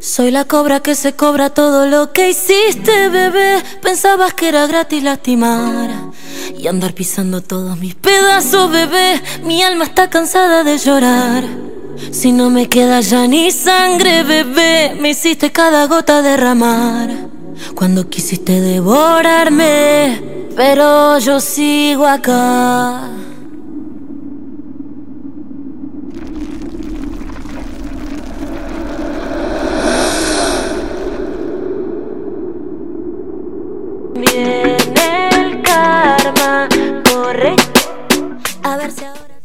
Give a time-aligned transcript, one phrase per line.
[0.00, 3.62] Soy la cobra que se cobra todo lo que hiciste, bebé.
[3.82, 5.90] Pensabas que era gratis lastimar
[6.58, 9.20] y andar pisando todos mis pedazos, bebé.
[9.44, 11.44] Mi alma está cansada de llorar.
[12.12, 17.10] Si no me queda ya ni sangre, bebé, me hiciste cada gota derramar.
[17.74, 23.02] Cuando quisiste devorarme, pero yo sigo acá.
[38.84, 39.36] Ahora.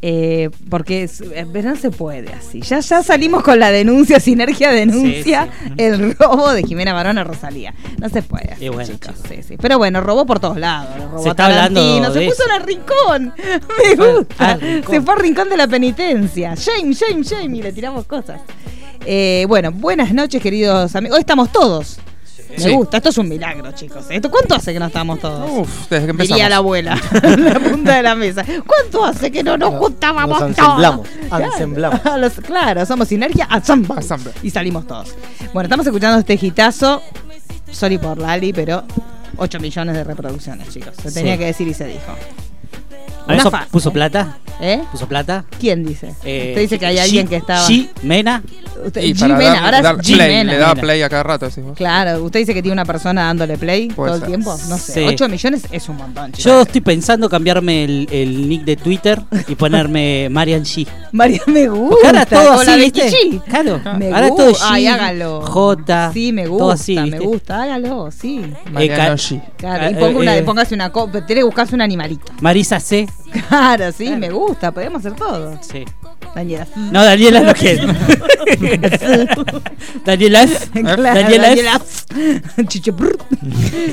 [0.00, 1.20] Eh, porque es-
[1.64, 2.60] no se puede así.
[2.60, 5.72] Ya, ya salimos con la denuncia, Sinergia denuncia Sí, sí.
[5.78, 7.74] el robo de Jimena Barón a Rosalía.
[7.98, 9.14] No se puede así, Y bueno, chicos.
[9.16, 9.28] chicos.
[9.28, 9.56] Sí, sí.
[9.60, 10.96] Pero bueno, robó por todos lados.
[11.10, 12.54] Robó Se está hablando Tarantino, Se puso eso.
[12.54, 13.34] en el rincón.
[13.90, 14.56] Me fue gusta.
[14.56, 14.94] rincón.
[14.94, 16.54] Se fue al rincón de la penitencia.
[16.54, 17.56] Shame, shame, shame.
[17.58, 18.40] Y le tiramos cosas.
[19.04, 21.16] Eh, bueno, buenas noches, queridos amigos.
[21.16, 21.98] Hoy estamos todos.
[22.50, 22.70] Me Sí.
[22.72, 24.06] gusta, esto es un milagro, chicos.
[24.08, 25.50] ¿Esto ¿Cuánto hace que no estamos todos?
[25.50, 26.36] Uf, desde que empezamos.
[26.36, 28.44] Diría la abuela, en la punta de la mesa.
[28.66, 31.06] ¿Cuánto hace que no nos juntábamos nos todos?
[31.52, 32.30] ensemblamos, Claro.
[32.46, 33.46] claro, somos sinergia.
[33.52, 34.32] Ensemble.
[34.42, 35.14] Y salimos todos.
[35.52, 37.02] Bueno, estamos escuchando este hitazo.
[37.70, 38.82] Sorry por Lali, pero
[39.36, 40.94] 8 millones de reproducciones, chicos.
[41.02, 41.38] Se tenía Sí.
[41.38, 42.12] que decir y se dijo.
[43.28, 44.38] ¿A Una eso fa- puso plata?
[44.60, 44.82] ¿Eh?
[44.90, 45.44] ¿Puso plata?
[45.60, 46.14] ¿Quién dice?
[46.24, 47.64] Eh, Usted dice que hay alguien G- que estaba.
[47.66, 48.42] Jimena.
[48.84, 50.52] Usted- Y Jimena, dar- ahora dar es play, Jimena.
[50.52, 50.80] le da Jimena.
[50.82, 51.48] play a cada rato.
[51.76, 54.28] Claro, usted dice que tiene una persona dándole play Puede todo el ser.
[54.28, 54.56] tiempo.
[54.68, 55.00] No sé, Sí.
[55.06, 56.44] 8 millones es un montón, chicos.
[56.44, 60.86] Yo estoy pensando cambiarme el, el nick de Twitter y ponerme Marian G.
[61.12, 61.88] María me gusta.
[61.90, 63.16] Porque ahora todo la así, Becky ¿viste?
[63.30, 63.42] G.
[63.44, 63.80] Claro.
[63.98, 64.42] Me ahora gusta.
[64.44, 64.58] todo G.
[64.70, 65.42] Ay, hágalo.
[65.42, 66.10] J.
[66.12, 68.42] Sí, me gusta, todo así, me gusta, hágalo, sí.
[68.72, 69.42] Mariano ca- G.
[69.56, 72.32] Claro, y ponga una, eh, póngase una copa, tiene que buscarse un animalito.
[72.40, 73.06] Marisa C.
[73.48, 75.58] Claro, sí, me gusta, podemos hacer todo.
[75.60, 75.84] Sí.
[76.34, 76.66] Daniela.
[76.76, 77.82] No, Daniela no quiere.
[80.04, 80.46] Daniela.
[80.72, 81.56] Claro, Daniela F.
[81.56, 81.80] Daniela.
[82.92, 83.18] Brr.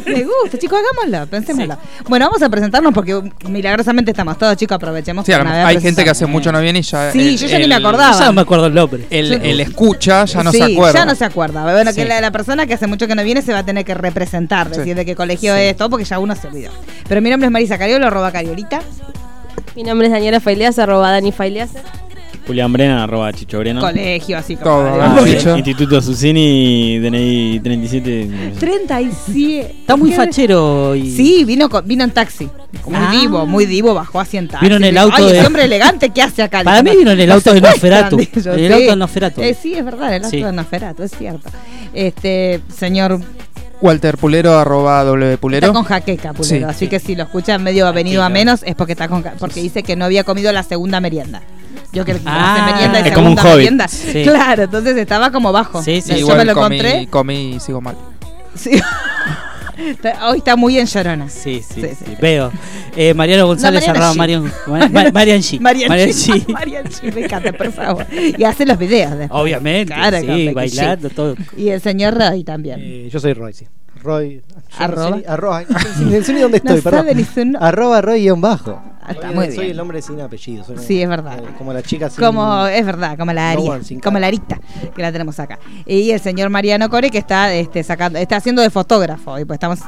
[0.05, 1.77] Me gusta, chicos, hagámoslo, pensémoslo.
[2.07, 5.25] Bueno, vamos a presentarnos porque milagrosamente estamos todos, chicos, aprovechemos.
[5.25, 7.11] Sí, hay gente que hace mucho no viene y ya.
[7.11, 8.17] Sí, el, yo ya ni el- me acordaba.
[8.17, 9.05] Ya no me acuerdo el nombre.
[9.09, 9.39] El, Sí.
[9.49, 10.99] el escucha ya no sí, se acuerda.
[10.99, 11.63] ya no se acuerda.
[11.63, 12.07] Bueno, que Sí.
[12.07, 14.69] la, la persona que hace mucho que no viene se va a tener que representar,
[14.71, 14.77] Sí.
[14.79, 16.71] decir de qué colegio es, todo, porque ya uno se olvidó.
[17.07, 18.81] Pero mi nombre es Marisa Cariolo, arroba Cariolita.
[19.75, 21.71] Mi nombre es Daniela Faileas, arroba Dani Faileas.
[22.47, 23.81] Julián Brena, arroba Chicho Brena.
[23.81, 24.65] Colegio, así como.
[24.75, 25.57] Todo, Ah.
[25.57, 28.29] Instituto Susini, DNI 37.
[28.59, 29.61] 37.
[29.79, 30.15] Está muy ¿Qué?
[30.15, 31.09] fachero y.
[31.11, 32.45] Sí, vino, vino en taxi.
[32.85, 33.09] Muy Ah.
[33.19, 34.63] divo, muy divo, bajó así en taxi.
[34.65, 36.63] Vino en el auto Ay, de- ese hombre elegante, ¿qué hace acá?
[36.63, 38.19] Para mí vino en el auto de Nosferatu.
[38.19, 38.47] el sí.
[38.71, 39.41] auto de Nosferatu.
[39.41, 40.43] Eh, sí, es verdad, el auto Sí.
[40.43, 41.49] de Nosferatu, es cierto.
[41.95, 43.21] Este, señor,
[43.85, 45.67] Walter Pulero, arroba W Pulero.
[45.67, 46.63] está con jaqueca, Pulero, Sí.
[46.63, 49.83] así que si lo escuchan medio venido a menos es porque está con porque dice
[49.83, 51.41] que no había comido la segunda merienda.
[51.93, 53.55] Yo que Ah, merienda y es como un segunda hobbit.
[53.57, 53.87] merienda.
[53.87, 54.23] Sí.
[54.23, 55.81] Claro, entonces estaba como bajo.
[55.81, 56.11] Sí, sí.
[56.11, 57.07] Yo igual me lo comí, encontré.
[57.09, 57.95] comí y sigo mal.
[58.55, 58.71] Sí.
[59.77, 61.29] Está- Hoy está muy en llorona.
[61.29, 62.15] Sí, sí, Sí, sí, sí.
[62.21, 62.51] Veo.
[62.95, 64.17] Eh, Mariano González, Mariana arroba G.
[64.17, 64.43] Marian,
[64.93, 65.59] Ma- Marian G.
[65.59, 66.45] Marian Marian G.
[66.45, 66.47] G.
[66.53, 68.05] Marian G, me encanta, por favor.
[68.11, 69.41] Y hace los videos después.
[69.41, 69.93] Obviamente.
[69.93, 71.35] Claro, sí, bailando, todo.
[71.57, 72.79] Y el señor Roy también.
[72.81, 73.65] Eh, yo soy Roy, sí.
[74.01, 74.41] Roy.
[74.79, 75.19] no Arroba.
[75.27, 75.63] arroba.
[75.63, 77.51] No no dónde No estoy, perdón.
[77.51, 78.71] no- Arroba Roy guion bajo.
[78.83, 79.71] Ah, está Soy- muy Soy bien.
[79.71, 80.63] el hombre sin apellido.
[80.65, 81.39] soy Sí, es verdad.
[81.39, 82.23] eh, como la chica sin.
[82.23, 84.59] Como, es verdad, como la Aria, como la Arita,
[84.95, 85.59] que la tenemos acá.
[85.85, 89.37] Y el señor Mariano Core que está este, sacando, está haciendo de fotógrafo.
[89.39, 89.79] Y pues estamos,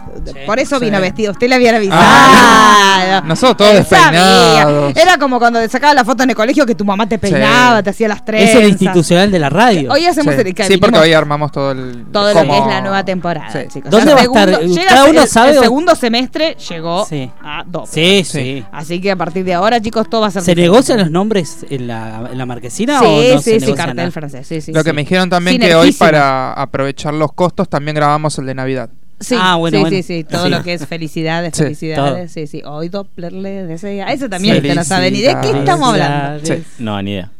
[0.46, 0.86] por eso Sí.
[0.86, 1.32] vino vestido.
[1.32, 2.02] Usted le había avisado.
[2.04, 4.96] Ah, nosotros todos despeinados.
[4.96, 7.84] Era como cuando sacaba la foto en el colegio que tu mamá te peinaba, Sí.
[7.84, 8.56] te hacía las Es trenzas.
[8.56, 9.92] el institucional de la radio.
[9.92, 12.06] Hoy hacemos Sí, el Sí, porque hoy armamos todo el.
[12.12, 13.60] todo lo que es la nueva temporada, Sí.
[13.74, 13.90] chicos.
[13.92, 14.50] ¿Dónde va a estar?
[14.52, 14.60] Cada
[15.06, 17.30] el- uno el, sabe el segundo semestre llegó Sí.
[17.44, 17.90] a dos.
[17.90, 18.64] Sí, sí.
[18.72, 20.72] Así que a partir de ahora, chicos, todo va a ser ¿Se diferente.
[20.72, 23.96] negocian los nombres en la, en la marquesina Sí, o no sí, se sí, cartel
[23.96, 24.12] nada?
[24.12, 24.48] francés.
[24.48, 28.38] Sí, sí, Lo que me dijeron también que hoy para aprovechar los costos también grabamos
[28.40, 28.90] el de Navidad.
[29.20, 29.98] Sí, Ah, bueno, sí, bueno.
[29.98, 30.50] sí, sí, todo Sí.
[30.52, 32.62] lo que es felicidades, Sí, felicidades, sí, sí.
[32.64, 34.14] Hoy Doppler le desea.
[34.14, 36.46] Eso también usted no sabe ni de qué estamos hablando.
[36.46, 36.64] Sí.
[36.78, 37.32] No, ni idea.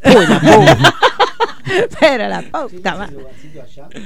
[2.00, 3.10] Pero la puta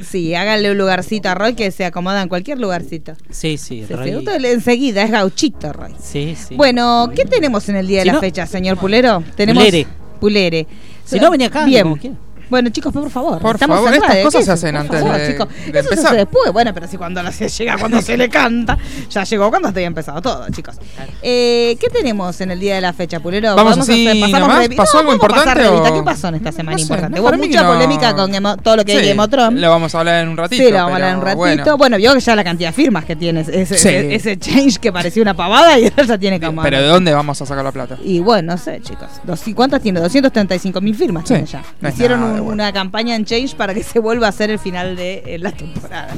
[0.08, 3.14] Sí, háganle un lugarcito a Roy que se acomoda en cualquier lugarcito.
[3.30, 3.86] Sí, sí.
[3.90, 4.24] Roy.
[4.46, 5.94] enseguida es gauchito, Roy.
[6.02, 6.56] Sí, sí.
[6.56, 9.24] Bueno, ¿qué tenemos en el día de Si la no- fecha, señor Pulero?
[9.36, 9.88] Tenemos Pulere.
[10.20, 10.68] Pulere.
[11.06, 11.84] Si no, venía acá, Bien.
[11.84, 12.31] como.
[12.52, 13.40] Bueno, chicos, por favor.
[13.40, 14.60] Por estamos favor, en estas radio, cosas ¿qué se es?
[14.60, 15.48] hacen Por antes favor, de- chicos.
[15.48, 16.06] de Eso se empezar.
[16.08, 16.52] hace después.
[16.54, 18.78] Bueno, pero si cuando se llega, cuando se le canta,
[19.10, 20.76] ya llegó cuando esté empezado todo, chicos.
[21.22, 23.56] Eh, ¿Qué tenemos en el día de la fecha, Pulero?
[23.56, 24.68] Vamos ¿Podemos así nomás?
[24.68, 27.20] revi- ¿Pasó No, algo importante o- ¿Qué pasó en esta semana No sé, importante?
[27.20, 29.60] no, Hubo mucha polémica con of- todo lo que es Sí, Game of Thrones.
[29.62, 30.62] Lo vamos a hablar en un ratito.
[30.64, 31.38] Sí, lo vamos a hablar pero un ratito.
[31.78, 31.78] bueno.
[31.78, 33.88] Bueno, vio ya la cantidad de firmas que tiene ese, Sí.
[33.90, 36.62] ese, change que parecía una pavada y ahora ya tiene como.
[36.64, 37.98] Pero ¿de dónde vamos a sacar la plata?
[38.04, 39.08] Y bueno, no sé, chicos.
[39.56, 40.00] ¿Cuántas tiene?
[40.02, 41.62] 235 mil firmas tiene ya.
[41.82, 42.64] es Hicieron un- de bueno.
[42.64, 45.52] una campaña en Change para que se vuelva a hacer el final de eh, la
[45.52, 46.14] temporada.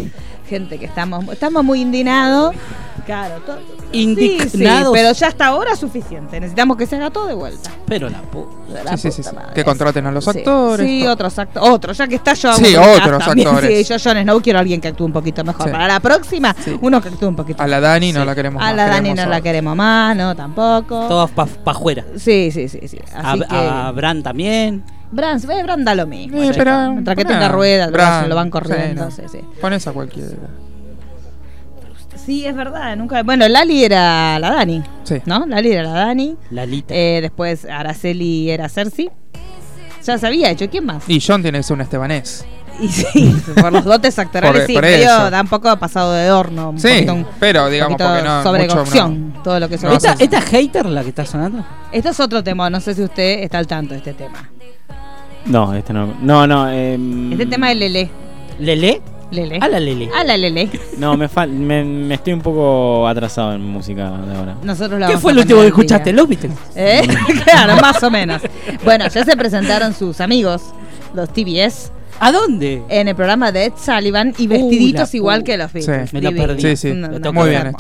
[0.50, 2.54] Gente que estamos, estamos muy indignados.
[3.06, 3.60] Claro, todo.
[3.92, 4.52] Indignados.
[4.52, 6.40] Sí, sí, pero ya hasta ahora es suficiente.
[6.40, 7.70] Necesitamos que se haga todo de vuelta.
[7.88, 8.48] Pero la pu-
[8.84, 9.54] La Sí, sí, sí, puta madre.
[9.56, 10.86] Que contraten a los actores.
[10.88, 11.14] Sí, todo.
[11.14, 11.70] otros actores.
[11.70, 12.54] Otros, ya que está yo.
[12.54, 13.84] Sí, otros actores.
[13.88, 15.72] Sí, yo, Jon Snow, quiero a alguien que actúe un poquito mejor.
[15.72, 18.68] Para la próxima, uno que actúe un poquito A la Dani no la queremos A
[18.68, 21.08] más, la Dani no a- la queremos más, no, tampoco.
[21.08, 22.04] todas pa, pa' afuera.
[22.18, 23.00] Sí, sí, sí, sí.
[23.16, 23.56] A, Así que.
[23.56, 24.84] a Bran también.
[25.14, 26.42] Bran, eh, Bran da lo mismo.
[26.42, 26.92] Eh, pero-.
[26.92, 29.06] Mientras que tenga ruedas, lo, Bran, van- lo van sí, corriendo.
[29.06, 29.12] no.
[29.12, 29.40] Sí, sí.
[29.62, 30.30] Pones a cualquiera.
[32.26, 32.96] Sí, es verdad.
[32.96, 33.22] Nunca...
[33.24, 34.82] Bueno, Lali era la Dani.
[35.04, 35.16] Sí.
[35.26, 35.46] ¿No?
[35.46, 36.38] Lali era la Dani.
[36.52, 36.94] Lalita.
[36.96, 39.10] Eh, después Araceli era Cersei.
[40.06, 40.70] Ya se había hecho.
[40.70, 41.04] ¿Quién más?
[41.10, 42.46] Y John tiene que ser un estebanés.
[42.80, 45.30] Y sí, por los dotes actorales, Por- sí, por medio eso.
[45.30, 46.72] da un poco pasado de horno.
[46.72, 48.42] Un Sí, poquito, un pero digamos porque no.
[48.44, 51.24] sobre mucho cocción, todo lo que es no sobre ¿Esta, ¿Esta hater la que está
[51.26, 51.64] sonando?
[51.92, 54.50] Esto es otro tema, no sé si usted está al tanto de este tema.
[55.46, 56.14] No, este no.
[56.22, 56.70] No, no.
[56.72, 58.10] em, Este tema es Lele.
[58.60, 59.02] ¿Lele?
[59.32, 59.58] Lele.
[59.62, 60.10] A la Lele.
[60.16, 60.70] A la Lele.
[61.00, 64.56] No, me, fal- me, me estoy un poco atrasado en música de ahora.
[64.64, 66.14] Nosotros la ¿Qué fue lo último que escuchaste?
[66.14, 66.54] ¿Los Beatles?
[66.76, 67.02] ¿Eh?
[67.44, 68.42] claro, más o menos.
[68.86, 70.62] Bueno, ya se presentaron sus amigos,
[71.16, 72.82] los TBS, ¿A dónde?
[72.90, 76.14] en el programa de Ed Sullivan y vestiditos igual que los Beatles.
[76.14, 76.62] me lo perdí.
[76.62, 76.94] Sí, sí.
[76.94, 77.74] Lo Muy bien,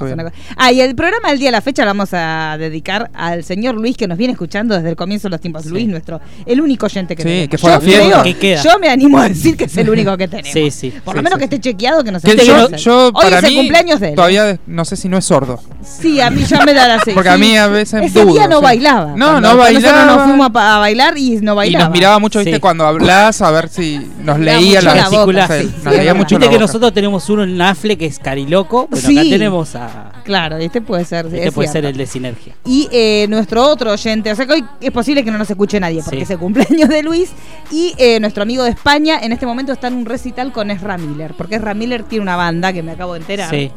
[0.58, 3.76] Ah, y el programa del día de la fecha lo vamos a dedicar al señor
[3.76, 5.64] Luis que nos viene escuchando desde el comienzo de los tiempos.
[5.64, 5.70] Sí.
[5.70, 7.50] Luis, nuestro, el único oyente que Sí, tenemos.
[7.50, 8.04] que fue a Yo la fiesta.
[8.22, 8.64] creo- Que queda.
[8.64, 10.52] Yo me animo a decir que es el único que tenemos.
[10.52, 10.92] Sí, sí.
[11.04, 13.12] Por sí, lo menos sí, que esté chequeado que nos Que esté yo, yo, Hoy
[13.24, 14.16] para es el mí, cumpleaños de él.
[14.16, 15.60] todavía de- no sé si no es sordo.
[15.84, 17.40] Sí, a mí ya me da la sí, Porque a sí.
[17.42, 18.64] mí a veces Ese dudo, día no sí.
[18.64, 19.06] bailaba.
[19.16, 20.06] No, no Nosotros bailaba.
[20.06, 21.86] nos fuimos a, a bailar y no Y bailaba.
[21.86, 22.60] nos miraba mucho, viste, Sí.
[22.60, 26.36] cuando hablas a ver si nos leía la, la sí, sí, nos sí, leía mucho
[26.36, 26.60] Viste la que boca.
[26.60, 29.18] nosotros tenemos uno en Nafle que es Cariloco, pero Sí.
[29.18, 30.12] acá tenemos a.
[30.24, 31.26] Claro, este puede ser.
[31.28, 32.54] Este es puede ser el de Sinergia.
[32.66, 35.80] Y eh, nuestro otro oyente, o sea que hoy es posible que no nos escuche
[35.80, 36.24] nadie porque Sí.
[36.24, 37.32] es el cumpleaños de Luis.
[37.72, 40.98] Y eh, nuestro amigo de España en este momento está en un recital con Ezra
[40.98, 43.72] Miller, porque Ezra Miller tiene una banda que me acabo de enterar Sí.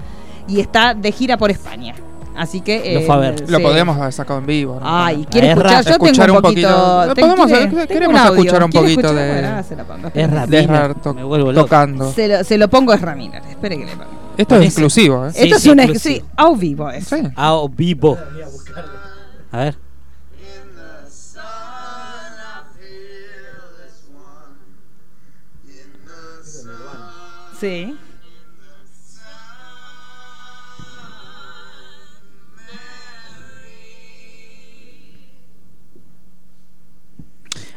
[0.49, 1.94] y está de gira por España.
[2.37, 2.95] Así que.
[2.95, 3.49] Lo fue a ver.
[3.49, 3.62] Lo sí.
[3.62, 4.78] podemos haber sacado en vivo.
[4.78, 4.81] ¿no?
[4.85, 5.85] Ay, quiere Ezra, escuchar.
[5.85, 6.69] Yo escuchar tengo un poquito.
[6.69, 9.64] podemos- queremos escuchar un ¿Quiere poquito escuchar?
[10.14, 10.23] de-.
[10.23, 12.12] Es to- me vuelvo tocando.
[12.12, 13.43] Se lo, se lo pongo a Ezra Miller.
[13.49, 14.07] Espere que le ponga.
[14.37, 15.33] Esto es exclusivo, ¿eh?
[15.33, 16.14] Sí, Esto es sí, un ex- inclusive.
[16.21, 17.07] sí, a vivo es.
[17.07, 17.16] Sí.
[17.37, 18.19] A vivo.
[19.52, 19.76] A ver.
[27.61, 27.97] Sí.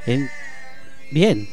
[0.10, 0.30] En-
[1.12, 1.48] Bien.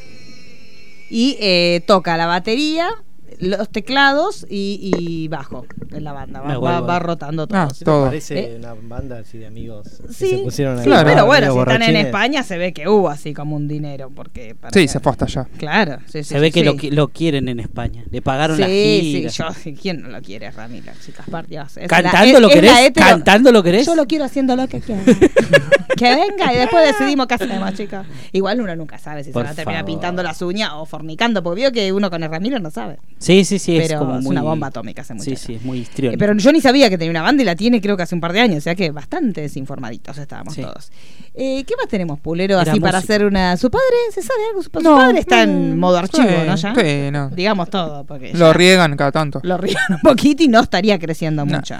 [1.09, 2.89] Y eh, toca la batería,
[3.39, 6.41] los teclados y, y bajo en la banda.
[6.41, 7.59] Va, va- rotando todo.
[7.59, 8.05] Ah, Sí, todo.
[8.05, 8.55] Parece ¿Eh?
[8.57, 10.85] una banda así de amigos que Sí, se pusieron sí, ahí.
[10.87, 11.07] Claro.
[11.09, 11.95] pero bueno, si están en.
[11.97, 14.09] España se ve que hubo así como un dinero.
[14.15, 15.47] porque para Sí, que- se fue hasta allá.
[15.57, 16.65] Claro, sí, sí, Se ve sí, que sí.
[16.65, 18.03] lo, qui- lo quieren en España.
[18.09, 19.29] Le pagaron Sí, la sí, gira.
[19.29, 20.95] yo, ¿quién no lo quiere, Ramírez?
[21.05, 21.77] Chicas, por Dios.
[21.77, 22.91] Es ¿Cantando la- lo es- querés?
[22.93, 23.85] ¿Cantando lo querés?
[23.85, 25.01] Yo lo quiero haciendo lo que quiera.
[25.97, 28.05] que venga y después decidimos qué hacemos, chicas.
[28.31, 29.91] Igual uno nunca sabe si Por se va a terminar favor.
[29.93, 32.97] pintando las uñas o fornicando, porque vio que uno con el Ramírez no sabe.
[33.27, 33.77] Sí, sí, sí.
[33.77, 34.31] es pero como es muy...
[34.31, 35.45] una bomba atómica ese Sí, muchacho.
[35.47, 36.19] sí, es muy Eh, histriónico.
[36.19, 38.21] Pero yo ni sabía que tenía una banda y la tiene creo que hace un
[38.21, 40.61] par de años, o sea que bastante desinformaditos estábamos Sí.
[40.61, 40.91] todos.
[41.35, 43.55] Eh, ¿Qué más tenemos, Pulero, Era así para hacer una...
[43.57, 44.63] ¿Su padre se sabe algo?
[44.63, 46.55] Su, No, padre está en no, modo archivo, sí, ¿no?
[46.55, 46.73] Ya.
[46.75, 47.29] sí, no.
[47.29, 49.39] Digamos todo, porque Lo riegan cada tanto.
[49.43, 51.55] lo rían un poquito y no estaría creciendo No.
[51.57, 51.75] mucho.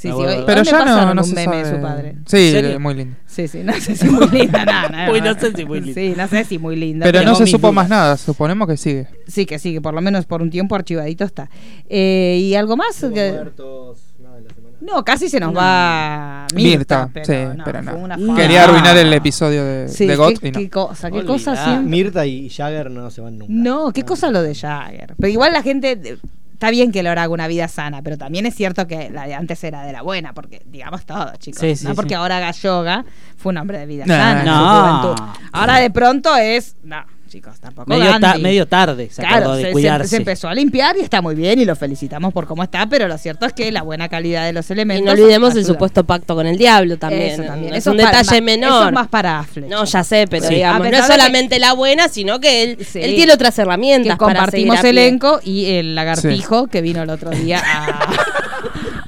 [0.00, 0.42] Sí, sí, hoy.
[0.46, 1.76] Pero hoy ya no, pasaron no un se meme de sabe.
[1.76, 2.14] su padre.
[2.26, 3.16] Sí, muy lindo.
[3.26, 5.34] Sí, sí, no sé si muy linda, no, no, Uy, no.
[5.34, 6.00] no sé si muy linda.
[6.00, 7.04] Sí, no sé si muy linda.
[7.04, 7.74] Pero no se supo dudas.
[7.74, 9.08] más nada, suponemos que sigue.
[9.26, 11.50] Sí, que sí, que por lo menos por un tiempo archivadito está.
[11.88, 12.98] Eh, ¿Y algo más?
[13.12, 14.76] Que- muertos, nada de la semana.
[14.80, 17.96] No, casi se nos va Mirta, Mirta, pero sí, no, pero no.
[17.96, 18.34] una No.
[18.34, 20.58] Quería arruinar el episodio de, Sí, de qué, y no.
[20.60, 21.32] qué cosa, qué Olvidá.
[21.34, 21.90] cosa siempre.
[21.90, 23.52] Mirta y Jagger no se van nunca.
[23.52, 25.14] No, qué cosa lo de Jagger.
[25.18, 26.18] Pero igual la gente
[26.60, 29.32] está bien que Laura haga una vida sana, pero también es cierto que la de
[29.32, 31.58] antes era de la buena, porque digamos todo, chicos.
[31.58, 32.14] Sí, sí, no porque sí.
[32.16, 33.06] ahora haga yoga,
[33.38, 35.38] fue un hombre de vida sana en su juventud.
[35.52, 39.62] Ahora de pronto es, no, chicos, tampoco Medio, ta- medio tarde se acordó Claro, de
[39.62, 40.08] se, se- cuidarse.
[40.08, 43.06] se empezó a limpiar y está muy bien y lo felicitamos por cómo está, pero
[43.08, 45.06] lo cierto es que la buena calidad de los Y elementos.
[45.06, 47.30] no olvidemos el supuesto pacto con el diablo también.
[47.30, 47.72] Eso también.
[47.74, 48.70] Es Eso un para- detalle menor.
[48.82, 49.70] Eso es más para Affleck.
[49.70, 50.54] No, ya sé, pero Sí.
[50.56, 52.98] digamos, A no es que- solamente la buena, sino que él, Sí.
[53.00, 54.14] él tiene otras herramientas.
[54.14, 58.10] que compartimos elenco y el lagartijo que vino el otro día a.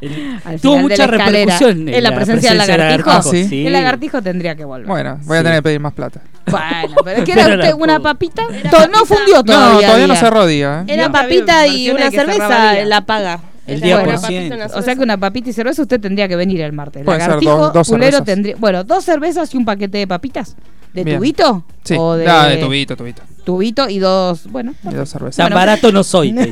[0.44, 3.10] al Tuvo mucha la repercusión en la presencia del lagartijo.
[3.10, 3.44] Ah, ¿sí?
[3.48, 3.66] sí.
[3.66, 4.86] El lagartijo tendría que volver.
[4.86, 5.44] Bueno, voy a Sí.
[5.44, 6.20] tener que pedir más plata.
[6.46, 8.42] Bueno, pero es que era Pero usted la una papita.
[8.52, 8.98] Era To- papita.
[8.98, 9.72] No fundió todavía.
[9.74, 10.20] no, todavía no día.
[10.20, 10.84] cerró día.
[10.88, 10.92] ¿eh?
[10.94, 12.84] Era papita y una cerveza, día.
[12.84, 13.40] la paga.
[13.66, 14.08] El Era 10%.
[14.08, 16.60] una papita y una O sea que una papita y cerveza usted tendría que venir
[16.62, 17.04] el martes.
[17.04, 18.24] Puede ser Lagartijo, dos- dos cervezas.
[18.24, 18.56] tendría.
[18.58, 20.56] Bueno, dos cervezas y un paquete de papitas.
[20.92, 21.16] ¿De Bien.
[21.18, 21.64] tubito?
[21.84, 23.22] Sí, ¿O de, Ah, de tubito, tubito.
[23.44, 24.46] Tubito y dos.
[24.48, 24.74] Bueno.
[24.90, 25.36] Y dos cervezas.
[25.36, 26.32] Tan Bueno, barato no soy.
[26.32, 26.50] dice.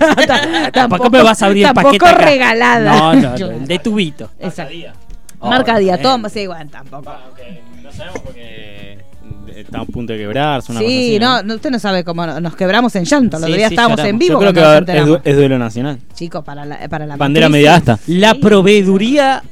[0.72, 2.96] Tampoco- me vas a abrir el tampoco paquete regalada.
[2.98, 4.30] No, no, no, el de tubito.
[4.38, 4.74] Exacto.
[5.42, 7.10] Oh, Marca día, toma, sí, bueno, tampoco.
[7.82, 8.98] No sabemos porque
[9.56, 10.70] está a punto de quebrarse.
[10.72, 13.36] Una Sí, cosa así, no, no, usted no sabe cómo no- nos quebramos en llanto.
[13.38, 14.10] El otro Sí, día sí, estábamos lloramos.
[14.12, 14.32] en vivo.
[14.34, 15.98] Yo creo que cuando va a nos haber- es, du- es duelo nacional.
[16.14, 17.98] Chicos, para la, para la Bandera media asta.
[18.06, 19.42] La proveeduría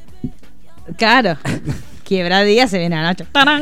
[0.97, 1.37] Claro.
[2.09, 3.23] Quiebra día se viene anoche.
[3.31, 3.61] ¡Tarán!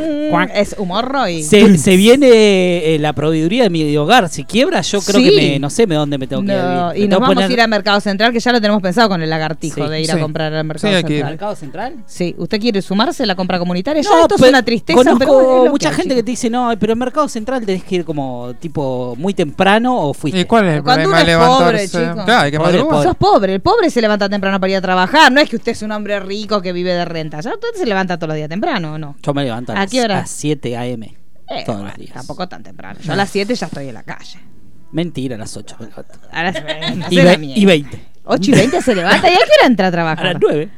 [0.55, 1.43] Es humorro y.
[1.43, 4.29] se, se viene eh, la proveeduría de mi hogar.
[4.29, 5.29] Si quiebra, yo creo Sí.
[5.31, 6.57] que me, no sé me dónde me tengo que ir.
[6.57, 8.61] Me y nos tengo que vamos a poner- ir al Mercado Central, que ya lo
[8.61, 9.89] tenemos pensado con el lagartijo Sí.
[9.91, 10.11] de ir Sí.
[10.13, 11.17] a comprar al Mercado Sí, hay que ir.
[11.17, 11.31] Central.
[11.33, 11.93] ¿Mercado Central?
[12.05, 14.01] Sí, ¿usted quiere sumarse a la compra comunitaria?
[14.01, 14.95] Ya No, esto es pero una tristeza.
[14.97, 16.25] Conozco pero bueno, es lo mucha hay, gente que chicos.
[16.25, 20.13] te dice, no, pero el mercado central tenés que ir como tipo muy temprano o
[20.13, 20.39] fuiste.
[20.39, 22.23] ¿Y cuál es el Cuando problema de uno es pobre, chico.
[22.23, 22.95] Claro, hay que Pobre, madrugar.
[22.95, 23.07] pobre.
[23.09, 25.33] Sos pobre, el pobre se levanta temprano para ir a trabajar.
[25.33, 27.41] No es que usted es un hombre rico que vive de renta.
[27.41, 29.15] Ya usted se levanta todos los días temprano, ¿o no?
[29.21, 30.19] Yo me levanto a, ¿A las- qué hora?
[30.19, 31.05] a 7 a.m.
[31.49, 32.13] Eh, todos bueno, los días.
[32.13, 32.99] Tampoco tan temprano.
[33.01, 34.39] Yo a las 7 ya estoy en la calle.
[34.91, 36.13] Mentira, a las 8 me levanto.
[36.31, 36.55] A las
[37.11, 38.01] Y, ve- y 20.
[38.25, 39.29] 8 y 20 se levanta.
[39.29, 40.25] ¿Y a qué hora entra a A trabajar?
[40.33, 40.69] las 9.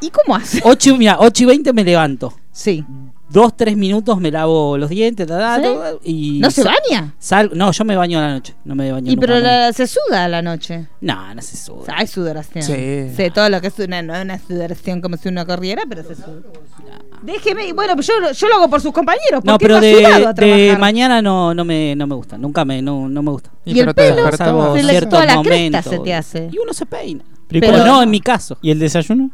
[0.00, 0.60] ¿Y cómo hace?
[0.64, 2.36] 8, mira, 8 y 20 me levanto.
[2.52, 2.84] Sí.
[3.30, 5.60] Dos, tres minutos me lavo los dientes, ta, ta,
[6.02, 6.10] ¿Sí?
[6.36, 7.14] y ¿No se baña?
[7.18, 9.72] Sal, no, yo me baño a la noche, no me baño Y nunca pero la-
[9.72, 10.86] se suda a la noche.
[11.00, 11.84] No, no se sube.
[11.94, 12.62] Hay sudoración.
[12.62, 13.30] Sí.
[13.34, 16.14] todo lo que es una, no es una sudoración como si uno corriera, pero se
[16.14, 16.42] suda.
[17.22, 19.42] Déjeme, bueno, pues yo, lo- yo lo hago por sus compañeros.
[19.42, 22.82] No, porque pero de, a de mañana no, no, me, no me gusta, nunca me,
[22.82, 23.50] no, no me gusta.
[23.64, 24.30] ¿Y pero el pelo?
[24.36, 25.48] Salvo Se le- ciertos toda la cresta
[25.80, 25.92] momentos.
[25.92, 26.50] se te hace.
[26.52, 27.24] Y uno se peina.
[27.48, 28.58] Pero Pero- no en mi caso.
[28.60, 29.30] ¿Y el desayuno?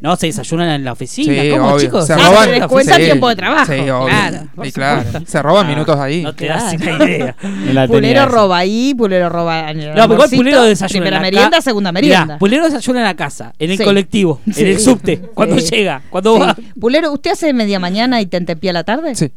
[0.00, 1.42] No, se desayunan en la oficina.
[1.42, 1.80] Sí, ¿Cómo, obvio.
[1.80, 2.06] chicos?
[2.06, 2.44] Se Ah, roban.
[2.44, 3.02] se les cuenta sí.
[3.02, 3.72] tiempo de trabajo.
[3.72, 4.06] Sí, obvio.
[4.06, 5.02] Claro, Y claro.
[5.26, 6.22] Se roban Ah, minutos ahí.
[6.22, 6.62] No te Claro.
[6.64, 7.36] das una idea.
[7.72, 8.26] La Pulero esa.
[8.30, 10.88] roba ahí, Pulero roba en el No, pero igual Pulero desayuna.
[10.88, 12.38] Primera en la merienda, segunda Mirá, merienda.
[12.38, 13.84] Pulero desayuna en la casa, en el Sí.
[13.84, 14.60] colectivo, Sí.
[14.62, 15.70] en el subte, cuando Sí.
[15.76, 16.40] llega, cuando Sí.
[16.40, 16.56] va.
[16.80, 19.14] Pulero, ¿usted hace media mañana y te entepía a la tarde?
[19.14, 19.30] Sí.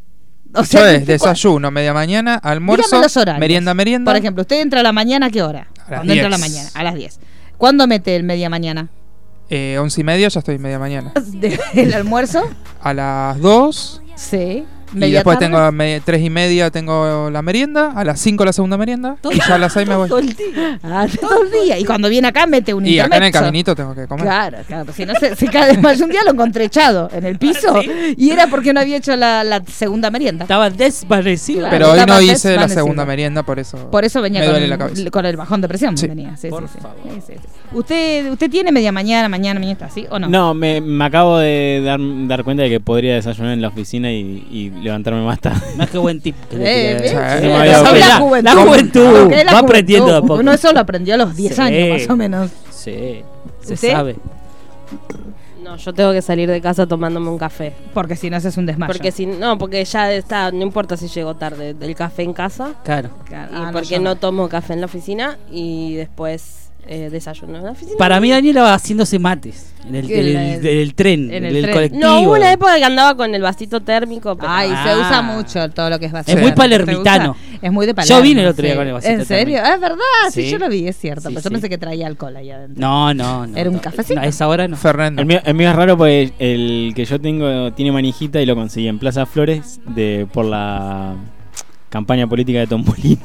[0.54, 3.40] O Yo sea, es ¿usted cua- desayuno, media mañana, almuerzo, los horarios.
[3.40, 4.12] merienda, merienda.
[4.12, 5.60] Por ejemplo, ¿usted entra a la mañana a qué hora?
[5.60, 6.50] A las ¿Cuándo entra a la 10.
[6.50, 6.70] mañana?
[6.74, 7.20] A las 10.
[7.56, 8.88] ¿Cuándo mete el media mañana?
[9.54, 11.12] Eh, once y media ya estoy media mañana.
[11.74, 12.42] ¿El almuerzo?
[12.80, 14.64] A las 2 Sí.
[14.94, 15.46] y ¿Media después tarde?
[15.46, 19.16] tengo a me- tres y media tengo la merienda, a las 5 la segunda merienda
[19.30, 20.08] y ya a las 6 me voy.
[20.08, 20.78] Todo el día.
[20.82, 21.78] Ah, todo el día.
[21.78, 23.40] Y cuando viene acá mete un Y acá en el intermezzo.
[23.44, 24.24] caminito tengo que comer.
[24.24, 24.84] Claro, claro.
[24.86, 26.00] pues Si no se, se cae de más.
[26.00, 27.74] Un día lo encontré echado en el piso
[28.16, 30.44] y era porque no había hecho la, la segunda merienda.
[30.44, 31.60] Estaba desvanecido.
[31.68, 31.76] Claro.
[31.76, 34.68] Pero hoy no hice la segunda merienda, por eso, Por eso venía me con, duele
[34.68, 35.10] la cabeza.
[35.10, 35.98] con el bajón de presión.
[35.98, 36.06] Sí.
[36.06, 36.36] Venía.
[36.38, 36.80] Sí, Por sí, sí.
[36.80, 36.96] favor.
[37.74, 40.28] ¿Usted, ¿Usted tiene media mañana, mañana, mañana, ¿sí o no?
[40.28, 44.12] No, me, me acabo de dar, dar cuenta de que podría desayunar en la oficina
[44.12, 45.60] y, y levantarme más tarde.
[45.76, 46.36] Más que buen tip.
[46.50, 48.44] que Eh, la, juventud.
[48.44, 49.32] La juventud.
[49.46, 50.34] La Va aprendiendo de a poco.
[50.34, 51.60] Uno eso lo aprendió a los 10 Sí.
[51.60, 52.50] años, más o menos.
[52.70, 53.22] Sí,
[53.62, 53.90] se ¿Usted?
[53.92, 54.16] sabe.
[55.62, 57.72] No, yo tengo que salir de casa tomándome un café.
[57.94, 58.92] Porque si no haces un desmayo.
[58.92, 62.74] Porque si no, porque ya está, no importa si llego tarde del café en casa.
[62.84, 63.10] Claro.
[63.26, 63.52] Claro.
[63.52, 67.70] Y Ah, porque no tomo café en la oficina y después eh, desayuno en la
[67.70, 67.96] oficina.
[67.96, 71.24] Para mí Daniela va haciéndose mates en el, Que en el- el- en el tren,
[71.30, 71.74] en en el el, tren.
[71.74, 72.00] colectivo.
[72.02, 74.98] No, hubo una época que andaba con el vasito térmico, pero Ay, se Ah.
[75.00, 76.32] usa mucho todo lo que es vasito.
[76.36, 77.36] Es muy ¿Te palermitano.
[77.62, 78.16] Es muy de Palermo.
[78.18, 78.78] Yo vine el otro día sí.
[78.78, 79.54] con el vasito ¿En serio?
[79.58, 79.70] térmico.
[79.70, 80.50] Ah, es verdad, sí, Sí.
[80.50, 81.20] yo lo vi, es cierto.
[81.22, 81.52] Sí, pero yo sí.
[81.52, 82.80] pensé que traía alcohol ahí adentro.
[82.80, 83.56] No, no, no.
[83.56, 83.82] ¿Era un no.
[83.82, 84.18] cafecito?
[84.20, 84.76] A esa hora no.
[84.76, 85.22] Fernando.
[85.22, 88.56] El mío, el mío es raro porque el que yo tengo tiene manijita y lo
[88.56, 91.14] conseguí en Plaza Flores de por la
[91.90, 93.20] campaña política de Tombolín.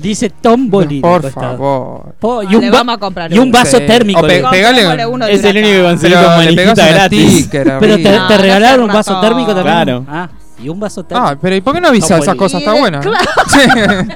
[0.00, 1.02] Dice Tom Bolín.
[1.02, 1.50] Por costado.
[1.52, 2.14] favor.
[2.18, 3.86] Po- Ah, y, un vamos a comprar y un vaso Sí.
[3.86, 4.20] térmico.
[4.20, 4.82] O pe- le- pegale-
[5.30, 7.32] Es el único que conseguí Pero con le pegas manijita un gratis.
[7.40, 7.96] sticker Pero
[8.28, 9.74] te, regalaron un vaso térmico también.
[9.74, 10.06] Claro.
[10.08, 10.28] Ah,
[10.62, 11.28] y un vaso térmico.
[11.28, 12.60] Ah, pero ¿y por qué no avisa esas cosas?
[12.60, 13.00] Está buena.
[13.00, 13.24] claro.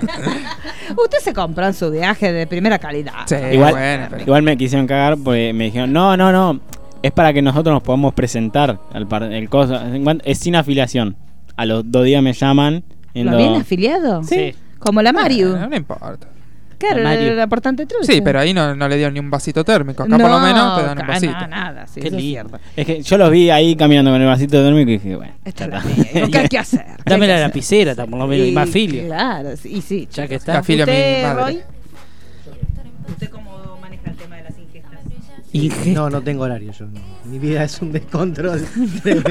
[0.97, 3.13] Usted se compró en su viaje de primera calidad.
[3.27, 6.61] Sí, Igual, bueno, pero- igual me quisieron cagar porque me dijeron, no, no, no,
[7.03, 9.85] es para que nosotros nos podamos presentar al par- el cosa.
[10.25, 11.17] Es sin afiliación.
[11.57, 12.85] A los dos días me llaman.
[13.15, 14.23] ¿Lo yendo- habían afiliado?
[14.23, 14.55] Sí.
[14.87, 15.57] Como la Mario.
[15.57, 16.29] Eh, no importa.
[16.79, 17.33] Claro, La Mario.
[17.33, 18.13] el aportante trucha.
[18.13, 20.03] Sí, pero ahí no, no le dio ni un vasito térmico.
[20.03, 21.33] Acá por lo menos te dan un vasito.
[21.33, 22.49] no, nada, sí, Qué eso es lindo.
[22.51, 22.59] cierto.
[22.77, 25.33] Es que yo los vi ahí caminando con el vasito térmico y dije, bueno.
[25.45, 26.85] Esta es la que hay que hacer.
[26.85, 27.49] ¿qué Dame que la hacer?
[27.49, 29.07] lapicera, por lo menos, y más filio.
[29.07, 30.07] Claro, sí, y sí.
[30.13, 30.63] Ya que La está.
[30.63, 31.43] filia a mi ¿Usted, madre.
[31.43, 31.61] Roy?
[33.09, 33.46] ¿Usted cómo
[35.57, 36.87] Inge- No, no tengo horario yo.
[36.87, 37.01] no.
[37.25, 38.65] Mi vida es un descontrol.
[39.05, 39.23] Em-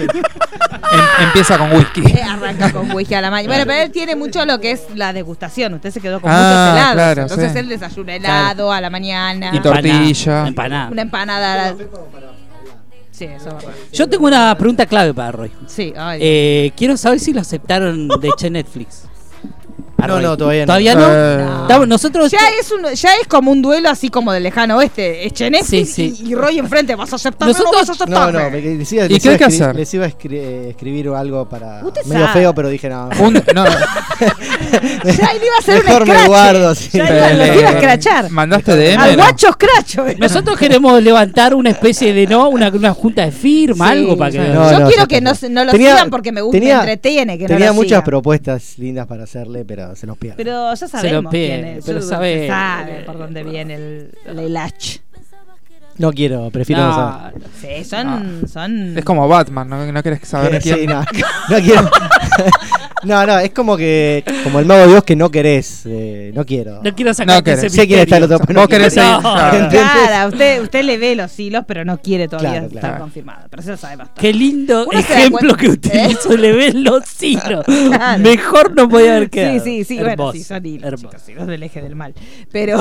[1.24, 2.02] empieza con whisky.
[2.06, 3.48] Eh, arranca con whisky a la mañana.
[3.54, 5.74] Bueno, pero él tiene mucho lo que es la degustación.
[5.76, 6.94] Usted se quedó con Ah, muchos helados.
[6.94, 7.60] claro, Entonces sí.
[7.60, 9.52] él desayuna helado a la mañana.
[9.54, 10.48] Y tortilla.
[10.48, 10.90] Empanada.
[10.92, 11.76] Una empanada.
[13.12, 13.58] Sí, eso.
[13.94, 15.52] Yo tengo una pregunta clave para Roy.
[15.68, 19.05] Sí, ay, Eh, quiero saber si lo aceptaron de Che Netflix.
[20.08, 20.68] No, no, todavía no.
[20.68, 21.08] ¿Todavía no?
[21.10, 24.78] Eh, Estamos- nosotros Ya es, un, ya es como un duelo así como del lejano
[24.78, 25.26] oeste.
[25.26, 26.24] Es Netflix Sí, sí.
[26.26, 26.96] Y, y Roy enfrente.
[26.96, 28.62] ¿Vas a aceptarme o no Nosotros- vas a No, aceptarme?
[28.62, 29.76] no, les iba, ¿Y qué que hacer?
[29.76, 31.84] Les iba a escri- eh, escribir algo para.
[31.86, 32.40] Usted medio sabe.
[32.42, 33.10] feo, pero dije no.
[33.20, 33.66] un- no,
[35.06, 36.28] Ya él iba a hacer un Mejor me escrache.
[36.28, 36.90] guardo, sí.
[36.94, 38.30] Ya iba, le- lo iba a escrachar.
[38.30, 39.02] ¿Mandaste DM?
[39.02, 39.24] Al no?
[39.24, 40.06] guacho escracho.
[40.18, 44.32] Nosotros queremos levantar una especie de no, una, una junta de firma, Sí, algo para
[44.32, 44.38] que.
[44.40, 47.38] No, Yo no, quiero que no, se- no lo sigan porque me gusta, me entretiene.
[47.38, 50.38] Que no Tenía muchas propuestas lindas para hacerle, pero se los pierdo.
[50.38, 51.86] Pero ya Se sabemos lo pide, quién es.
[51.86, 55.00] pero sabe- se sabe por dónde viene el, el hilach.
[55.98, 57.34] No quiero, prefiero no, No, saber.
[57.62, 58.98] Sí, son, son...
[58.98, 60.80] Es como Batman, ¿no, no querés saber Eh, quién.
[60.80, 61.00] sí, no,
[61.50, 61.90] no quiero.
[63.04, 64.24] no, no, es como que.
[64.44, 65.84] Como el mago Dios que no querés.
[65.86, 66.82] eh, no quiero.
[66.84, 68.68] no quiero sacar No ese Sé quién está el otro, Vos no quiero.
[68.68, 69.10] querés seguir.
[69.10, 69.70] No, claro.
[69.70, 73.00] Claro, usted, usted le ve los hilos, pero no quiere todavía Claro, estar claro.
[73.00, 73.48] confirmado.
[73.50, 74.22] Pero eso lo sabe bastante.
[74.22, 77.64] Qué lindo Uno ejemplo que utilizó, le ven los hilos.
[77.66, 78.22] Claro.
[78.22, 79.54] Mejor no podía haber quedado.
[79.60, 81.08] Sí, sí, sí, bueno, Hermoso, sí, son hilos, hermoso.
[81.08, 82.14] chicos, hilos del eje del mal.
[82.52, 82.80] Pero...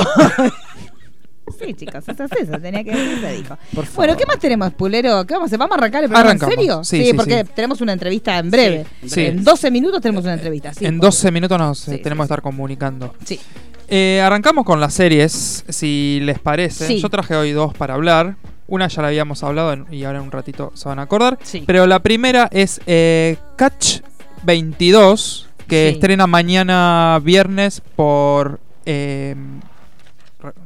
[1.59, 3.57] Sí, chicos, eso es eso, tenía que decir, se dijo.
[3.95, 5.25] Bueno, ¿qué más tenemos, Pulero?
[5.25, 5.59] ¿Qué vamos a hacer?
[5.59, 6.53] ¿Vamos a arrancar el programa Arrancamos.
[6.53, 6.83] en serio?
[6.83, 7.51] Sí, sí, porque sí.
[7.55, 8.85] tenemos una entrevista en breve.
[9.15, 10.69] En 12 minutos tenemos una entrevista.
[10.69, 13.13] en porque- 12 minutos nos tenemos que estar comunicando.
[13.25, 13.39] Sí.
[13.87, 16.99] Eh, arrancamos con las series, si les parece.
[16.99, 18.35] Yo traje hoy dos para hablar.
[18.67, 21.37] Una ya la habíamos hablado en- y ahora en un ratito se van a acordar.
[21.43, 21.63] Sí.
[21.67, 23.99] Pero la primera es eh, Catch
[24.43, 28.59] 22, que estrena mañana viernes por...
[28.87, 29.35] eh,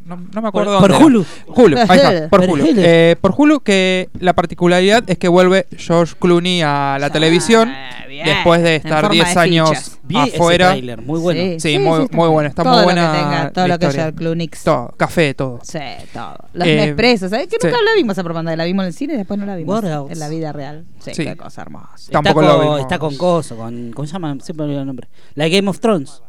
[0.06, 1.06] no, no me acuerdo Por, por dónde.
[1.06, 1.26] Hulu.
[1.48, 2.66] Hulu, ahí está, por Hulu.
[2.78, 8.06] Eh, por Hulu, que la particularidad es que vuelve George Clooney a la televisión Ah,
[8.08, 8.26] bien.
[8.26, 9.72] después de estar forma 10 de años
[10.10, 10.68] ese afuera.
[10.70, 11.60] tráiler, muy bueno.
[11.60, 12.34] Sí, muy- está muy bien.
[12.34, 14.64] bueno, está todo muy lo buena Que tenga, todo lo que sea Clunix.
[14.64, 15.60] Todo, café, todo.
[15.64, 15.80] Sí,
[16.14, 16.36] todo.
[16.54, 17.48] Los Eh, Nespresso, ¿sabes?
[17.48, 17.86] Que nunca sí.
[17.86, 20.14] la vimos a propaganda, la vimos en el cine y después no la vimos else?
[20.14, 20.86] en la vida real.
[21.00, 21.24] Sí, Sí.
[21.26, 21.88] qué cosa hermosa.
[22.12, 22.82] Tampoco está, lo con, vimos.
[22.82, 23.92] está con Coso, con.
[23.92, 24.36] ¿Cómo se llama?
[24.42, 25.08] Siempre me olvido el nombre.
[25.36, 26.22] La Game of Thrones.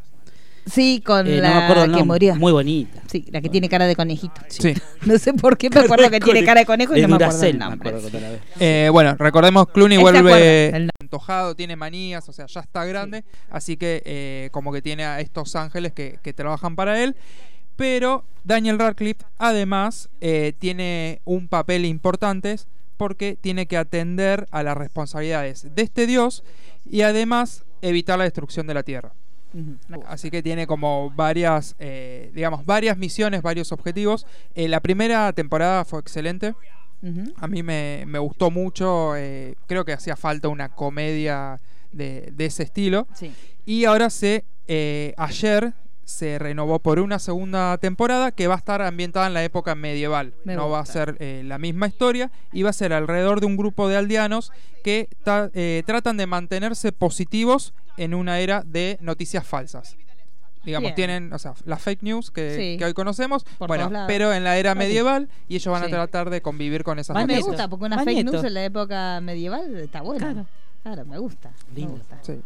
[0.66, 2.36] Sí, con Eh, la no acuerdo que murió.
[2.36, 3.02] Muy bonita.
[3.06, 4.40] Sí, la que tiene cara de conejito.
[4.48, 4.74] Sí.
[5.06, 7.24] No sé por qué me acuerdo que tiene cara de conejo y De no me
[7.24, 7.94] acuerdo Duracell, el nombre.
[8.58, 14.02] Eh, bueno, recordemos Clooney vuelve antojado, tiene manías, o sea, ya está grande, así que
[14.04, 17.16] eh, como que tiene a estos ángeles que, que trabajan para él.
[17.76, 22.56] Pero Daniel Radcliffe además eh, tiene un papel importante
[22.98, 26.44] porque tiene que atender a las responsabilidades de este dios
[26.84, 29.14] y además evitar la destrucción de la tierra.
[30.06, 34.26] Así que tiene como varias, eh, digamos, varias misiones, varios objetivos.
[34.54, 36.54] Eh, la primera temporada fue excelente.
[37.36, 39.16] A mí me, me gustó mucho.
[39.16, 41.58] eh, creo que hacía falta una comedia
[41.92, 43.06] de, de ese estilo.
[43.14, 43.32] Sí.
[43.64, 44.44] Y ahora se,
[45.16, 45.72] ayer
[46.10, 50.34] se renovó por una segunda temporada que va a estar ambientada en la época medieval.
[50.44, 53.46] Me no va a ser eh, la misma historia y va a ser alrededor de
[53.46, 54.52] un grupo de aldeanos
[54.84, 59.96] que ta- eh, tratan de mantenerse positivos en una era de noticias falsas.
[60.64, 60.94] Digamos, Bien.
[60.94, 62.76] tienen, o sea, las fake news que, Sí.
[62.78, 65.88] que hoy conocemos, Por bueno, pero en la era medieval y ellos van Sí.
[65.88, 67.46] a tratar de convivir con esas A mí me noticias.
[67.46, 68.32] gusta porque una Más fake nieto.
[68.32, 70.32] news en la época medieval está buena.
[70.32, 70.46] Claro.
[70.82, 71.50] Claro, me gusta.
[71.70, 71.92] Me Lindo.
[71.94, 72.18] gusta.
[72.22, 72.40] Sí.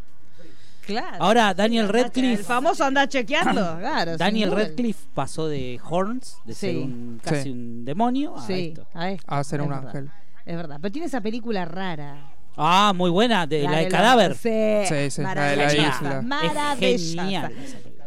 [0.87, 1.17] Claro.
[1.19, 3.77] Ahora, Daniel Radcliffe- El famoso anda chequeando.
[3.81, 4.17] Claro.
[4.17, 4.51] Daniel.
[4.53, 7.51] Radcliffe pasó de Horns, de ser un, casi Sí.
[7.51, 8.87] un demonio, a Sí, esto.
[8.95, 9.25] a esto.
[9.27, 9.87] A ser Es un verdad.
[9.89, 10.11] ángel.
[10.45, 10.79] Es verdad.
[10.83, 12.31] Pero tiene esa película rara.
[12.57, 14.35] Ah, muy buena, de, la, de los- cadáver.
[14.37, 14.51] Sí,
[14.89, 16.77] Sí, sí, la de la maravillosa, Maravillosa.
[16.77, 18.05] genial película.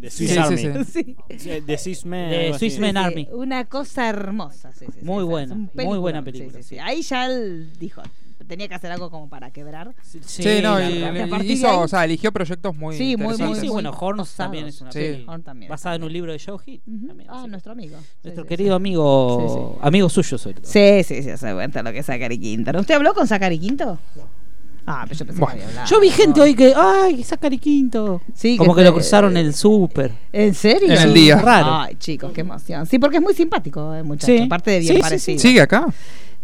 [0.00, 1.16] de Swiss Army.
[1.66, 1.78] De
[2.58, 3.28] Swiss Army.
[3.32, 4.72] Una cosa hermosa.
[4.72, 6.68] sí, sí, Muy buena, muy buena película, sí, sí.
[6.70, 6.78] sí.
[6.78, 8.02] Ahí ya dijo,
[8.50, 9.94] tenía que hacer algo como para quebrar.
[10.02, 11.04] Sí, Sí, no, y,
[11.52, 14.34] hizo, ahí- o sea, eligió proyectos muy Sí, muy, muy, Sí, bueno, osados.
[14.34, 14.98] también es una Sí.
[14.98, 15.70] peli Horn también.
[15.70, 16.82] basada en un libro de Joe Hill.
[17.06, 17.96] También, Ah, nuestro amigo.
[18.00, 18.76] Sí, Nuestro sí, querido sí.
[18.76, 20.70] amigo, amigo suyo sobre todo.
[20.70, 22.72] Sí, sí, sí, se cuenta lo que es Zacari Quinto.
[22.78, 23.98] ¿Usted habló con Zacari Quinto?
[24.86, 25.54] Ah, pero yo pensé Bueno.
[25.54, 25.88] que había hablado.
[25.88, 28.22] Yo vi gente hoy que, ay, Zachary Quinto.
[28.34, 30.10] Sí, Como que que lo cruzaron en el súper.
[30.32, 30.92] ¿En serio?
[30.92, 31.36] En el día.
[31.40, 31.68] Raro.
[31.72, 32.86] Ay, chicos, qué emoción.
[32.86, 34.26] Sí, porque es muy simpático el muchacho.
[34.32, 34.42] Sí.
[34.42, 35.38] Aparte de bien Sí, sí, parecido.
[35.38, 35.86] ¿Sigue acá?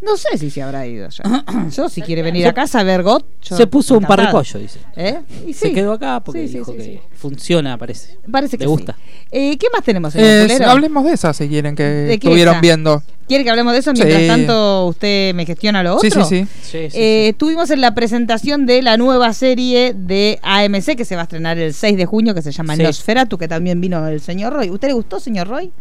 [0.02, 1.44] No sé si se habrá ido ya.
[1.74, 3.24] Yo, si quiere venir a casa a ver GOT.
[3.42, 4.78] yo Se puso un par de pollo, dice.
[4.94, 5.20] ¿Eh?
[5.46, 5.74] Y Se sí.
[5.74, 7.00] quedó acá porque Sí, dijo sí, que sí.
[7.14, 8.18] funciona, parece.
[8.30, 8.72] Parece que Le sí.
[8.72, 8.96] gusta.
[9.32, 12.26] Eh, ¿Qué más tenemos en Eh, el hablemos de esa si quieren que ¿De qué
[12.28, 12.60] estuvieron esa?
[12.60, 13.02] viendo.
[13.26, 13.92] ¿Quiere que hablemos de eso?
[13.94, 14.28] Mientras Sí.
[14.28, 16.08] tanto, usted me gestiona lo otro.
[16.10, 16.46] sí, sí.
[16.62, 21.16] Sí, sí, Eh, Estuvimos en la presentación de la nueva serie de AMC que se
[21.16, 22.82] va a estrenar el 6 de junio, que se llama Sí.
[22.82, 24.70] Nosferatu, que también vino el señor Roy.
[24.70, 25.72] ¿Usted le gustó, señor Roy?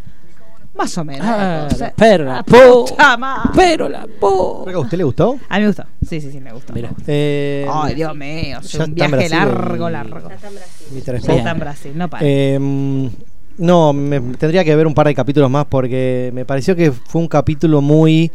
[0.76, 1.26] Más o menos.
[1.28, 2.86] Ah, O sea, pero la ah, po.
[2.86, 3.50] puta madre.
[3.56, 4.66] Pero la po.
[4.70, 5.40] ¿A usted le gustó?
[5.48, 5.84] A mí me gustó.
[6.08, 6.74] Sí, sí, sí, me gustó.
[6.74, 6.90] Mira.
[7.08, 8.60] Eh, Ay, Dios mío.
[8.62, 10.20] ya está un en viaje Brasil largo, el- largo.
[10.30, 10.36] Ya
[11.16, 11.36] Spock.
[11.38, 12.24] está en Brasil, no para.
[12.26, 13.10] Eh,
[13.58, 17.22] no, me, tendría que ver un par de capítulos más porque me pareció que fue
[17.22, 18.30] un capítulo muy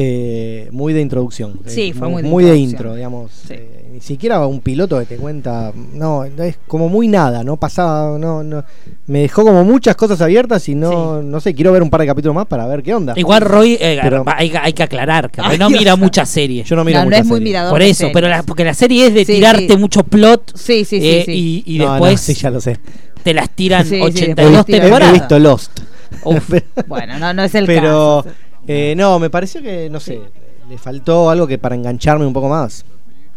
[0.00, 1.58] eh, muy de introducción.
[1.66, 3.32] Sí, Eh, fue muy de de intro, digamos.
[3.32, 3.54] Sí.
[3.54, 8.16] Eh, ni siquiera un piloto que te cuenta, no, es como muy nada, no pasaba,
[8.16, 8.64] no, no,
[9.08, 12.06] me dejó como muchas cosas abiertas y no, no sé, quiero ver un par de
[12.06, 13.14] capítulos más para ver qué onda.
[13.16, 15.80] Igual Roy, eh, Pero- hay, hay que aclarar que Ay, no Dios.
[15.80, 16.68] mira muchas series.
[16.68, 17.72] Yo no miro no, no muchas es muy mirador.
[17.72, 19.76] Por eso, pero la, porque la serie es de Sí, tirarte sí.
[19.76, 21.08] mucho plot Sí, sí, sí.
[21.08, 21.64] eh, sí.
[21.66, 22.78] Y, y No, no, después sí, ya lo sé.
[23.24, 24.80] te las tiran Sí, sí, 82 después los tiran.
[24.80, 25.12] He- temporadas.
[25.12, 25.80] visto Lost.
[26.24, 26.50] Uf,
[26.86, 28.36] bueno, no, no es el Pero caso.
[28.68, 30.20] Eh, no, me pareció que, no sé,
[30.68, 32.84] le faltó algo que para engancharme un poco más.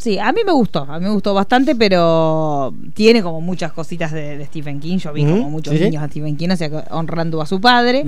[0.02, 4.12] Sí, a mí me gustó, a mí me gustó bastante, pero tiene como muchas cositas
[4.12, 4.98] de, de Stephen King.
[4.98, 7.62] Yo vi como muchos sí, niños a Stephen King, o sea, que honrando a su
[7.62, 8.04] padre.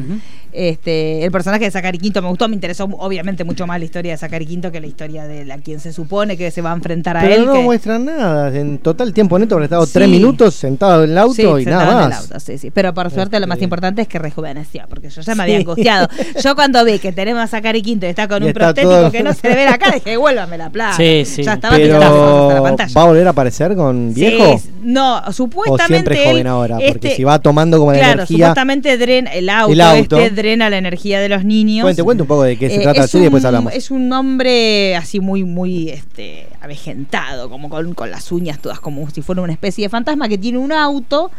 [0.52, 4.12] Este, el personaje de Zachary Quinto me gustó, me interesó obviamente mucho más la historia
[4.12, 6.76] de Zachary Quinto que la historia de la quien se supone que se va a
[6.76, 7.46] enfrentar a Pero él.
[7.46, 8.56] no que- muestran nada.
[8.56, 9.94] En total tiempo neto habrá estado Sí.
[9.94, 12.22] tres minutos sentado en el auto Sí, y nada en el más.
[12.32, 12.72] auto, sí, sí.
[12.72, 15.42] Pero por suerte lo más Este- importante es que rejuveneció, porque yo ya me Sí.
[15.42, 16.08] había angustiado.
[16.44, 18.92] Yo cuando vi que tenemos a Zachary Quinto y está con Y un está prostético
[18.92, 20.98] todo- que no se le ve la cara, dije, vuélvame la plata.
[20.98, 21.44] Sí, sí.
[21.44, 22.00] Ya estaba Pero.
[22.98, 24.58] ¿va a volver a aparecer con viejo?
[24.58, 25.88] Sí, no, ¿O supuestamente.
[26.14, 26.76] siempre joven ahora?
[26.78, 28.38] Porque este- si va tomando como la Claro, energía.
[28.38, 30.18] supuestamente drena, el auto, El auto.
[30.18, 31.84] este drena la energía de los niños.
[31.84, 33.74] Cuente, cuente un poco de qué se Eh, trata serie y después hablamos.
[33.74, 39.10] Es un hombre así muy, muy este, avejentado, como con, con las uñas todas como
[39.10, 41.32] si fuera una especie de fantasma que tiene un auto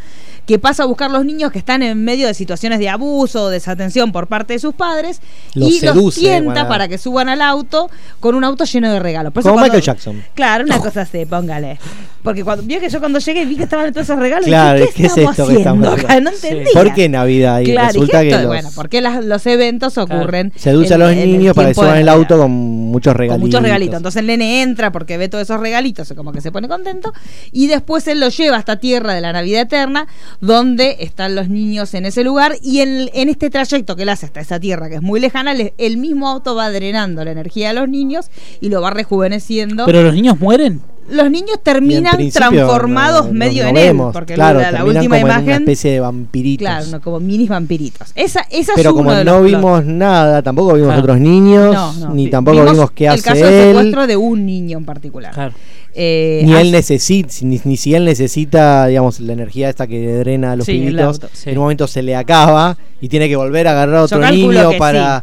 [0.46, 3.48] que pasa a buscar los niños que están en medio de situaciones de abuso o
[3.48, 5.20] desatención por parte de sus padres
[5.54, 6.68] Los y los seduce, tienta bueno.
[6.68, 9.32] para que suban al auto con un auto lleno de regalos.
[9.32, 10.22] Por eso Como cuando- Michael Jackson.
[10.34, 11.78] Claro, una cosa así, póngale.
[12.22, 14.92] Porque cuando vio que yo cuando llegué vi que estaban todos esos regalos, Claro, dije,
[14.94, 16.20] ¿qué, ¿qué es esto que estamos haciendo?
[16.20, 16.46] No Sí.
[16.46, 16.72] entendía.
[16.72, 17.60] ¿Por qué Navidad?
[17.60, 20.52] Y Claro, resulta y que los- bueno, porque las- los eventos ocurren.
[20.56, 23.46] seduce a los niños para que suban el auto con muchos Con regalitos.
[23.48, 23.96] muchos regalitos.
[23.96, 27.12] Entonces el nene entra porque ve todos esos regalitos, como que se pone contento.
[27.52, 30.06] Y después él lo lleva a esta tierra de la Navidad Eterna,
[30.40, 32.56] donde están los niños en ese lugar.
[32.62, 35.54] Y en, en este trayecto que él hace hasta esa tierra, que es muy lejana,
[35.54, 38.26] le- el mismo auto va drenando la energía de los niños
[38.60, 39.84] y lo va rejuveneciendo.
[39.86, 40.80] Pero los niños mueren.
[41.10, 44.12] Los niños terminan transformados no- no- medio no en vemos, él.
[44.12, 45.50] Porque claro, la, última como en una imagen.
[45.62, 46.66] especie de vampiritos.
[46.66, 48.12] Claro, no, como minis vampiritos.
[48.14, 51.02] Esa, esa Pero es uno como de no los vimos nada, tampoco vimos Claro.
[51.02, 52.14] otros niños, No, no.
[52.14, 53.66] ni tampoco vimos, qué el hace caso él.
[53.76, 55.32] secuestro de un niño en particular.
[55.32, 55.52] Claro.
[55.96, 60.52] Eh, Ni él necesita, ni, ni si él necesita, digamos, la energía esta que drena
[60.52, 61.50] a los Sí, el pibitos, auto, sí.
[61.50, 64.70] en un momento se le acaba y tiene que volver a agarrar a otro niño
[64.78, 65.22] para...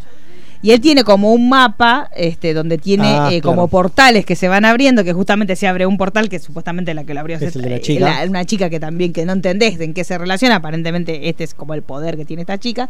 [0.61, 3.55] Y él tiene como un mapa este, donde tiene Ah, eh, claro.
[3.55, 7.03] como portales que se van abriendo, que justamente se abre un portal que supuestamente la
[7.03, 8.19] que lo abrió Es el de la chica.
[8.27, 11.53] una chica que también que no entendés de en qué se relaciona, aparentemente este es
[11.53, 12.89] como el poder que tiene esta chica,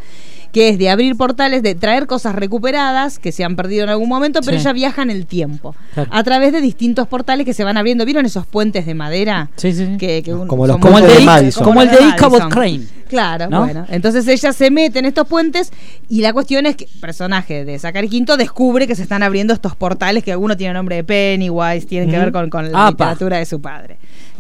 [0.52, 4.10] que es de abrir portales, de traer cosas recuperadas que se han perdido en algún
[4.10, 4.62] momento, pero Sí.
[4.64, 6.10] ella viaja en el tiempo, Claro.
[6.14, 8.06] a través de distintos portales que se van abriendo.
[8.06, 9.50] ¿Vieron esos puentes de madera?
[9.56, 9.98] Sí, sí, sí.
[9.98, 11.64] Que, que un- Como los Como el de, Madison.
[11.64, 12.82] como el los de Crane.
[13.12, 13.66] Claro, ¿no?
[13.66, 13.86] bueno.
[13.90, 15.72] Entonces ella se mete en estos puentes
[16.10, 19.54] y la cuestión es que el personaje de Zachary Quinto descubre que se están abriendo
[19.54, 22.90] estos portales que alguno tiene nombre de Pennywise, tienen que ver con, con la Apa.
[22.92, 23.98] literatura de su padre.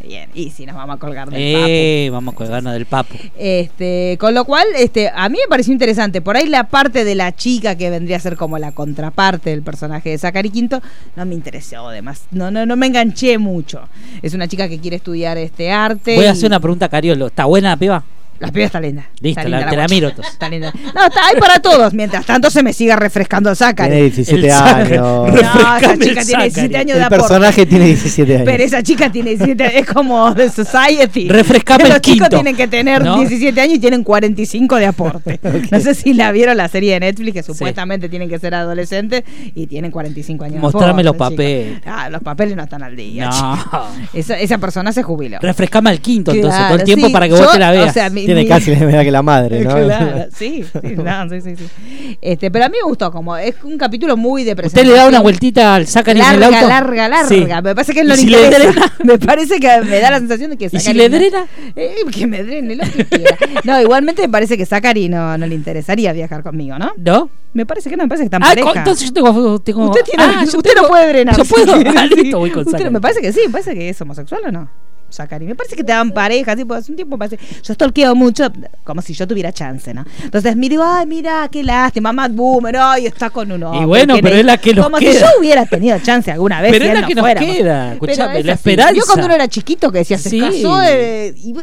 [0.08, 3.14] Bien, y si nos vamos a colgar del Eh, vamos a colgarnos del papo.
[3.14, 3.24] papo.
[3.38, 6.22] Este, con lo cual, este, a mí me pareció interesante.
[6.22, 9.62] Por ahí la parte de la chica que vendría a ser como la contraparte del
[9.62, 10.82] personaje de Zachary Quinto
[11.16, 12.24] no me interesó además.
[12.32, 13.82] No, no, no me enganché mucho.
[14.24, 16.16] Es una chica que quiere estudiar este arte.
[16.16, 17.28] Voy a hacer una pregunta Cariolo.
[17.28, 18.04] ¿Está buena la piba?
[18.42, 19.06] La piba está linda.
[19.22, 20.08] Listo, Está linda la- te la miro.
[20.10, 20.74] Está linda.
[20.96, 21.94] No, está ahí para todos.
[21.94, 23.90] Mientras tanto se me siga refrescando Zachary.
[23.92, 24.94] Tiene 17 El Zachary.
[24.94, 25.04] años.
[25.04, 26.76] No, esa chica el tiene 17 Zachary.
[26.76, 28.46] años de El personaje tiene 17 años.
[28.46, 29.76] Pero esa chica tiene 17 años.
[29.76, 31.30] Es como de Society.
[31.30, 32.36] Refrescame Los el chicos quinto.
[32.38, 33.20] tienen que tener ¿No?
[33.20, 35.40] 17 años y tienen 45 de aporte.
[35.72, 39.24] No sé si la vieron la serie de Netflix, que supuestamente tienen que ser adolescentes
[39.56, 41.30] y tienen 45 años de Mostrame aporte, los chicos.
[41.30, 41.82] papeles.
[41.86, 43.30] Ah, los papeles no están al día.
[43.30, 43.88] No.
[44.14, 45.38] Esa, esa persona se jubiló.
[45.42, 47.14] Refrescame al quinto, entonces, todo el tiempo sí.
[47.14, 47.90] para que Yo, vos te la veas.
[47.90, 49.74] O sea, mi, Tiene casi la misma edad que la madre, ¿no?
[49.76, 52.18] Claro, sí, sí, no, sí, sí, sí.
[52.22, 54.94] Este, pero a mí me gustó, como es un capítulo muy de Usted presentación.
[54.94, 56.70] le da una vueltita al Zacarín en el larga, auto.
[56.70, 57.28] larga, larga.
[57.30, 57.46] Sí.
[57.46, 58.72] Me parece que él ¿Y no le si le interesa.
[58.72, 58.94] drena?
[59.04, 61.46] Me parece que me da la sensación de que ¿Y si le drena?
[61.76, 63.38] Eh, que me drene lo que quiera.
[63.64, 66.92] No, igualmente me parece que Zacari no, no le interesaría viajar conmigo, ¿no?
[66.98, 67.30] ¿No?
[67.54, 68.72] Me parece que no, me parece que está en Ah, pareja.
[68.80, 69.60] entonces yo tengo.
[69.60, 71.36] tengo Usted, tiene, ah, yo usted tengo- no puede drenar.
[71.38, 71.74] Yo puedo.
[71.98, 72.90] Ah, listo, voy con Usted-.
[72.92, 74.70] Me parece que sí, me parece que es homosexual o no.
[75.12, 75.46] Zacari.
[75.46, 77.38] Me parece que te dan pareja, tipo, hace un tiempo parece.
[77.64, 78.52] Yo stalkeo mucho,
[78.84, 80.06] como si yo tuviera chance, ¿no?
[80.24, 83.82] Entonces me digo, ay, mira, qué lástima, Matt Boomer, ay, está con uno.
[83.82, 85.14] Y bueno, pero es la que nos Como queda.
[85.14, 86.72] si yo hubiera tenido chance alguna vez.
[86.72, 87.42] Pero si es la que nos fuera.
[87.42, 88.60] queda, escuchame, es la así.
[88.70, 88.94] esperanza.
[88.94, 90.40] Yo cuando uno era chiquito que decía, se Sí.
[90.40, 91.54] casó, eh, y-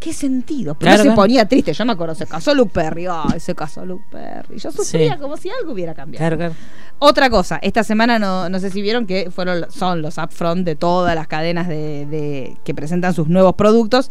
[0.00, 0.74] ¿Qué sentido?
[0.74, 1.16] Pero Claro, no se claro.
[1.16, 1.72] ponía triste.
[1.72, 3.06] Yo me acuerdo, se casó Luke Perry.
[3.10, 4.58] Ay, se casó Luke Perry.
[4.58, 5.18] Yo sufría Sí.
[5.20, 6.20] como si algo hubiera cambiado.
[6.20, 6.54] Claro, claro.
[7.00, 10.76] Otra cosa, esta semana no, no sé si vieron que fueron son los upfront de
[10.76, 14.10] todas las cadenas de, de- que presentan sus nuevos productos.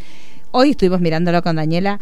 [0.52, 2.00] Hoy estuvimos mirándolo con Daniela.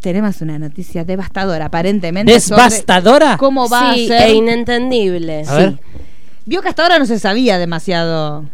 [0.00, 2.32] Tenemos una noticia devastadora, aparentemente.
[2.32, 3.36] ¿Devastadora?
[3.38, 4.28] ¿Cómo va sí, a ser?
[4.28, 5.42] e inentendible.
[5.48, 5.78] A ver.
[6.44, 8.44] Vio que hasta ahora no se sabía demasiado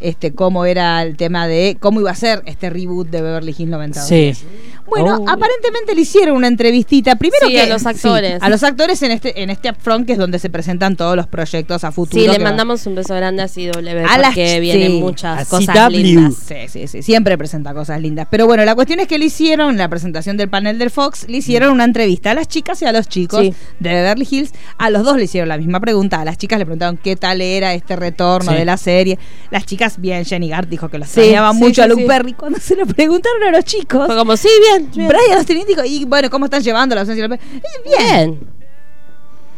[0.00, 3.70] este cómo era el tema de cómo iba a ser este reboot de Beverly Hills
[3.70, 4.08] 92.
[4.08, 4.44] Sí.
[4.86, 5.28] Bueno, Oh.
[5.28, 7.14] aparentemente le hicieron una entrevistita.
[7.16, 8.42] Primero Sí, que a los actores.
[8.42, 11.26] a los actores en este en este upfront que es donde se presentan todos los
[11.28, 12.20] proyectos a futuro.
[12.22, 14.98] Sí, le va- mandamos un beso grande a CW A las- porque vienen sí.
[15.00, 15.90] muchas cosas CW.
[15.96, 16.34] lindas.
[16.44, 18.26] Sí, sí, sí, siempre presenta cosas lindas.
[18.30, 21.26] Pero bueno, la cuestión es que le hicieron, en la presentación del panel del Fox,
[21.28, 23.54] le hicieron una entrevista a las chicas y a los chicos Sí.
[23.78, 24.52] de Beverly Hills.
[24.78, 26.20] A los dos le hicieron la misma pregunta.
[26.20, 28.58] A las chicas le preguntaron qué tal era este retorno Sí.
[28.58, 29.18] de la serie.
[29.52, 32.08] Las chicas, bien, Jenny Gart dijo que lo extrañaba sí, mucho sí, a Luke sí.
[32.08, 32.32] Perry.
[32.34, 35.08] Cuando se lo preguntaron a los chicos, Fue como, sí, bien, bien.
[35.08, 37.60] Brian Austin dijo, y bueno, ¿cómo están llevando la ausencia de Luke Perry?
[37.64, 38.40] "Eh, bien.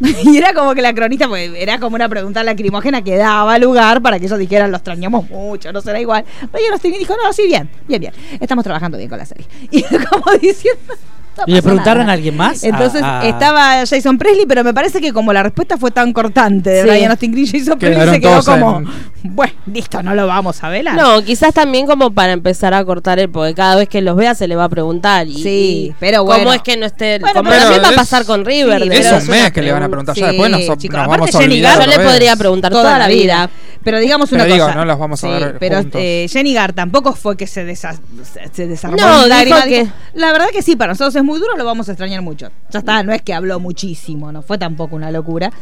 [0.24, 4.02] Y era como que la cronista, pues, era como una pregunta lacrimógena que daba lugar
[4.02, 6.24] para que ellos dijeran, lo extrañamos mucho, no será igual.
[6.50, 8.12] Pero ellos dijo, no, sí, bien, bien, bien.
[8.40, 9.46] Estamos trabajando bien con la serie.
[9.70, 10.94] Y como diciendo.
[11.38, 12.12] No ¿Y le preguntaron nada.
[12.12, 12.62] a alguien más?
[12.64, 16.12] Entonces A- a- estaba Jason Presley, pero me parece que como la respuesta fue tan
[16.12, 16.88] cortante de Sí.
[16.88, 18.88] Brian Austin Green, Jason Presley se quedó como, en-
[19.34, 20.94] bueno, listo, no lo vamos a velar.
[20.96, 24.34] No, quizás también como para empezar a cortar el, porque cada vez que los vea
[24.34, 25.26] se le va a preguntar.
[25.26, 26.52] Y, Sí, pero ¿Cómo bueno.
[26.52, 27.18] es que no esté?
[27.18, 28.82] Bueno, como pero también va a pasar con River.
[28.82, 30.14] Sí, Es un mes que le van a preguntar.
[30.16, 31.80] Ya después nos, chicos, nos aparte vamos a Jenny olvidar.
[31.80, 33.48] Yo le podría preguntar toda, la vida.
[33.84, 34.76] Pero digamos una Pero digo, cosa.
[34.78, 37.98] no las vamos a Sí, ver Pero eh, Jenny Gar tampoco fue que se, desa-
[38.22, 38.96] se- se desarmó.
[38.96, 41.92] No, dijo dijo, La verdad que sí, para nosotros es muy duro, lo vamos a
[41.92, 42.50] extrañar mucho.
[42.70, 45.52] Ya está, no es que habló muchísimo, no fue tampoco una locura.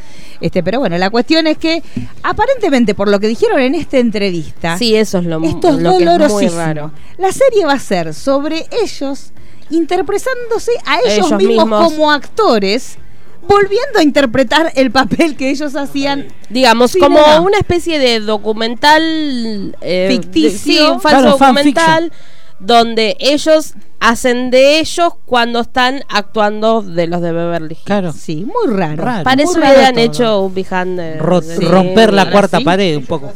[0.41, 1.83] Este, pero bueno, la cuestión es que
[2.23, 5.91] aparentemente por lo que dijeron en esta entrevista, Sí, eso es lo, esto es lo
[5.91, 6.57] que es muy dolorosísimo.
[6.61, 6.93] raro.
[7.19, 9.33] La serie va a ser sobre ellos
[9.71, 11.85] interpretándose a ellos, Ellos mismos, mismos.
[11.93, 12.99] como actores,
[13.47, 20.09] volviendo a interpretar el papel que ellos hacían Digamos, como una especie de documental eh,
[20.11, 20.51] Ficticio.
[20.51, 22.13] de- sí, un falso Claro, documental
[22.59, 27.85] donde ellos hacen de ellos cuando están actuando de los de Beverly Hills.
[27.85, 28.13] Claro.
[28.13, 29.03] Sí, muy raro.
[29.03, 29.25] Raro.
[29.25, 30.05] Para eso Muy raro hubieran todo.
[30.05, 32.31] hecho un behind the- romper la sí.
[32.31, 33.33] cuarta pared un poco.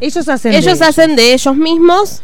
[0.00, 2.22] Ellos hacen Ellos de hacen de ellos mismos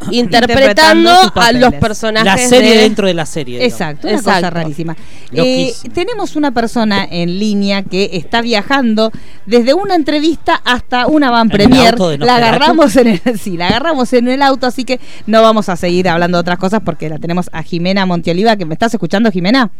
[0.10, 3.58] interpretando a los personajes La serie de- dentro de la serie.
[3.58, 3.72] digamos.
[3.72, 4.40] Exacto, una Exacto.
[4.40, 4.96] cosa rarísima.
[5.32, 9.10] Eh, tenemos una persona en línea que está viajando
[9.46, 11.98] desde una entrevista hasta una van ¿En el premier.
[12.20, 15.76] La agarramos en el, sí, la agarramos en el auto, así que no vamos a
[15.76, 19.30] seguir hablando de otras cosas porque la tenemos a Jimena Montioliva, que me estás escuchando,
[19.30, 19.70] Jimena.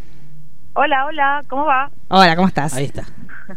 [0.74, 1.90] Hola, hola, ¿cómo va?
[2.08, 2.74] Hola, ¿cómo estás?
[2.74, 3.04] Ahí está.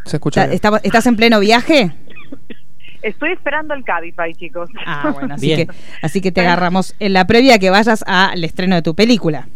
[0.06, 0.41] Se escucha.
[0.46, 0.78] ¿Está- bien.
[0.78, 1.96] está- ¿Estás en pleno viaje?
[3.02, 4.70] Estoy esperando el Cabify, chicos.
[4.86, 5.68] Ah, bueno, así Bien.
[5.68, 9.48] que, así que te agarramos en la previa que vayas al estreno de tu película.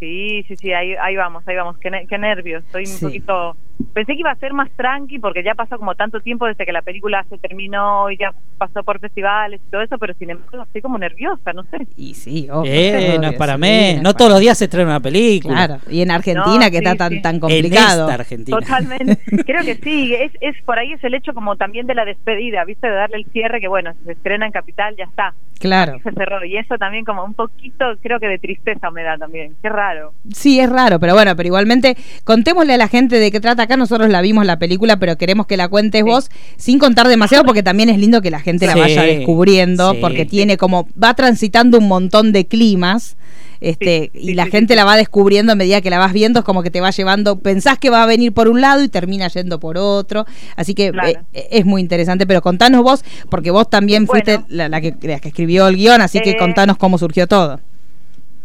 [0.00, 1.76] Sí, sí, sí, ahí, ahí vamos, ahí vamos.
[1.78, 2.64] Qué, ne- qué nervios.
[2.64, 3.04] Estoy Sí.
[3.04, 3.56] un poquito.
[3.94, 6.72] Pensé que iba a ser más tranqui porque ya pasó como tanto tiempo desde que
[6.72, 10.64] la película se terminó y ya pasó por festivales y todo eso, pero sin embargo
[10.64, 11.86] estoy como nerviosa, no sé.
[11.96, 14.00] Y sí, obvio, Eh, no es para sí, mí.
[14.02, 15.54] No todos los días se estrena una película.
[15.66, 17.22] Claro, y en Argentina No, que sí, está tan, sí.
[17.22, 18.02] tan En complicado.
[18.02, 18.58] esta Argentina.
[18.58, 19.18] Totalmente.
[19.46, 20.14] Creo que sí.
[20.14, 22.88] Es, es por ahí es el hecho como también de la despedida, ¿viste?
[22.88, 25.34] De darle el cierre, que bueno, si se estrena en Capital, ya está.
[25.60, 25.98] Claro.
[26.04, 26.44] Se cerró.
[26.44, 29.54] Y eso también como un poquito, creo que de tristeza me da también.
[29.62, 30.12] Qué raro.
[30.32, 33.76] Sí, es raro, pero bueno, pero igualmente contémosle a la gente de qué trata acá.
[33.76, 37.62] Nosotros la vimos la película, pero queremos que la cuentes vos sin contar demasiado porque
[37.62, 39.98] también es lindo que la gente la Sí, vaya descubriendo sí.
[40.00, 43.16] porque tiene como va transitando un montón de climas.
[43.60, 46.62] Este, y la gente la va descubriendo a medida que la vas viendo, es como
[46.62, 49.58] que te va llevando, pensás que va a venir por un lado y termina yendo
[49.58, 51.08] por otro, así que Claro.
[51.32, 54.24] eh, es muy interesante, pero contanos vos, porque vos también Bueno.
[54.24, 57.26] fuiste la, la que, la que escribió el guion, así que Eh, contanos cómo surgió
[57.26, 57.58] todo.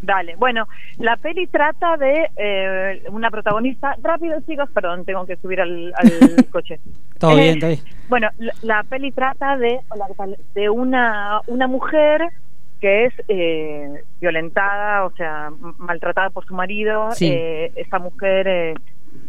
[0.04, 3.96] Dale, bueno, la peli trata de eh, una protagonista.
[4.02, 6.80] Rápido, chicos, perdón, tengo que subir al, al coche.
[7.20, 7.82] Todo Eh, bien, todo bien.
[8.10, 9.80] Bueno, la, la peli trata de,
[10.56, 12.22] de una, una mujer
[12.82, 17.12] que es eh, violentada, o sea, maltratada por su marido.
[17.13, 17.30] Sí.
[17.32, 18.74] Eh, esta mujer eh,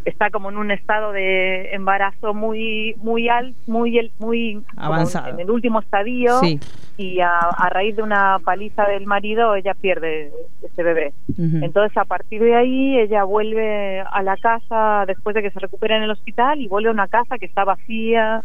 [0.05, 5.29] está como en un estado de embarazo muy muy alto, muy muy Avanzado.
[5.31, 6.61] en el último estadio Sí.
[6.99, 10.31] y a, a raíz de una paliza del marido ella pierde
[10.63, 11.13] este bebé.
[11.39, 15.97] Entonces a partir de ahí ella vuelve a la casa después de que se recupera
[15.97, 18.43] en el hospital y vuelve a una casa que está vacía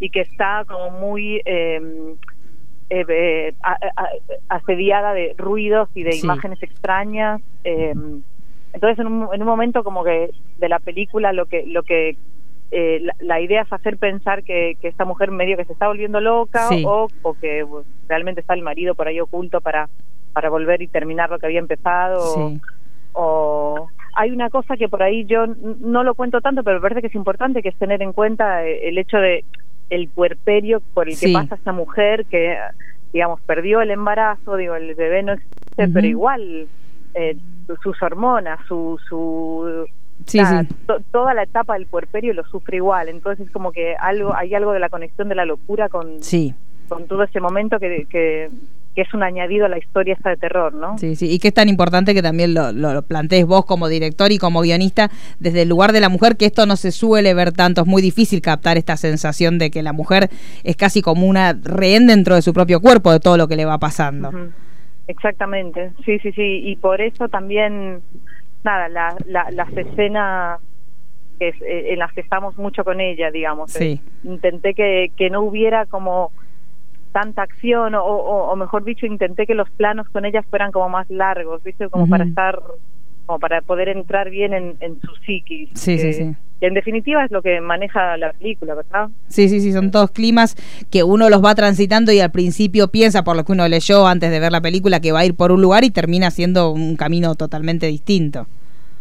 [0.00, 1.80] y que está como muy eh,
[2.90, 6.24] eh, eh, a- a- asediada de ruidos y de Sí.
[6.24, 7.40] imágenes extrañas.
[7.64, 7.94] eh,
[8.72, 12.16] entonces en un, en un momento como que de la película lo que lo que
[12.70, 15.88] eh, la, la idea es hacer pensar que, que esta mujer medio que se está
[15.88, 16.82] volviendo loca Sí.
[16.86, 17.66] o, o que
[18.08, 19.88] realmente está el marido por ahí oculto para
[20.32, 22.60] para volver y terminar lo que había empezado o- Sí.
[23.12, 27.00] o hay una cosa que por ahí yo no lo cuento tanto, pero me parece
[27.00, 29.44] que es importante, que es tener en cuenta eh, el hecho de
[29.90, 31.26] el puerperio por el Sí.
[31.26, 32.56] que pasa esta mujer que,
[33.12, 36.66] digamos, perdió el embarazo, digo, el bebé no existe, pero igual
[37.14, 38.98] eh, su- sus hormonas, su...
[39.08, 39.86] su
[40.26, 40.68] Sí, nada, sí.
[40.86, 44.54] to- toda la etapa del puerperio lo sufre igual, entonces es como que algo hay
[44.54, 46.54] algo de la conexión de la locura con, Sí.
[46.88, 48.48] con todo ese momento que, que,
[48.94, 50.96] que es un añadido a la historia esta de terror, ¿no?
[50.98, 53.88] Sí, sí, y que es tan importante que también lo, lo, lo plantees vos como
[53.88, 57.34] director y como guionista desde el lugar de la mujer, que esto no se suele
[57.34, 60.30] ver tanto, es muy difícil captar esta sensación de que la mujer
[60.62, 63.64] es casi como una rehén dentro de su propio cuerpo de todo lo que le
[63.64, 64.30] va pasando.
[65.12, 68.00] Exactamente, sí, sí, sí, y por eso también,
[68.64, 70.58] nada, la, la- las escenas
[71.38, 74.00] es, eh, en las que estamos mucho con ella, digamos, Sí.
[74.02, 76.32] eh, intenté que, que no hubiera como
[77.12, 80.88] tanta acción, o, o- o mejor dicho, intenté que los planos con ella fueran como
[80.88, 81.90] más largos, ¿viste?
[81.90, 82.58] Como para estar,
[83.32, 85.70] como para poder entrar bien en, en su psiquis.
[85.72, 86.36] Sí, sí, que- sí.
[86.60, 89.08] que en definitiva es lo que maneja la película, ¿verdad?
[89.28, 90.54] Sí, sí, sí, son todos climas
[90.90, 94.30] que uno los va transitando y al principio piensa, por lo que uno leyó antes
[94.30, 96.96] de ver la película, que va a ir por un lugar y termina siendo un
[96.96, 98.46] camino totalmente distinto.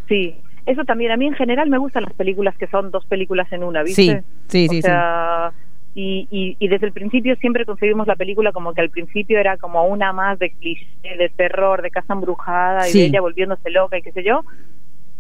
[0.08, 0.34] Sí,
[0.65, 1.12] eso también.
[1.12, 4.24] A mí en general me gustan las películas que son dos películas en una, ¿viste?
[4.48, 5.52] Sí, sí, o sí, sea,
[5.93, 9.58] Y, y, y desde el principio siempre concebimos la película como que al principio era
[9.58, 13.97] como una más de cliché, de terror, de casa embrujada y de ella volviéndose loca
[13.97, 14.43] y qué sé yo.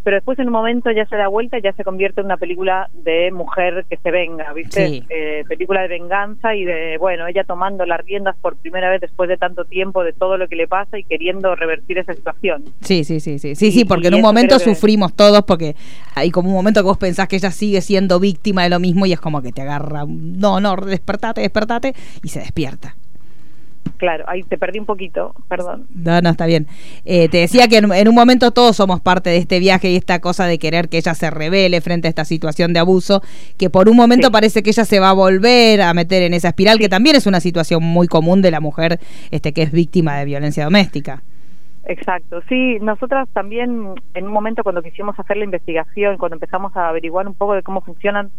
[0.03, 2.37] Pero después en un momento ya se da vuelta y ya se convierte en una
[2.37, 4.87] película de mujer que se venga, ¿viste?
[4.87, 5.03] Sí.
[5.09, 9.29] Eh, película de venganza y de, bueno, ella tomando las riendas por primera vez después
[9.29, 12.63] de tanto tiempo de todo lo que le pasa y queriendo revertir esa situación.
[12.81, 15.75] Sí, sí, sí, sí, sí, Y- sí, porque en un momento que- sufrimos todos porque
[16.15, 19.05] hay como un momento que vos pensás que ella sigue siendo víctima de lo mismo
[19.05, 22.95] y es como que te agarra, no, no, despertate, despertate y se despierta.
[23.97, 25.85] Claro, ahí te perdí un poquito, perdón.
[25.93, 26.65] No, no, está bien.
[27.05, 29.95] Eh, te decía que en, en un momento todos somos parte de este viaje y
[29.95, 33.21] esta cosa de querer que ella se revele frente a esta situación de abuso,
[33.57, 34.31] que por un momento Sí.
[34.33, 37.27] parece que ella se va a volver a meter en esa espiral, que también es
[37.27, 41.21] una situación muy común de la mujer este, que es víctima de violencia doméstica.
[41.85, 46.89] Exacto, sí, nosotras también en un momento cuando quisimos hacer la investigación, cuando empezamos a
[46.89, 48.29] averiguar un poco de cómo funcionan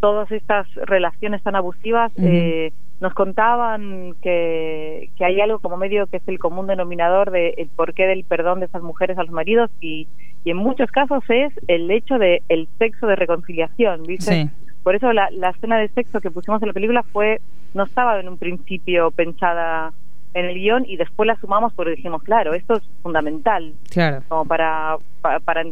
[0.00, 6.16] todas estas relaciones tan abusivas, eh, nos contaban que, que hay algo como medio que
[6.18, 9.70] es el común denominador de el porqué del perdón de esas mujeres a los maridos
[9.80, 10.08] y,
[10.44, 14.32] y en muchos casos es el hecho de el sexo de reconciliación, ¿viste?
[14.32, 14.50] Sí.
[14.82, 17.40] Por eso la, la escena de sexo que pusimos en la película fue
[17.74, 19.92] no estaba en un principio pensada
[20.34, 24.22] en el guion y después la sumamos porque dijimos, claro, esto es fundamental, Claro.
[24.28, 25.64] como para, para, para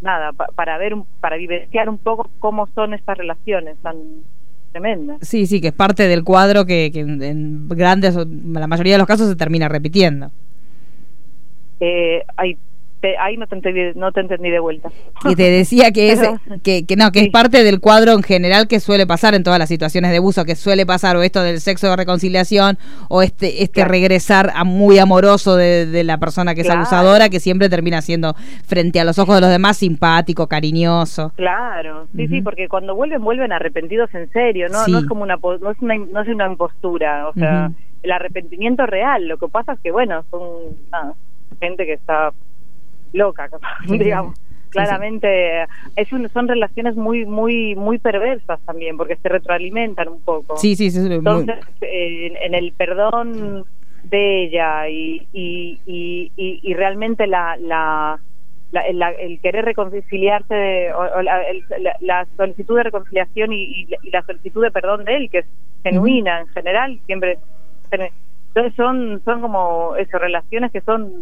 [0.00, 3.96] nada, pa- para ver, un- para vivenciar un poco cómo son estas relaciones tan
[4.74, 5.18] tremendas.
[5.22, 8.94] Sí, sí, que es parte del cuadro que, que en, en grandes, o la mayoría
[8.94, 10.30] de los casos se termina repitiendo.
[11.80, 12.58] Eh, ahí,
[13.04, 14.88] te- ahí no te entendí, no te entendí de vuelta.
[15.28, 16.20] Y te decía que es,
[16.62, 17.26] que, que no, que Sí.
[17.26, 20.46] es parte del cuadro en general que suele pasar en todas las situaciones de abuso,
[20.46, 22.78] que suele pasar o esto del sexo de reconciliación
[23.10, 23.90] o este, este Claro.
[23.90, 28.34] regresar a muy amoroso de, de la persona que es abusadora, que siempre termina siendo
[28.66, 31.32] frente a los ojos de los demás simpático, cariñoso.
[31.36, 34.82] Claro, sí, sí, porque cuando vuelven, vuelven arrepentidos en serio, ¿no?
[34.84, 34.92] Sí.
[34.92, 37.70] No es como una, no es una, no es una impostura, o sea,
[38.02, 39.28] el arrepentimiento real.
[39.28, 40.40] Lo que pasa es que, bueno, son
[41.60, 42.32] gente que está
[43.14, 43.48] loca,
[43.88, 44.34] digamos.
[44.70, 45.62] Claramente
[45.94, 50.56] es un- son relaciones muy, muy, muy perversas también, porque se retroalimentan un poco.
[50.56, 50.98] Sí, sí, sí.
[51.00, 53.64] muy- Entonces, en, en el perdón
[54.02, 58.18] de ella y, y, y, y- y realmente la, la,
[58.72, 63.62] la- la- el querer reconciliarse, o, o la, el- la- la solicitud de reconciliación y,
[63.62, 65.46] y la- y la solicitud de perdón de él, que es
[65.84, 67.38] genuina en general, siempre.
[67.92, 71.12] Entonces son, son como eso, relaciones que son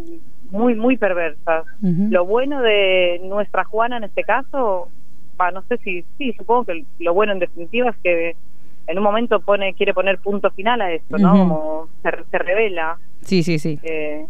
[0.53, 1.65] muy, muy perversas.
[1.81, 4.89] Lo bueno de nuestra Juana en este caso,
[5.39, 8.35] va, no sé si, sí, supongo que lo bueno en definitiva es que
[8.87, 11.31] en un momento pone quiere poner punto final a esto, ¿no?
[11.31, 12.97] Como se, se revela.
[13.21, 13.79] Sí, sí, sí.
[13.83, 14.25] Eh,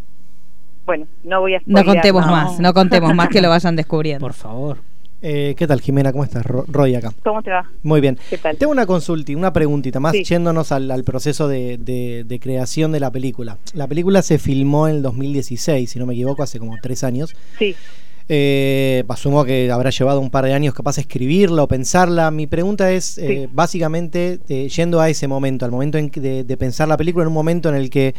[0.86, 4.26] bueno, no voy a No contemos más, no contemos más que lo vayan descubriendo.
[4.26, 4.78] Por favor.
[5.26, 6.12] Eh, ¿Qué tal, Jimena?
[6.12, 6.46] ¿Cómo estás?
[6.46, 7.14] Ro- Roy acá.
[7.24, 7.64] ¿Cómo te va?
[7.82, 8.20] Muy bien.
[8.30, 8.58] ¿Qué tal?
[8.58, 10.26] Tengo una consulta, y una preguntita más, Sí.
[10.26, 13.58] yéndonos al, al proceso de, de- de creación de la película.
[13.74, 17.34] La película se filmó en el 2016, si no me equivoco, hace como tres años.
[17.58, 17.74] Sí.
[18.28, 22.30] Eh, asumo que habrá llevado un par de años capaz de escribirla o pensarla.
[22.30, 26.44] Mi pregunta es, eh, básicamente, eh, yendo a ese momento, al momento en que- de,
[26.44, 28.14] de pensar la película, en un momento en el que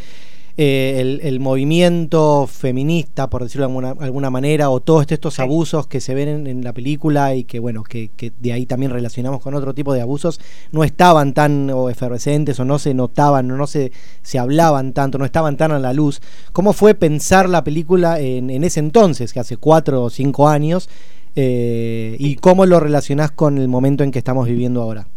[0.56, 5.86] eh, el, el movimiento feminista, por decirlo de alguna, alguna manera, o todos estos abusos
[5.86, 8.92] que se ven en, en la película y que, bueno, que, que de ahí también
[8.92, 10.40] relacionamos con otro tipo de abusos,
[10.70, 13.90] no estaban tan o efervescentes o no se notaban, o no se,
[14.22, 16.20] se hablaban tanto, no estaban tan a la luz.
[16.52, 20.88] ¿Cómo fue pensar la película en, en ese entonces, que hace cuatro o cinco años,
[21.36, 25.08] eh, y cómo lo relacionás con el momento en que estamos viviendo ahora?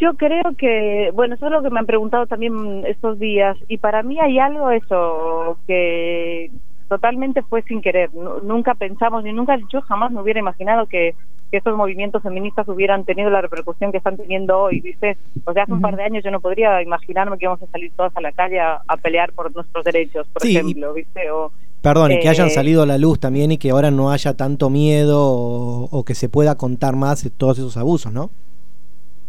[0.00, 3.76] Yo creo que, bueno, eso es lo que me han preguntado también estos días y
[3.78, 6.50] para mí hay algo eso que
[6.88, 8.12] totalmente fue sin querer.
[8.14, 11.14] Nu- Nunca pensamos ni nunca, yo jamás me hubiera imaginado que,
[11.50, 15.18] que estos movimientos feministas hubieran tenido la repercusión que están teniendo hoy, ¿viste?
[15.44, 17.92] O sea, hace un par de años yo no podría imaginarme que íbamos a salir
[17.94, 21.30] todas a la calle a, a pelear por nuestros derechos, por Sí, ejemplo, ¿viste?
[21.30, 24.10] O, Perdón, y que hayan Eh, salido a la luz también y que ahora no
[24.10, 28.30] haya tanto miedo o, o que se pueda contar más todos esos abusos, ¿no?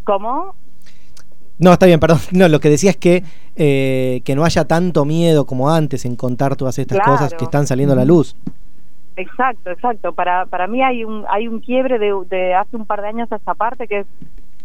[0.03, 0.55] ¿Cómo?
[1.61, 2.17] No, está bien, perdón.
[2.33, 3.23] No, lo que decía es que,
[3.55, 7.13] eh, que no haya tanto miedo como antes en contar todas estas Claro.
[7.13, 8.35] cosas que están saliendo a la luz.
[9.15, 10.13] Exacto, exacto.
[10.13, 13.31] Para para mí hay un hay un quiebre de, de hace un par de años
[13.31, 14.07] a esta parte que es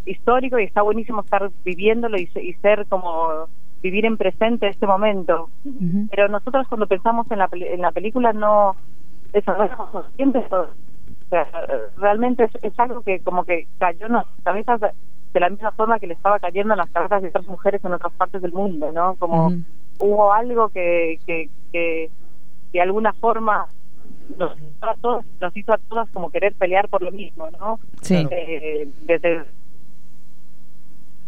[0.05, 3.47] histórico y está buenísimo estar viviéndolo y, y ser como
[3.83, 5.49] vivir en presente este momento.
[6.09, 8.75] Pero nosotros cuando pensamos en la en la película no
[9.33, 10.69] eso no todo.
[11.25, 11.45] O sea,
[11.97, 14.79] realmente es, es algo que como que cayó en nuestras cabezas
[15.37, 17.93] de, la misma forma que le estaba cayendo en las cabezas de otras mujeres en
[17.93, 19.15] otras partes del mundo, ¿no?
[19.15, 19.53] Como
[19.99, 22.09] hubo algo que, que, que
[22.73, 23.67] de alguna forma
[24.37, 27.79] nos, a todos, nos hizo a todas como querer pelear por lo mismo, ¿no?
[28.01, 28.27] Sí.
[28.31, 29.45] Eh, desde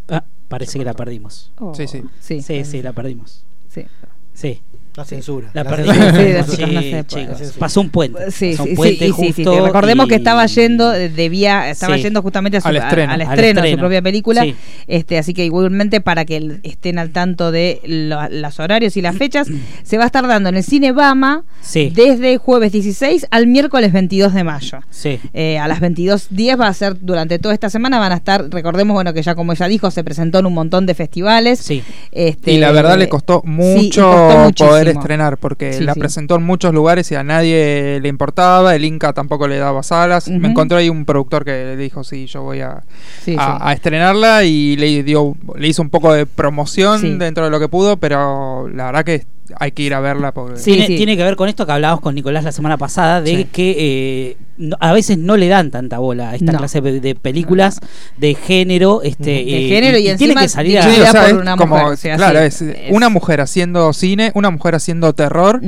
[0.10, 1.52] Ah, parece que la perdimos.
[1.60, 2.04] Oh, Sí, sí.
[2.20, 3.46] Sí, Sí, sí, la perdimos.
[3.68, 3.86] sí.
[4.34, 4.62] Sí.
[5.00, 5.50] La censura.
[5.54, 6.82] La La censura.
[6.82, 7.54] Sí, se chicos.
[7.58, 8.32] Pasó un puente.
[8.32, 12.04] Sí, Pasó un sí, puente sí, sí, sí, Recordemos que estaba yendo, debía, estaba Sí.
[12.04, 13.14] yendo justamente a su, Al a- estreno.
[13.14, 14.44] al Al estreno de su propia película.
[14.44, 14.56] Sí.
[14.88, 19.16] Este, así que igualmente para que estén al tanto de lo- los horarios y las
[19.16, 19.48] fechas,
[19.84, 21.92] se va a estar dando en el Cine Bama Sí.
[21.96, 24.80] desde jueves 16 al miércoles 22 de mayo.
[24.90, 25.18] Sí.
[25.34, 28.94] Eh, a las 22.10 va a ser durante toda esta semana van a estar, recordemos
[28.96, 31.60] bueno que ya como ella dijo, se presentó en un montón de festivales.
[31.60, 31.84] Sí.
[32.12, 34.70] Este, Y la verdad le costó sí, mucho costó muchísimo.
[34.70, 36.00] poder estrenar porque Sí, la sí.
[36.00, 40.28] presentó en muchos lugares y a nadie le importaba, el Inca tampoco le daba salas.
[40.30, 42.84] Me encontré ahí un productor que le dijo, sí, yo voy a,
[43.24, 47.50] Sí, a, a estrenarla y le dio le hizo un poco de promoción dentro de
[47.52, 49.26] lo que pudo, pero la verdad que
[49.58, 50.96] hay que ir a verla porque Sí, tiene, sí.
[50.98, 53.48] tiene que ver con esto que hablábamos con Nicolás la semana pasada, de Sí.
[53.52, 56.58] que eh, no- a veces no le dan tanta bola a esta No.
[56.58, 57.80] clase de, de películas
[58.18, 59.02] de género.
[59.04, 60.84] Este, De eh, género y tiene encima que salir a...
[60.84, 63.40] Sí, o sea, por una como, mujer, o sea, claro, sí, es, es- una mujer
[63.42, 65.62] haciendo cine, una mujer haciendo terror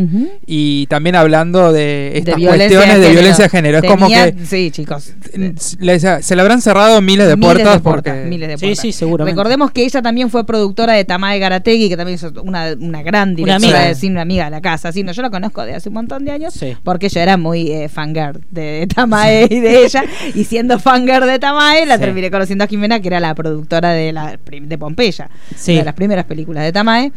[0.45, 3.77] y también hablando de estas violencia cuestiones de violencia de género.
[3.79, 5.13] Es como que Sí, chicos.
[5.79, 8.65] le- se le habrán cerrado miles de Miles puertas de puertas, porque miles de Sí,
[8.65, 8.81] puertas.
[8.81, 9.35] sí, seguramente.
[9.37, 13.35] Recordemos que ella también fue productora de Tamae Garategui, que también es una, una gran
[13.35, 13.87] directora amiga.
[13.89, 14.91] de cine, una amiga de la casa.
[14.91, 16.75] Sí, no, yo la conozco de hace un montón de años, Sí.
[16.83, 20.03] porque ella era muy eh, fangirl de Tamae y de ella.
[20.35, 22.01] Y siendo fangirl de Tamae, la Sí.
[22.01, 25.75] terminé conociendo a Jimena, que era la productora de, la, de Pompeya, Sí.
[25.75, 27.11] de las primeras películas de Tamae.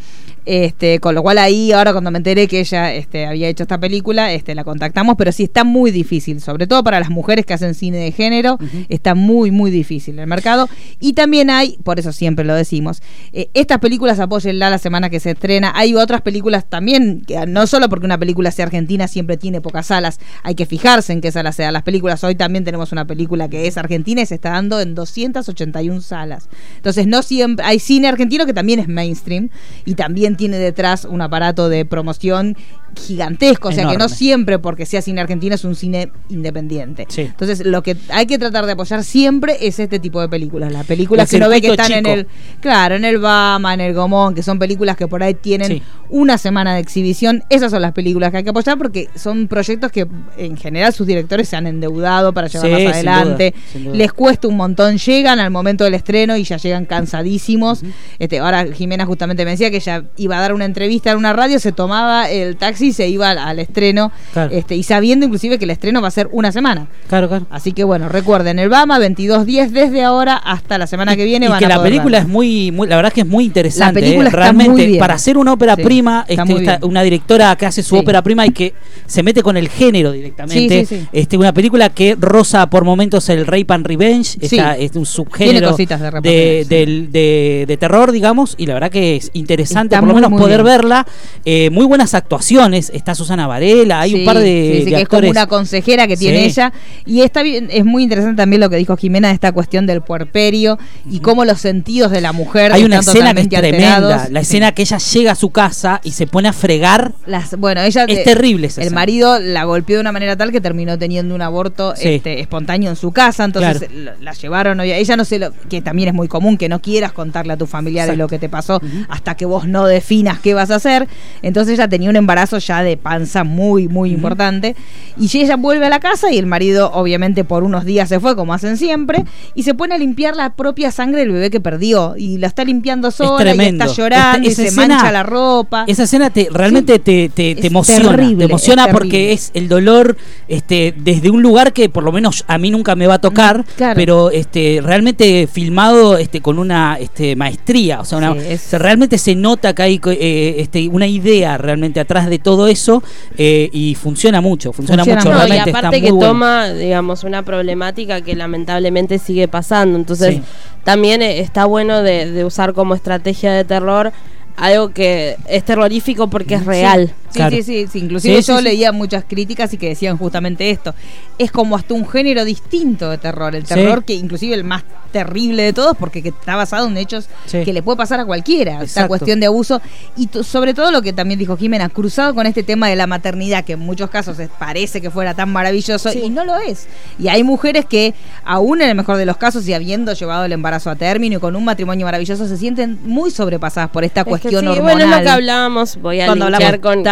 [0.45, 3.79] Este, con lo cual ahí, ahora cuando me enteré que ella este, había hecho esta
[3.79, 7.55] película, este, la contactamos, pero sí está muy difícil, sobre todo para las mujeres que
[7.55, 10.69] hacen cine de género, está muy, muy difícil el mercado.
[10.99, 13.01] Y también hay, por eso siempre lo decimos,
[13.33, 15.71] eh, estas películas apóyenla la semana que se estrena.
[15.75, 19.87] Hay otras películas también, que no solo porque una película sea argentina siempre tiene pocas
[19.87, 22.23] salas, hay que fijarse en qué salas sean las películas.
[22.23, 26.49] Hoy también tenemos una película que es argentina y se está dando en 281 salas.
[26.75, 29.49] Entonces, no siempre hay cine argentino que también es mainstream
[29.85, 32.55] y también tiene detrás un aparato de promoción
[32.95, 37.05] gigantesco, o sea que no siempre porque sea cine argentino es un cine independiente.
[37.09, 37.21] Sí.
[37.21, 40.85] Entonces, lo que hay que tratar de apoyar siempre es este tipo de películas, las
[40.85, 42.27] películas El que uno ve que están en el
[42.61, 45.81] claro, en el Bama, en el Gomón, que son películas que por ahí tienen Sí.
[46.09, 49.91] una semana de exhibición, esas son las películas que hay que apoyar porque son proyectos
[49.91, 53.51] que en general sus directores se han endeudado para Sí, llevarlas sin adelante.
[53.55, 53.95] duda, sin duda.
[53.95, 57.81] Les cuesta un montón, llegan al momento del estreno y ya llegan cansadísimos.
[58.19, 61.33] este, ahora Jimena justamente me decía que ella iba a dar una entrevista en una
[61.33, 64.51] radio, se tomaba el taxi se iba al, al estreno, Claro.
[64.53, 66.87] este, y sabiendo inclusive que el estreno va a ser una semana.
[67.07, 67.45] Claro, claro.
[67.49, 71.49] Así que bueno, recuerden, el Bama 22.10 desde ahora hasta la semana que viene y
[71.49, 72.19] van que a la película verla.
[72.19, 73.99] es muy, muy, la verdad que es muy interesante.
[74.01, 74.29] La película ¿eh?
[74.29, 74.99] está Realmente, muy bien.
[74.99, 78.01] para hacer una ópera Sí, prima, este, esta- una directora que hace su Sí.
[78.01, 78.73] ópera prima y que
[79.05, 80.85] se mete con el género directamente.
[80.85, 81.07] Sí.
[81.11, 85.75] Este, una película que roza por momentos el Rape and Revenge, esta- es un subgénero
[86.21, 90.63] de del- terror, digamos, y la verdad que es interesante Está por lo menos poder
[90.63, 90.75] bien.
[90.77, 91.05] verla.
[91.45, 95.01] Eh, muy buenas actuaciones, está Susana Varela, hay un par de, sí, sí, de que
[95.03, 96.71] es como una consejera que tiene ella
[97.05, 100.01] y está bien, es muy interesante también lo que dijo Jimena de esta cuestión del
[100.01, 100.77] puerperio
[101.09, 104.31] y cómo los sentidos de la mujer Hay una escena que es tremenda, alterados.
[104.31, 107.13] la escena que ella llega a su casa y se pone a fregar.
[107.25, 108.99] Las, bueno, ella Es terrible esa El escena.
[109.01, 112.95] marido la golpeó de una manera tal que terminó teniendo un aborto este, espontáneo en
[112.95, 114.17] su casa, entonces Claro.
[114.21, 117.53] la, llevaron, ella no sé lo que también es muy común que no quieras contarle
[117.53, 118.23] a tu familia de Exacto.
[118.23, 121.07] lo que te pasó hasta que vos no definas qué vas a hacer.
[121.41, 124.75] Entonces ella tenía un embarazo ya de panza muy muy importante
[125.19, 128.35] y ella vuelve a la casa y el marido obviamente por unos días se fue
[128.35, 132.15] como hacen siempre y se pone a limpiar la propia sangre del bebé que perdió
[132.17, 135.85] y la está limpiando sola y está llorando y se escena- mancha la ropa.
[135.87, 138.09] Esa escena te, realmente te, te, te emociona.
[138.11, 140.15] terrible, te emociona es porque es el dolor
[140.47, 143.65] este, desde un lugar que por lo menos a mí nunca me va a tocar,
[143.75, 143.95] claro.
[143.95, 147.99] pero este, realmente filmado este, con una este, maestría.
[148.01, 151.57] O sea, una- Sí, es- se- realmente se nota que hay eh, este, una idea
[151.57, 153.03] realmente atrás de todo eso
[153.37, 154.71] eh, y funciona mucho.
[154.73, 155.47] Funciona, Funciona mucho.
[155.53, 156.27] y está aparte muy que bueno.
[156.31, 159.97] toma, digamos, una problemática que lamentablemente sigue pasando.
[159.97, 160.41] Entonces, Sí.
[160.83, 164.13] también eh, está bueno de, de usar como estrategia de terror
[164.57, 167.07] algo que es terrorífico porque es real.
[167.07, 167.55] Sí, Claro.
[167.55, 167.99] sí, sí, sí.
[167.99, 168.63] Inclusive Sí, yo sí, sí.
[168.63, 170.93] leía muchas críticas y que decían justamente esto.
[171.37, 173.55] Es como hasta un género distinto de terror.
[173.55, 177.27] El terror que inclusive el más terrible de todos porque que está basado en hechos
[177.45, 177.63] Sí.
[177.63, 178.81] que le puede pasar a cualquiera.
[178.83, 179.81] Esta cuestión de abuso.
[180.17, 183.63] Y sobre todo lo que también dijo Jimena, cruzado con este tema de la maternidad,
[183.63, 186.21] que en muchos casos parece que fuera tan maravilloso Sí.
[186.25, 186.87] y no lo es.
[187.19, 188.13] Y hay mujeres que,
[188.43, 191.39] aún en el mejor de los casos y habiendo llevado el embarazo a término y
[191.39, 194.83] con un matrimonio maravilloso, se sienten muy sobrepasadas por esta Es que cuestión sí, hormonal.
[194.97, 197.03] Bueno, es lo que hablábamos, voy a Cuando linkear con, con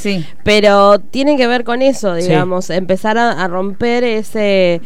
[0.00, 0.24] Sí.
[0.44, 2.22] Pero tiene que ver con eso, Sí.
[2.28, 4.80] digamos, empezar a, a romper ese,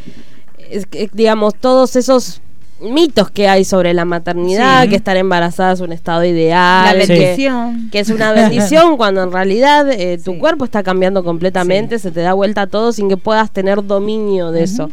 [0.71, 2.41] es digamos, todos esos
[2.81, 4.91] mitos que hay sobre la maternidad, Sí.
[4.91, 7.89] que estar embarazada es un estado ideal, La que- bendición.
[7.91, 12.21] que es una bendición cuando en realidad eh, tu cuerpo está cambiando completamente, se te
[12.21, 14.91] da vuelta todo sin que puedas tener dominio de eso.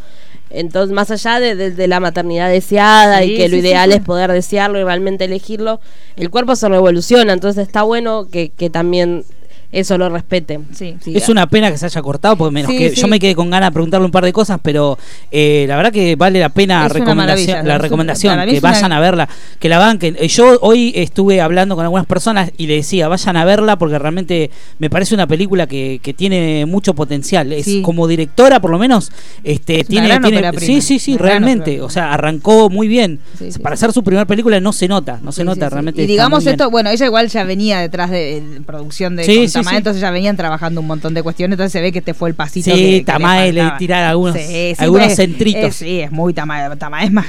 [0.49, 3.91] Entonces, más allá de, de- de la maternidad deseada Sí, y que lo sí, ideal
[3.91, 3.97] sí.
[3.97, 5.79] es poder desearlo y realmente elegirlo,
[6.17, 9.25] el cuerpo se revoluciona, entonces está bueno que, que también
[9.79, 10.65] eso lo respeten.
[10.73, 11.15] Sí, sí.
[11.15, 12.95] Es una pena que se haya cortado, porque menos Sí, que sí.
[13.01, 14.97] yo me quedé con ganas de preguntarle un par de cosas, pero
[15.31, 19.29] eh, la verdad que vale la pena recomendación, la recomendación, que una- vayan a verla,
[19.59, 20.15] que la banquen.
[20.19, 23.97] Eh, Yo hoy estuve hablando con algunas personas y le decía, vayan a verla porque
[23.99, 24.49] realmente
[24.79, 27.51] me parece una película que, que tiene mucho potencial.
[27.53, 27.81] Es Sí.
[27.81, 29.11] como directora, por lo menos,
[29.43, 30.09] este Es tiene,
[30.59, 31.81] sí, sí, sí, una realmente.
[31.81, 33.19] O sea, arrancó muy bien.
[33.37, 35.69] Sí, sí, Para ser su primera película no se nota, no se Sí, nota sí,
[35.69, 35.73] sí.
[35.73, 36.03] realmente.
[36.03, 39.23] Y digamos esto, bueno, ella igual ya venía detrás de, de producción de
[39.65, 42.29] Tamae, entonces ya venían trabajando un montón de cuestiones, entonces se ve que este fue
[42.29, 43.19] el pasito Sí, que,
[43.53, 43.77] le faltaba.
[43.77, 45.63] tira algunos- Sí, sí, algunos pues, centritos.
[45.63, 47.25] eh, sí, es muy Tamae, Tamae es más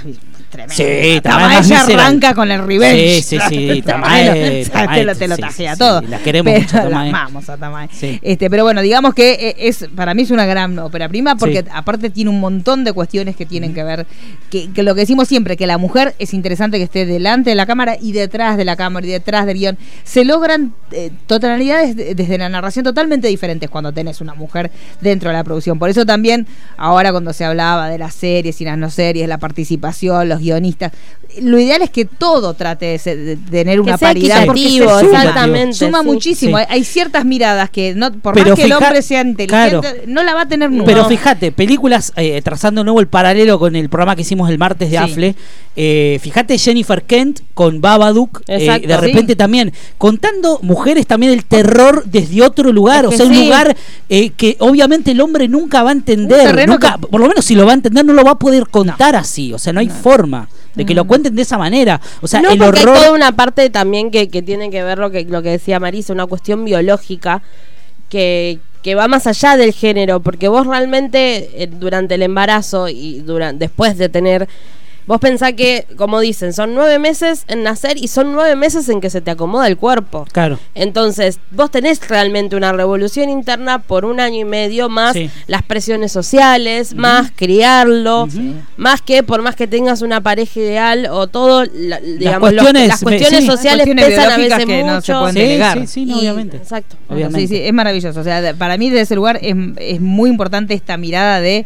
[0.50, 0.74] tremendo.
[0.74, 3.22] Sí, Tamae ya arranca con el revenge.
[3.22, 6.00] Sí, sí, sí, Tamae, te lo, te lo tajea sí, todo.
[6.00, 7.10] sí, la queremos Pero mucho Tamae.
[7.12, 7.88] La amamos a Tamae.
[7.92, 8.18] Sí.
[8.22, 11.64] Este, pero bueno, digamos que eh, es para mí es una gran ópera prima porque
[11.72, 14.06] aparte tiene un montón de cuestiones que tienen que ver
[14.50, 17.56] que, que lo que decimos siempre que la mujer es interesante que esté delante de
[17.56, 21.96] la cámara y detrás de la cámara y detrás del guion se logran eh, totalidades
[21.96, 24.70] de- desde la narración totalmente diferentes cuando tenés una mujer
[25.00, 28.64] dentro de la producción por eso también ahora cuando se hablaba de las series y
[28.64, 30.92] las no series la participación los guionistas
[31.42, 34.78] lo ideal es que todo trate de, ser- de tener una sea paridad porque se
[34.78, 36.06] suma, exactamente, suma sí.
[36.06, 36.64] muchísimo Sí.
[36.68, 39.46] hay, ciertas miradas que no por Pero más que el hombre sea inteligente
[39.80, 39.82] claro.
[40.06, 43.76] no la va a tener nunca Pero fíjate, películas, eh, trazando nuevo el paralelo con
[43.76, 45.02] el programa que hicimos el martes de Sí.
[45.02, 45.34] Afle,
[45.78, 52.04] eh, fíjate Jennifer Kent con Babadook, eh, de repente también, contando mujeres también el terror
[52.06, 53.76] desde otro lugar, Es o que sea, un lugar
[54.08, 57.54] eh, que obviamente el hombre nunca va a entender, nunca, que- por lo menos si
[57.54, 59.90] lo va a entender no lo va a poder contar así, o sea, no hay
[59.90, 60.25] forma
[60.74, 61.08] de que lo no.
[61.08, 62.76] cuenten de esa manera, o sea, no, el horror...
[62.78, 65.80] hay toda una parte también que, que tiene que ver lo que, lo que decía
[65.80, 67.42] Marisa, una cuestión biológica
[68.08, 73.20] que, que va más allá del género, porque vos realmente eh, durante el embarazo y
[73.20, 74.48] durante, después de tener
[75.06, 79.00] Vos pensás que, como dicen, son nueve meses en nacer y son nueve meses en
[79.00, 80.26] que se te acomoda el cuerpo.
[80.32, 80.58] Claro.
[80.74, 85.30] Entonces, vos tenés realmente una revolución interna por un año y medio, más Sí.
[85.46, 88.28] las presiones sociales, más criarlo,
[88.76, 92.88] más que por más que tengas una pareja ideal o todo, la- digamos, los- cuestiones-
[92.88, 93.46] las cuestiones sí.
[93.46, 94.86] sociales Cuestiones pesan a veces que mucho.
[94.86, 95.78] no se pueden Sí, delegar.
[95.80, 96.56] sí, sí, no, Y- obviamente.
[96.56, 96.96] Exacto.
[97.08, 97.40] Obviamente.
[97.40, 98.18] Sí, sí, es maravilloso.
[98.20, 101.64] O sea, de- para mí desde ese lugar es, es muy importante esta mirada de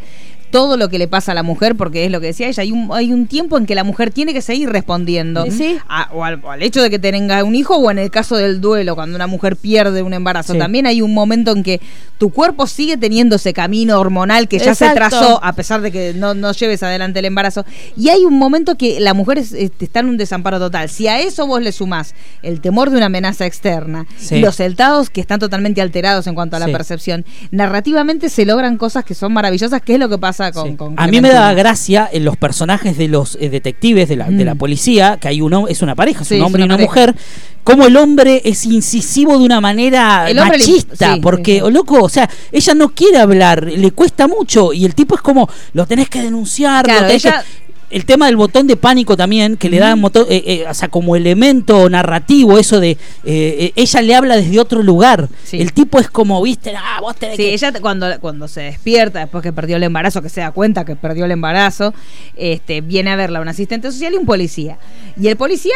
[0.51, 2.71] todo lo que le pasa a la mujer, porque es lo que decía ella, hay
[2.71, 5.77] un, hay un tiempo en que la mujer tiene que seguir respondiendo Sí, sí.
[5.87, 8.35] a- o, al, o al hecho de que tenga un hijo o en el caso
[8.37, 10.53] del duelo, cuando una mujer pierde un embarazo.
[10.53, 10.59] Sí.
[10.59, 11.79] También hay un momento en que
[12.17, 16.13] tu cuerpo sigue teniendo ese camino hormonal que ya se trazó, a pesar de que
[16.13, 17.65] no, no lleves adelante el embarazo.
[17.97, 20.89] Y hay un momento que la mujer es- este, está en un desamparo total.
[20.89, 24.35] Si a eso vos le sumás el temor de una amenaza externa Sí.
[24.35, 28.77] y los estados que están totalmente alterados en cuanto a la percepción, narrativamente se logran
[28.77, 30.75] cosas que son maravillosas, que es lo que pasa con, Sí.
[30.77, 31.41] con a mí me Clementina.
[31.41, 34.57] da gracia en los personajes de los eh, detectives de la, de la Mm.
[34.57, 36.89] policía, que hay uno, es una pareja, es Sí, un es hombre y una pareja.
[36.89, 37.15] mujer,
[37.63, 41.61] como el hombre es incisivo de una manera le- machista, porque, sí, sí.
[41.63, 45.21] o loco, o sea, ella no quiere hablar, le cuesta mucho, y el tipo es
[45.21, 49.17] como, lo tenés que denunciar, lo tenés ella- que- El tema del botón de pánico
[49.17, 53.73] también, que le da moto- eh, eh, o sea, como elemento narrativo, eso de eh,
[53.75, 55.27] ella le habla desde otro lugar.
[55.43, 55.61] Sí.
[55.61, 59.19] El tipo es como, viste, ah, vos tenés Sí, que ella cuando, cuando se despierta,
[59.19, 61.93] después que perdió el embarazo, que se da cuenta que perdió el embarazo,
[62.35, 64.77] este, viene a verla un asistente social y un policía.
[65.19, 65.73] Y el policía,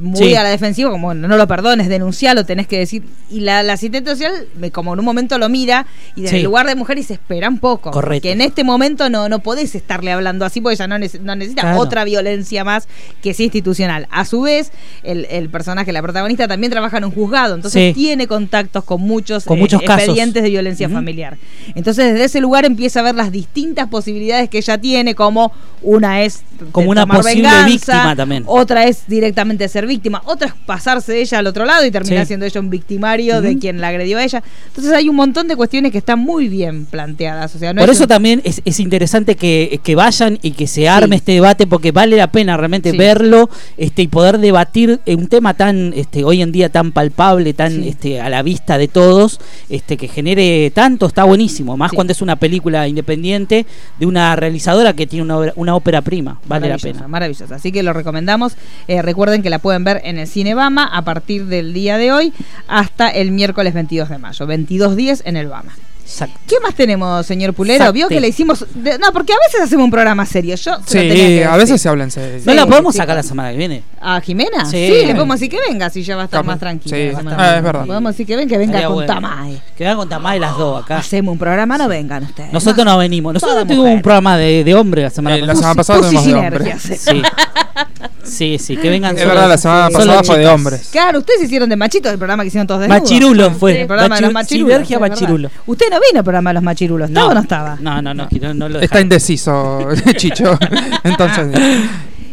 [0.00, 0.34] muy Sí.
[0.36, 3.02] a la defensiva, como no lo perdones, denuncialo, tenés que decir.
[3.30, 4.32] Y la, la asistente social,
[4.72, 6.40] como en un momento lo mira, y desde Sí.
[6.40, 7.90] el lugar de mujer y se espera un poco.
[7.90, 8.22] Correcto.
[8.22, 11.47] Que en este momento no, no podés estarle hablando así, porque ella no, no necesita
[11.54, 11.78] Claro.
[11.80, 12.88] otra violencia más
[13.22, 14.06] que sea institucional.
[14.10, 14.72] A su vez,
[15.02, 17.92] el, el personaje, la protagonista, también trabaja en un juzgado, entonces Sí.
[17.94, 20.02] tiene contactos con muchos, Con eh, muchos casos.
[20.04, 21.36] expedientes de violencia familiar.
[21.74, 26.22] Entonces, desde ese lugar empieza a ver las distintas posibilidades que ella tiene, como una
[26.22, 26.42] es
[26.72, 28.42] Como una posible venganza, víctima también.
[28.46, 32.24] Otra es directamente ser víctima, otra es pasarse de ella al otro lado y terminar
[32.24, 32.28] Sí.
[32.28, 34.42] siendo ella un victimario de quien la agredió a ella.
[34.68, 37.54] Entonces hay un montón de cuestiones que están muy bien planteadas.
[37.54, 40.50] O sea, no Por es eso un- también es, es interesante que, que vayan y
[40.52, 41.20] que se arme Sí.
[41.20, 42.96] este debate, porque vale la pena realmente Sí.
[42.96, 47.72] verlo este, y poder debatir un tema tan este, hoy en día tan palpable, tan
[47.72, 47.88] Sí.
[47.88, 51.76] este, a la vista de todos, este, que genere tanto, está buenísimo.
[51.76, 51.94] Más Sí.
[51.96, 53.66] cuando es una película independiente
[53.98, 57.06] de una realizadora que tiene una, una ópera prima, vale la pena.
[57.08, 57.54] Maravillosa.
[57.54, 58.54] Así que lo recomendamos.
[58.88, 62.12] Eh, recuerden que la pueden ver en el Cine Bama a partir del día de
[62.12, 62.32] hoy
[62.66, 64.46] hasta el miércoles 22 de mayo.
[64.46, 65.72] 22.10 en el Bama.
[66.10, 66.40] Exacto.
[66.46, 67.76] ¿Qué más tenemos, señor Pulero?
[67.76, 67.92] Exacto.
[67.92, 68.64] Vio que le hicimos.
[68.74, 70.56] de- no, porque a veces hacemos un programa serio.
[70.56, 72.40] Yo se lo tenía Sí, que a veces se habla en serio.
[72.46, 72.98] ¿No la Sí, podemos sí.
[72.98, 73.82] sacar la semana que viene?
[74.00, 74.64] ¿A Jimena?
[74.64, 74.88] Sí.
[74.90, 76.52] Sí, le podemos decir que venga, si ya va a estar Capaz.
[76.52, 76.96] más tranquila.
[76.96, 77.62] Sí, la semana Ah, que es viene.
[77.62, 77.86] verdad.
[77.86, 79.14] Podemos decir que venga, que venga Estaría con bueno.
[79.14, 79.62] Tamay.
[79.76, 80.96] Que vengan con Tamay las dos acá.
[80.98, 82.52] Hacemos un programa, no vengan ustedes.
[82.54, 83.34] Nosotros no venimos.
[83.34, 85.60] Nosotros tuvimos un programa de, de hombre la semana Eh, la pasada.
[85.62, 86.58] semana pasada tuvimos de hombre.
[86.58, 87.00] sinergias.
[87.02, 87.22] Sí.
[88.28, 90.88] sí, sí, que vengan Es verdad, la semana solo pasada fue de hombres.
[90.92, 93.02] Claro, ustedes hicieron de machitos el programa que hicieron todos desnudos.
[93.02, 93.80] Machirulo fue.
[93.82, 94.72] El programa de los Machiru- machirulos.
[94.72, 95.50] Sinergia machirulo.
[95.66, 97.76] Usted no vino al programa de los machirulos, ¿estaba o no estaba?
[97.80, 100.58] No, no, no, no, no lo Está indeciso, Chicho.
[101.04, 101.48] Entonces,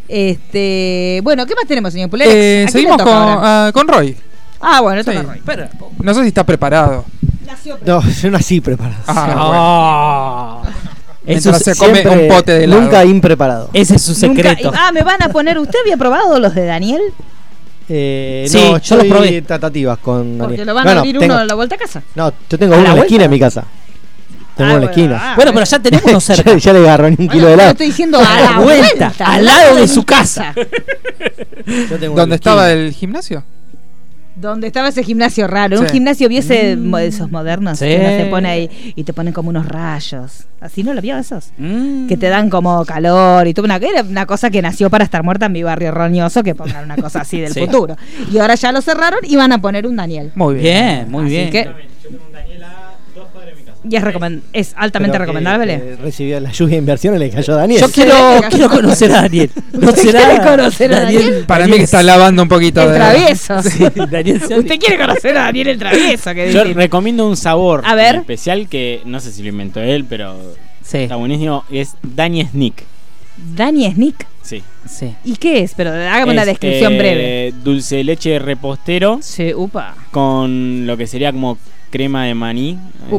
[0.07, 2.29] Este, bueno, ¿qué más tenemos, señor Pulero?
[2.31, 4.15] eh, ¿A quién le seguimos con, ah, con Roy.
[4.61, 5.17] Ah, bueno, esto Sí.
[5.17, 5.41] es Roy.
[5.45, 5.67] Pero-
[6.01, 7.05] No sé si está preparado.
[7.85, 8.95] No, yo nací preparado.
[9.07, 10.75] Ah, bueno.
[11.27, 11.31] Ah.
[11.31, 12.81] Eso Mientras se come Siempre- un pote de helado.
[12.81, 13.69] Nunca impreparado.
[13.73, 14.71] ese es su Nunca- secreto.
[14.75, 15.57] ah, me van a poner.
[15.57, 17.01] ¿Usted había probado los de Daniel?
[17.89, 19.41] Eh, Sí, no, yo los probé.
[19.41, 20.67] tratativas con Porque Daniel.
[20.67, 22.01] lo van Bueno, a abrir tengo- uno a la vuelta a casa.
[22.15, 23.05] No, yo tengo ¿A uno la en la vuelta?
[23.05, 23.61] esquina en mi casa.
[23.61, 25.19] Tengo Ah, uno en la bueno, esquina.
[25.21, 26.51] ah, bueno, pero ya tenemos uno cerca.
[26.51, 27.71] ya, ya le agarró ni un kilo de Bueno, yo helado.
[27.71, 30.53] estoy diciendo a la vuelta, al lado de su casa.
[30.55, 32.85] Yo tengo uno en ¿Dónde la estaba esquina.
[32.87, 33.43] el gimnasio?
[34.35, 35.79] Donde estaba ese gimnasio raro.
[35.79, 37.85] Un gimnasio viese mo- esos modernos Sí.
[37.85, 40.45] que uno se pone ahí y te ponen como unos rayos.
[40.59, 41.51] ¿Así no lo vio esos?
[41.57, 42.07] Mm.
[42.07, 43.65] Que te dan como calor y todo.
[43.65, 46.83] Una, era una cosa que nació para estar muerta en mi barrio roñoso, que pongan
[46.85, 47.61] una cosa así del Sí.
[47.61, 47.95] futuro.
[48.31, 50.31] Y ahora ya lo cerraron y van a poner un Daniel.
[50.35, 50.63] Muy bien.
[51.05, 51.49] Bien, muy Así bien.
[51.51, 51.69] que-
[53.89, 54.03] Y es,
[54.53, 55.73] es altamente Pero recomendable.
[55.73, 57.81] eh, recibió la lluvia de inversión y le cayó a Daniel.
[57.81, 58.15] Yo quiero,
[58.49, 59.49] quiero conocer a Daniel.
[59.73, 61.43] ¿No ¿Usted será quiere conocer a Daniel?
[61.47, 62.95] Para mí que está lavando un poquito el de.
[62.95, 63.61] travieso.
[63.63, 64.41] Sí, Daniel.
[64.43, 66.33] Usted quiere conocer a Daniel el travieso.
[66.33, 66.75] que Yo decir.
[66.75, 68.15] recomiendo un sabor A ver.
[68.15, 70.35] en especial que no sé si lo inventó él, pero
[70.83, 71.63] Sí, está buenísimo.
[71.71, 72.83] Es Dani Sneak.
[73.55, 74.25] Dani Snick.
[74.43, 74.63] Sí.
[74.87, 75.13] sí.
[75.25, 75.73] ¿Y qué es?
[75.75, 77.53] Pero hágame una Es, descripción eh, breve.
[77.63, 79.95] Dulce de leche repostero Sí, upa.
[80.11, 81.57] con lo que sería como
[81.95, 82.77] crema de maní.
[83.07, 83.09] eh.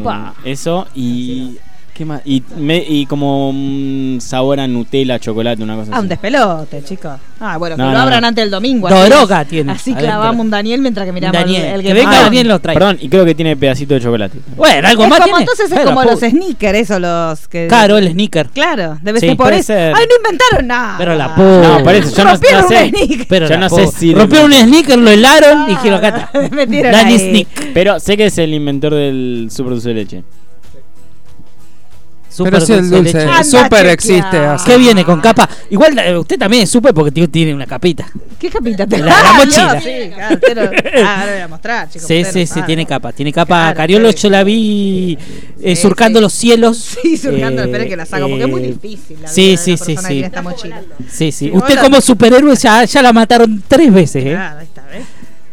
[0.44, 0.86] Eso.
[0.94, 1.56] Y
[1.96, 2.20] ¿Qué más?
[2.26, 6.08] Y, me- y como mm, sabor a Nutella, chocolate, una cosa Ah, un así.
[6.08, 7.12] despelote, chicos.
[7.40, 8.26] Ah, bueno, que No, lo abran no.
[8.28, 8.86] antes del domingo.
[8.88, 10.06] Así- droga tiene Así adentro.
[10.10, 12.20] clavamos un Daniel mientras que miramos Daniel, el, el que Game venga Boy.
[12.24, 12.74] Daniel lo trae.
[12.74, 14.38] Perdón, y creo que tiene pedacito de chocolate.
[14.56, 15.40] Bueno, algo Es más como tiene.
[15.40, 17.66] entonces es Pero, como los sneakers, eso, los que.
[17.66, 18.48] Claro, el sneaker.
[18.50, 19.66] Claro, debe Sí, ser por eso.
[19.68, 19.94] ser.
[19.96, 20.94] Ay, no inventaron nada.
[20.98, 21.34] Pero la Ah.
[21.34, 21.78] puta.
[21.78, 23.26] No, por eso, yo no, Rompieron no un sé.
[23.26, 26.90] Pero Yo no sé si- Rompieron un sneaker, lo helaron y dijeron acá está.
[26.92, 27.18] Dani.
[27.18, 27.48] Sneak.
[27.72, 30.24] Pero sé que es el inventor del super dulce de leche.
[32.44, 33.26] Pero sí, el de dulce.
[33.26, 33.44] leche.
[33.44, 34.36] Súper existe.
[34.38, 34.64] así.
[34.70, 35.48] ¿Qué viene con capa?
[35.70, 38.06] Igual eh, usted también es súper porque tío, tiene una capita.
[38.38, 39.74] ¿Qué capita te La- la mochila.
[39.74, 42.06] No, sí, claro, usted lo- ah, voy a mostrar, chicos.
[42.08, 43.12] Sí, sí, lo sí, tiene capa.
[43.12, 43.46] Tiene capa.
[43.62, 44.18] Claro, Cariolo, sí.
[44.18, 45.18] yo la vi
[45.62, 46.22] eh, Sí, surcando sí.
[46.22, 46.76] los cielos.
[47.02, 49.18] Sí, surcando, Eh, espere que la saco, porque es muy eh, difícil.
[49.22, 50.14] La Sí, vida de sí, una sí, persona que sí.
[50.14, 50.80] tiene esta mochila.
[51.08, 51.32] Sí, sí.
[51.32, 51.82] Sí, Usted hola.
[51.82, 54.30] como superhéroe ya, ya la mataron tres veces, ¿eh?
[54.32, 55.02] Claro, ahí está, ¿ves?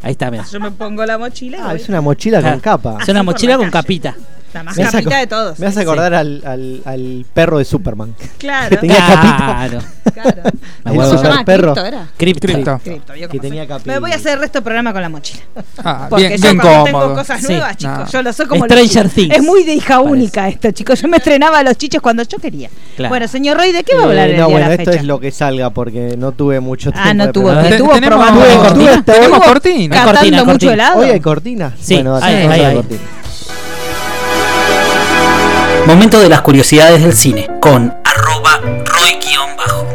[0.02, 0.46] Ahí está, mira.
[0.52, 1.76] Yo me pongo la mochila y Ah, voy.
[1.78, 2.56] es una mochila Claro.
[2.56, 2.98] con capa.
[3.02, 4.16] Es una mochila la con capita.
[4.54, 5.58] La más capita de todos.
[5.60, 8.14] Me hace acordar al, al, al perro de Superman.
[8.38, 8.70] Claro.
[8.70, 9.80] que tenía Claro.
[10.14, 10.42] Claro.
[10.84, 11.12] Me El acuerdo.
[11.12, 11.74] ¿Se super llama perro.
[11.74, 12.08] Cripto, era?
[12.18, 12.48] Cripto.
[12.48, 12.80] Cripto.
[12.84, 13.92] Cripto, yo Que tenía capita.
[13.92, 15.44] Me voy a hacer el resto del programa con la mochila.
[15.84, 17.04] Ah, Porque bien, yo bien cuando cómodo.
[17.06, 17.48] tengo cosas Sí.
[17.48, 18.08] nuevas, chicos, No.
[18.10, 19.36] yo lo sé como Stranger los- Things.
[19.38, 20.12] Es muy de hija Parece.
[20.12, 21.02] única esto, chicos.
[21.02, 22.70] Yo me estrenaba los chiches cuando yo quería.
[22.98, 23.10] Claro.
[23.10, 24.86] Bueno, señor Rey, ¿de qué va a Eh, hablar el no, día bueno, la esto
[24.92, 25.00] fecha?
[25.00, 27.10] es lo que salga porque no tuve mucho tiempo.
[27.10, 28.42] Ah, no tuvo, tenemos- probando.
[28.42, 30.44] Tuve cortina, Tenemos cortina.
[30.44, 31.00] Mucho helado.
[31.00, 31.74] Hoy hay cortina.
[31.80, 32.76] Sí, a ahí.
[32.76, 33.02] cortina.
[35.88, 39.88] Momento de las curiosidades del cine con arroba roy-bajo.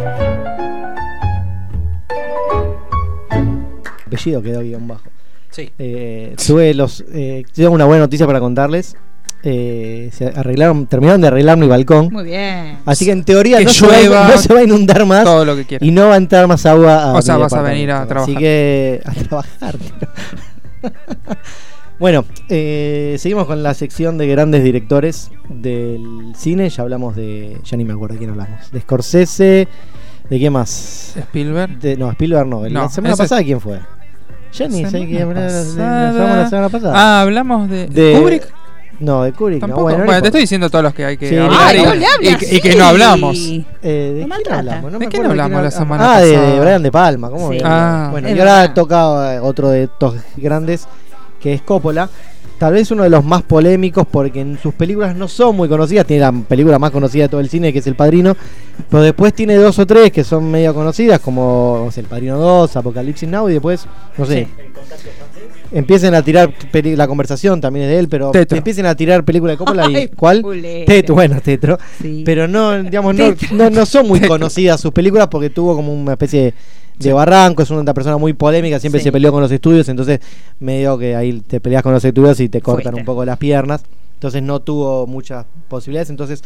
[4.07, 5.03] Apellido quedó guion bajo.
[5.51, 5.70] Sí.
[5.78, 7.05] Eh, tuve los.
[7.12, 8.97] Eh, tengo una buena noticia para contarles.
[9.45, 12.09] Eh, se arreglaron, terminaron de arreglar mi balcón.
[12.12, 12.78] Muy bien.
[12.84, 15.24] Así que en teoría Que no se, va, a- no se va a inundar más
[15.24, 15.86] Todo lo que quieras.
[15.86, 18.09] y no va a entrar más agua a O sea, vas a venir a Así
[18.09, 18.36] trabajar.
[18.39, 19.76] que a trabajar.
[21.99, 26.68] bueno, eh, seguimos con la sección de grandes directores del cine.
[26.70, 27.59] Ya hablamos de.
[27.64, 28.70] Ya ni me acuerdo de quién hablamos.
[28.70, 29.68] De Scorsese.
[30.30, 31.14] ¿De qué más?
[31.16, 31.78] Spielberg.
[31.80, 32.61] De- no, Spielberg no.
[32.62, 33.80] No, la semana pasada, ¿quién fue?
[34.53, 36.92] Ya ni sé quién hablamos la semana pasada.
[36.94, 38.53] Ah, hablamos de, De- Kubrick.
[39.01, 39.61] No, de Kubrick.
[39.61, 39.80] Tampoco.
[39.82, 41.36] No, bueno, Bueno, no te estoy diciendo todos los que hay que Sí.
[41.36, 43.36] hablar Ay, y, no y- y que no hablamos.
[43.38, 44.59] Eh, ¿De quién maltrata.
[44.59, 44.92] hablamos?
[44.92, 46.61] No ¿De quién hablamos la semana Ah, de pasada?
[46.61, 47.30] Brian De Palma.
[47.30, 47.59] ¿cómo Sí.
[47.64, 48.09] Ah.
[48.11, 48.74] bueno, y ahora verdad.
[48.74, 50.86] toca eh, otro de estos grandes
[51.41, 52.09] que es Coppola.
[52.59, 56.05] Tal vez uno de los más polémicos porque en sus películas no son muy conocidas.
[56.07, 58.36] Tiene la película más conocida de todo el cine que es El Padrino.
[58.91, 63.28] Pero después tiene dos o tres que son medio conocidas como El Padrino 2, Apocalipsis
[63.28, 63.86] Now y después,
[64.16, 64.49] no sé.
[65.70, 68.57] Empiecen a tirar peli- la conversación también es de él, pero Tetro.
[68.57, 70.43] empiecen a tirar película de Coppola y ¿cuál?
[70.86, 71.78] Tetro, bueno, Tetro.
[72.01, 72.22] Sí.
[72.24, 76.12] Pero no, digamos, no, no, no son muy conocidas sus películas porque tuvo como una
[76.12, 76.55] especie de,
[76.99, 79.05] de barranco, es una persona muy polémica, siempre Sí.
[79.05, 80.20] se peleó con los estudios, entonces
[80.61, 83.01] medio que ahí te peleas con los estudios y te cortan Fuiste.
[83.01, 83.82] un poco las piernas.
[84.14, 86.42] Entonces no tuvo muchas posibilidades, entonces...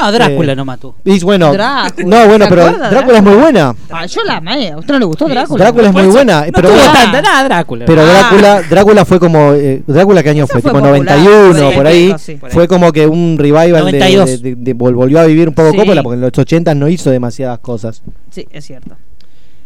[0.00, 0.94] No, Drácula Eh, no mató.
[1.04, 2.06] Y bueno, Drácula.
[2.06, 3.74] no, bueno, ¿Se pero Drácula es muy buena.
[3.90, 4.70] Ah, yo la amé.
[4.70, 5.64] ¿A usted no le gustó Drácula?
[5.64, 7.84] Drácula es muy buena, No pero tuvo bueno, tanta, nada, Drácula.
[7.84, 8.04] pero Ah.
[8.06, 11.86] Drácula, Drácula fue como eh, Drácula qué año fue, fue tipo popular, 91 fue por
[11.86, 12.38] ahí, sí.
[12.48, 14.30] fue como que un revival de, 92.
[14.30, 15.76] de- de- de- vol- volvió a vivir un poco Sí.
[15.76, 18.00] Coppola porque en los 80 no hizo demasiadas cosas.
[18.30, 18.96] Sí, es cierto.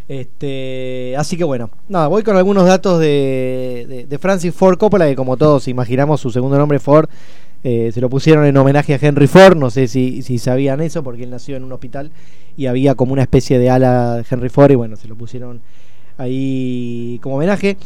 [0.08, 5.16] Este, así que bueno, nada, voy con algunos datos de, de- Francis Ford Coppola, que
[5.16, 7.08] como todos imaginamos, su segundo nombre Ford,
[7.64, 11.02] eh, se lo pusieron en homenaje a Henry Ford, no sé si, si sabían eso,
[11.02, 12.12] porque él nació en un hospital
[12.56, 15.60] y había como una especie de ala de Henry Ford, y bueno, se lo pusieron
[16.18, 17.76] ahí como homenaje.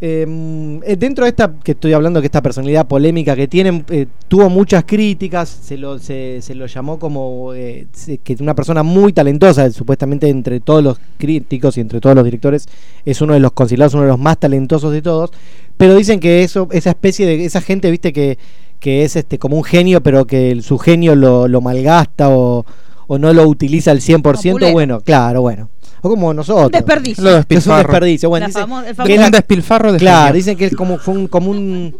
[0.00, 4.06] Eh, eh, dentro de esta que estoy hablando, que esta personalidad polémica que tienen, eh,
[4.28, 7.86] tuvo muchas críticas, se lo, se, se lo llamó como eh,
[8.22, 12.68] que una persona muy talentosa, supuestamente entre todos los críticos y entre todos los directores,
[13.04, 15.30] es uno de los considerados uno de los más talentosos de todos,
[15.76, 18.38] pero dicen que eso, esa especie de, esa gente, viste, que,
[18.78, 22.64] que es este como un genio, pero que el- su genio lo, lo malgasta o,
[23.08, 24.72] o no lo utiliza al 100%, Populero.
[24.72, 25.70] bueno, claro, bueno.
[26.02, 26.66] O como nosotros.
[26.66, 27.24] Un desperdicio.
[27.24, 27.78] Lo Que es un despilfarro.
[27.92, 28.28] desperdicio.
[28.28, 28.66] Bueno, dicen
[29.06, 31.96] que la- Un despilfarro de Claro, dicen que es como, fue un, como un.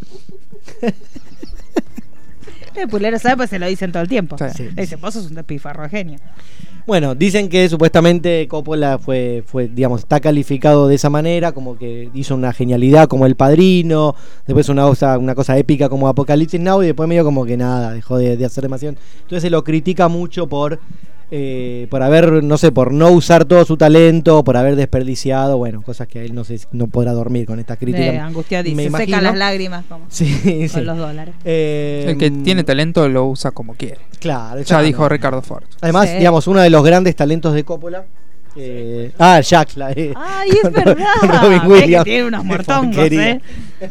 [2.75, 4.37] El pulero sabe, pues se lo dicen todo el tiempo.
[4.55, 4.69] Sí.
[4.77, 6.19] Dicen, vos sos un despifarro de genio.
[6.87, 12.09] Bueno, dicen que supuestamente Coppola fue, fue, digamos, está calificado de esa manera, como que
[12.15, 14.15] hizo una genialidad como El Padrino,
[14.47, 17.93] después una cosa, una cosa épica como Apocalipsis Now, y después medio como que nada,
[17.93, 18.95] dejó de, de hacer demasiado.
[19.23, 20.79] Entonces se lo critica mucho por,
[21.31, 25.83] eh, por haber, no sé, por no usar todo su talento, por haber desperdiciado, bueno,
[25.83, 28.13] cosas que a él no sé, si- no podrá dormir con estas críticas.
[28.13, 28.77] De angustiadísimo.
[28.77, 29.07] me Se imagino.
[29.19, 30.33] secan las lágrimas como Sí,
[30.73, 30.81] con sí.
[30.87, 31.35] los dólares.
[31.45, 33.99] Eh, El que tiene talento lo usa como quiere.
[34.21, 35.65] Claro, Ya dijo Ricardo Ford.
[35.81, 36.17] Además, Sí.
[36.17, 38.05] digamos, uno de los grandes talentos de Coppola
[38.61, 40.13] Eh, ah, Jack, la de.
[40.17, 40.97] Ay, es verdad.
[41.43, 42.05] Robin que Williams.
[42.05, 43.31] tiene unos muertongos, Porquería.
[43.31, 43.41] ¿eh?
[43.79, 43.91] Pero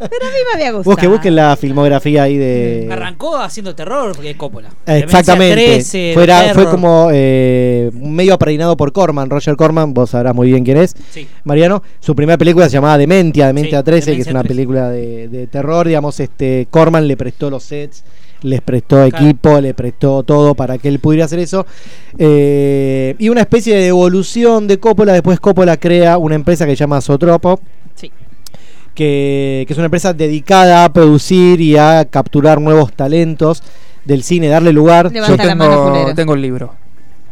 [0.00, 0.82] a mí me había gustado.
[0.94, 2.88] Busque, busquen la filmografía ahí de.
[2.90, 4.70] Arrancó haciendo terror porque es Coppola.
[4.86, 5.54] Eh, Exactamente.
[5.54, 10.34] Demencia 13, Fuera- de fue como eh, medio apadrinado por Corman, Roger Corman, vos sabrás
[10.34, 10.96] muy bien quién es.
[11.10, 11.28] Sí.
[11.44, 14.48] Mariano, su primera película se llamaba Dementia, Dementia Sí, 13, que es una 13.
[14.54, 18.02] película de, de terror, digamos, este Corman le prestó los sets,
[18.42, 21.66] les prestó equipo, le prestó todo para que él pudiera hacer eso.
[22.18, 26.76] Eh, y una especie de evolución de Coppola, después Coppola crea una empresa que se
[26.76, 27.60] llama Sotropo.
[27.94, 28.10] Sí.
[28.94, 33.62] Que, que es una empresa dedicada a producir y a capturar nuevos talentos
[34.04, 35.12] del cine, darle lugar.
[35.12, 36.74] Yo la mano, tengo, tengo el libro.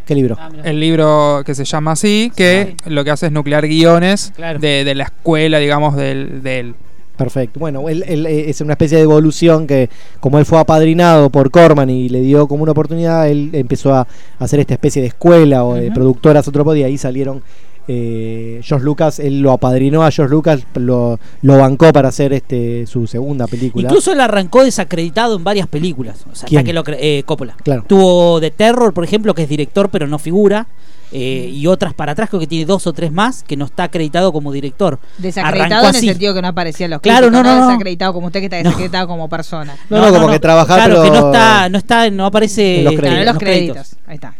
[0.06, 0.36] ¿Qué libro?
[0.38, 4.60] Ah, El libro que se llama así, que lo que hace es nuclear guiones Claro.
[4.60, 6.74] de, de la escuela, digamos, del, del
[7.16, 7.58] Perfecto.
[7.58, 9.88] Bueno, él, él, eh, es una especie de evolución que,
[10.20, 14.06] como él fue apadrinado por Corman y le dio como una oportunidad, él empezó a
[14.38, 15.94] hacer esta especie de escuela o de Ujú.
[15.94, 17.42] productora Sotropo y ahí salieron.
[17.88, 22.84] Eh, George Lucas, él lo apadrinó a George Lucas, lo, lo bancó para hacer este
[22.86, 23.86] su segunda película.
[23.88, 26.24] Incluso él arrancó desacreditado en varias películas.
[26.30, 26.58] O sea, ¿Quién?
[26.60, 27.54] hasta que lo eh, Coppola.
[27.62, 27.84] Claro.
[27.86, 30.66] Tuvo de Terror, por ejemplo, que es director pero no figura.
[31.12, 33.84] eh, y otras para atrás, creo que tiene dos o tres más, que no está
[33.84, 34.98] acreditado como director.
[35.18, 37.66] Desacreditado Arrancó en el sentido que no aparecía en los Claro, críticos, no, no, no.
[37.68, 38.64] desacreditado como usted que está No.
[38.64, 39.76] desacreditado como persona.
[39.88, 42.84] No, no, como que trabajar, Claro, que pero- no está, no está, no aparece En
[42.86, 43.34] los Claro, en créditos.
[43.34, 43.96] los créditos.
[44.08, 44.34] Ahí está.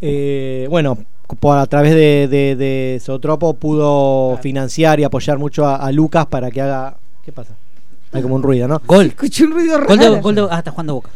[0.00, 0.98] Eh, bueno,
[1.38, 6.26] por, a través de, de, de Sotropo pudo financiar y apoyar mucho a, a Lucas
[6.26, 6.96] para que haga.
[7.24, 7.54] ¿Qué pasa?
[8.12, 8.80] Hay como un ruido, ¿no?
[8.86, 9.06] Gol.
[9.06, 10.20] Escuché un ruido Gol de, raro.
[10.22, 11.10] gol de- ah, está jugando Boca.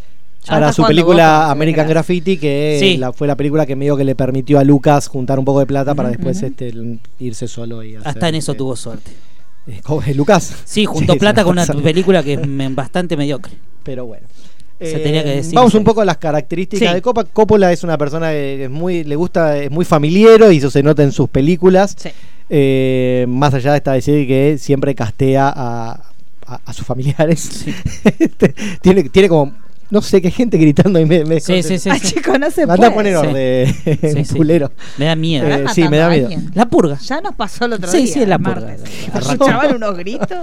[0.47, 1.89] para está su película Boca, American.
[1.89, 2.97] Graffiti, que Sí.
[2.99, 5.67] la- fue la película que medio que le permitió a Lucas juntar un poco de
[5.67, 6.73] plata para después este,
[7.19, 9.11] irse solo y hacer, Hasta en eso este, tuvo suerte.
[9.67, 10.55] eh, ¿cómo es, Lucas.
[10.65, 13.55] Sí, juntó Sí, plata con una película que es me- bastante mediocre.
[13.83, 14.27] Pero bueno.
[14.87, 16.95] Se Eh, tenía que decir, vamos un poco a las características Sí.
[16.95, 17.29] de Coppola.
[17.33, 20.83] Coppola es una persona que es muy, le gusta, es muy familiero y eso se
[20.83, 21.95] nota en sus películas.
[21.99, 22.11] Sí.
[22.51, 25.93] Eh, más allá de esta decir que siempre castea a,
[26.47, 27.65] a- a sus familiares.
[28.19, 29.55] Este, tiene, tiene como,
[29.95, 31.89] no sé, qué gente gritando y me, me Sí, sí, sí.
[31.89, 32.15] Ah, sí.
[32.15, 32.91] chico, no se Anda a puede.
[32.91, 33.27] poner Sí.
[33.27, 34.35] orden, Sí, sí.
[34.35, 34.71] pulero.
[34.99, 35.47] Me da miedo.
[35.47, 36.29] Eh, ¿Estará sí, me da a miedo.
[36.55, 36.99] La purga.
[36.99, 38.07] Ya nos pasó el otro Sí, día.
[38.15, 38.77] sí, la el purga.
[39.15, 40.39] Escuchaban unos gritos.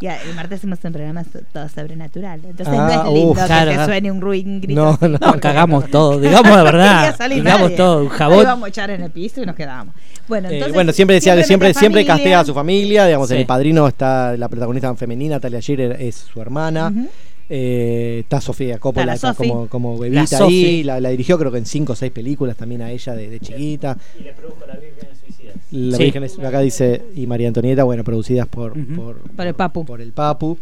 [0.00, 2.40] Y el martes hacemos un programa todo sobrenatural.
[2.44, 3.38] Entonces Ah, no es lindo uf.
[3.38, 4.98] que Claro, te suene un ruido, un grito.
[5.00, 5.18] No, no.
[5.18, 7.16] No, cagamos todo, digamos la No verdad.
[7.28, 7.76] Digamos nadie.
[7.76, 8.40] todo, un jabón.
[8.40, 9.94] íbamos a echar en el piso y nos quedábamos.
[10.28, 13.06] Bueno, Eh, entonces, bueno, siempre decía siempre, siempre castea a su familia.
[13.06, 13.40] Digamos, en Sí.
[13.42, 16.88] el padrino está la protagonista femenina, Talia Shearer es su hermana.
[16.94, 17.08] Ujú.
[17.50, 20.64] Eh, está Sofía Coppola Está la como, como La bebita Sofi.
[20.66, 20.82] ahí.
[20.84, 23.40] La, la dirigió creo que en cinco o seis películas también a ella de, de
[23.40, 23.96] chiquita.
[24.20, 25.52] Y le produjo la Virgen Suicida.
[25.70, 26.04] La Sí.
[26.04, 29.84] Virgen es- acá dice, y María Antonieta, bueno, producidas por, por, Por el Papu.
[29.84, 30.58] por el Papu.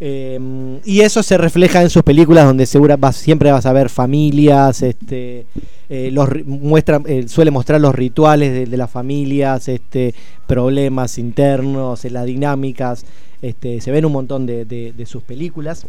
[0.00, 3.88] Eh, y eso se refleja en sus películas donde segura vas, siempre vas a ver
[3.88, 5.44] familias, este,
[5.88, 10.14] eh, los muestra, eh, suele mostrar los rituales de, de las familias, este,
[10.46, 13.04] problemas internos, eh, las dinámicas,
[13.42, 15.84] este, se ven un montón de, de- de sus películas.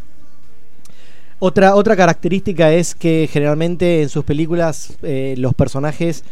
[1.39, 6.23] Otra, otra característica es que generalmente en sus películas eh, los personajes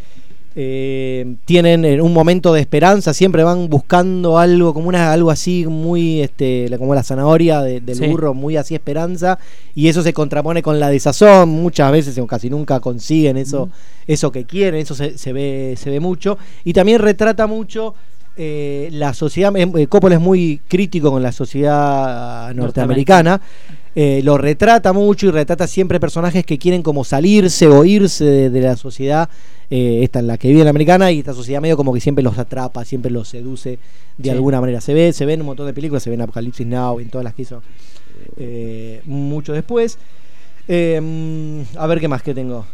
[0.59, 5.65] eh, tienen eh, un momento de esperanza, siempre van buscando algo, como una, algo así
[5.67, 8.07] muy, este, como la zanahoria de- del Sí.
[8.07, 9.37] burro, muy así esperanza,
[9.75, 13.69] y eso se contrapone con la desazón, muchas veces o casi nunca consiguen eso,
[14.07, 17.93] eso que quieren, eso se, se ve, se ve mucho, y también retrata mucho
[18.35, 23.41] eh, la sociedad, eh, eh, Coppola es muy crítico con la sociedad norteamericana,
[23.99, 28.49] eh, lo retrata mucho y retrata siempre personajes que quieren como salirse o irse de,
[28.51, 29.27] de la sociedad,
[29.71, 32.23] eh, esta en la que vive la americana, y esta sociedad medio como que siempre
[32.23, 33.79] los atrapa, siempre los seduce
[34.19, 34.29] de Sí.
[34.29, 34.81] alguna manera.
[34.81, 37.09] Se ve, se ve en un montón de películas, se ve en Apocalipsis Now, en
[37.09, 37.63] todas las que hizo
[38.37, 39.97] eh, mucho después.
[40.69, 42.65] A ver qué más que tengo.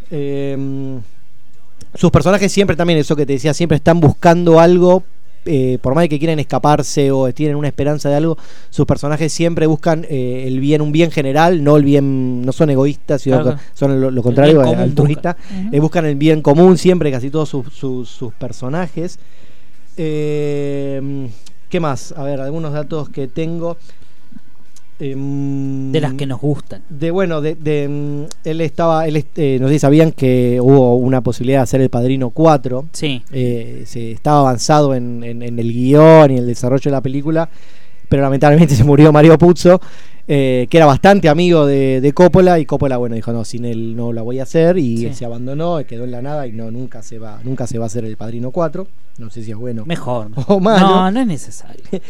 [1.96, 5.04] Sus personajes siempre también, eso que te decía, siempre están buscando algo.
[5.46, 8.38] Eh, por más de que quieren escaparse o tienen una esperanza de algo,
[8.70, 12.70] sus personajes siempre buscan eh, el bien, un bien general, no el bien, no son
[12.70, 13.60] egoístas, sino Claro.
[13.74, 15.36] son lo, lo contrario, altruistas.
[15.38, 15.66] buscan.
[15.68, 15.76] Ujú.
[15.76, 19.20] Eh, buscan el bien común siempre, casi todos sus, sus- sus personajes.
[19.98, 21.30] Eh,
[21.70, 22.12] ¿Qué más?
[22.18, 23.78] A ver, algunos datos que tengo.
[25.00, 26.84] Em, De las que nos gustan.
[26.90, 30.96] de bueno, de, de, mm, él estaba, él, eh, no sé si sabían que hubo
[30.96, 32.86] una posibilidad de hacer el Padrino 4.
[32.94, 33.22] Sí.
[33.32, 37.50] Eh, se estaba avanzado en, en- en el guion y el desarrollo de la película,
[38.10, 39.82] pero lamentablemente se murió Mario Puzo,
[40.28, 43.96] eh, que era bastante amigo de, de Coppola, y Coppola, bueno, dijo, no, sin él
[43.96, 45.14] no la voy a hacer, y Sí.
[45.14, 47.88] se abandonó, quedó en la nada, y no, nunca se va, nunca se va a
[47.88, 48.88] hacer el Padrino 4.
[49.18, 49.86] No sé si es bueno.
[49.86, 50.30] Mejor.
[50.48, 50.88] O malo.
[50.88, 51.84] No, no es necesario.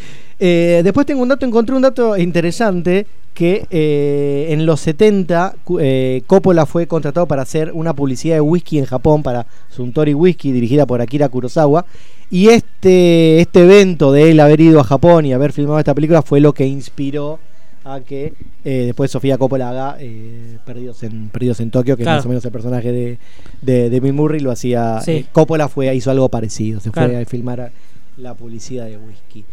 [0.45, 5.79] Eh, después tengo un dato, encontré un dato interesante que eh, en los 70 cu-
[5.79, 10.51] eh, Coppola fue contratado para hacer una publicidad de whisky en Japón para Suntory Whisky
[10.51, 11.85] dirigida por Akira Kurosawa
[12.29, 16.23] y este, este evento de él haber ido a Japón y haber filmado esta película
[16.23, 17.39] fue lo que inspiró
[17.85, 22.19] a que eh, después Sofía Coppola haga eh, Perdidos, en, Perdidos en Tokio, que Claro.
[22.19, 23.17] es más o menos el personaje de,
[23.61, 25.01] de, de Bill Murray, lo hacía.
[25.01, 25.11] Sí.
[25.11, 27.11] eh, Coppola fue, hizo algo parecido, se Claro.
[27.13, 27.71] fue a filmar
[28.17, 29.43] la publicidad de whisky.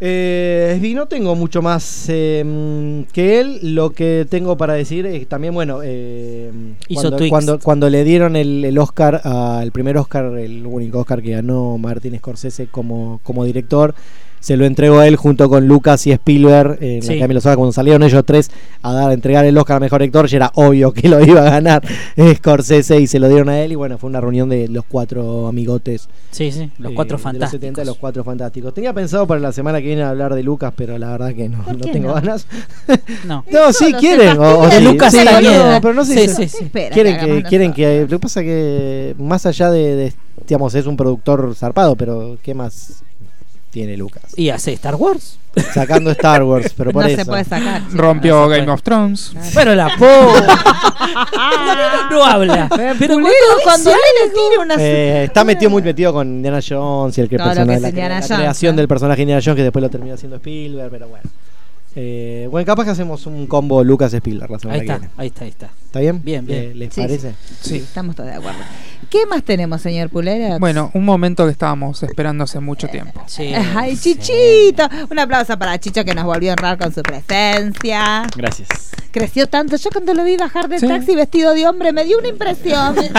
[0.00, 3.74] Eh, no tengo mucho más eh, que él.
[3.74, 6.50] Lo que tengo para decir es también, bueno, eh,
[6.92, 11.22] cuando, cuando, cuando le dieron el, el Oscar, a- el primer Oscar, el único Oscar
[11.22, 13.94] que ganó Martin Scorsese como, como director,
[14.44, 17.06] se lo entregó a él junto con Lucas y Spielberg en la Sí.
[17.12, 17.56] Academia de los Oscars.
[17.56, 18.50] Cuando salieron ellos tres
[18.82, 21.40] a dar a entregar el Oscar a mejor director, ya era obvio que lo iba
[21.40, 21.82] a ganar
[22.36, 23.72] Scorsese y se lo dieron a él.
[23.72, 26.08] Y bueno, fue una reunión de los cuatro amigotes.
[26.30, 27.52] Sí, sí, los eh, cuatro de fantásticos.
[27.54, 28.74] Los 70, los cuatro fantásticos.
[28.74, 31.62] Tenía pensado para la semana que viene hablar de Lucas, pero la verdad que no,
[31.64, 32.14] ¿Por no tengo no?
[32.14, 32.46] ganas.
[33.26, 33.44] No.
[33.50, 34.32] No, sí quieren.
[34.32, 34.78] se O, o fastidia.
[34.78, 38.02] sí, Lucas sí, está no, pero no sé Sí, si- sí, quieren que quieren que
[38.02, 40.12] lo que pasa que más allá de, de,
[40.46, 43.02] digamos es un productor zarpado pero qué más
[43.74, 45.36] tiene Lucas Y hace Star Wars.
[45.74, 47.82] sacando Star Wars pero por no eso se puede sacar.
[47.92, 48.74] Rompió No se Game puede.
[48.74, 49.32] of Thrones.
[49.52, 50.06] Bueno, la po.
[52.10, 52.68] no habla.
[52.98, 57.16] Pero Pulero, cuando él le tira una Eh, está metido muy metido con Indiana Jones
[57.18, 58.80] y el que Todo lo persona- que es la, Indiana la Jones, creación ¿no?
[58.80, 61.24] del personaje Indiana Jones que después lo termina haciendo Spielberg pero bueno
[61.96, 65.14] eh, bueno capaz que hacemos un combo Lucas Spielberg la semana Ahí que está, viene
[65.16, 65.70] ahí está, ahí está.
[65.86, 66.20] ¿está bien?
[66.24, 66.62] Bien, bien.
[66.62, 67.34] Eh, ¿les Sí, parece?
[67.60, 68.58] Sí, estamos todos de acuerdo.
[69.14, 70.58] ¿Qué más tenemos, señor Pulera?
[70.58, 73.22] Bueno, un momento que estábamos esperando hace mucho tiempo.
[73.28, 73.52] Sí.
[73.76, 74.88] Ay, Chichito.
[75.08, 78.24] Un aplauso para Chicho que nos volvió a honrar con su presencia.
[78.36, 78.68] Gracias.
[79.12, 79.76] Creció tanto.
[79.76, 80.88] Yo cuando lo vi bajar del Sí.
[80.88, 82.96] taxi vestido de hombre me dio una impresión.
[82.96, 83.14] Dije,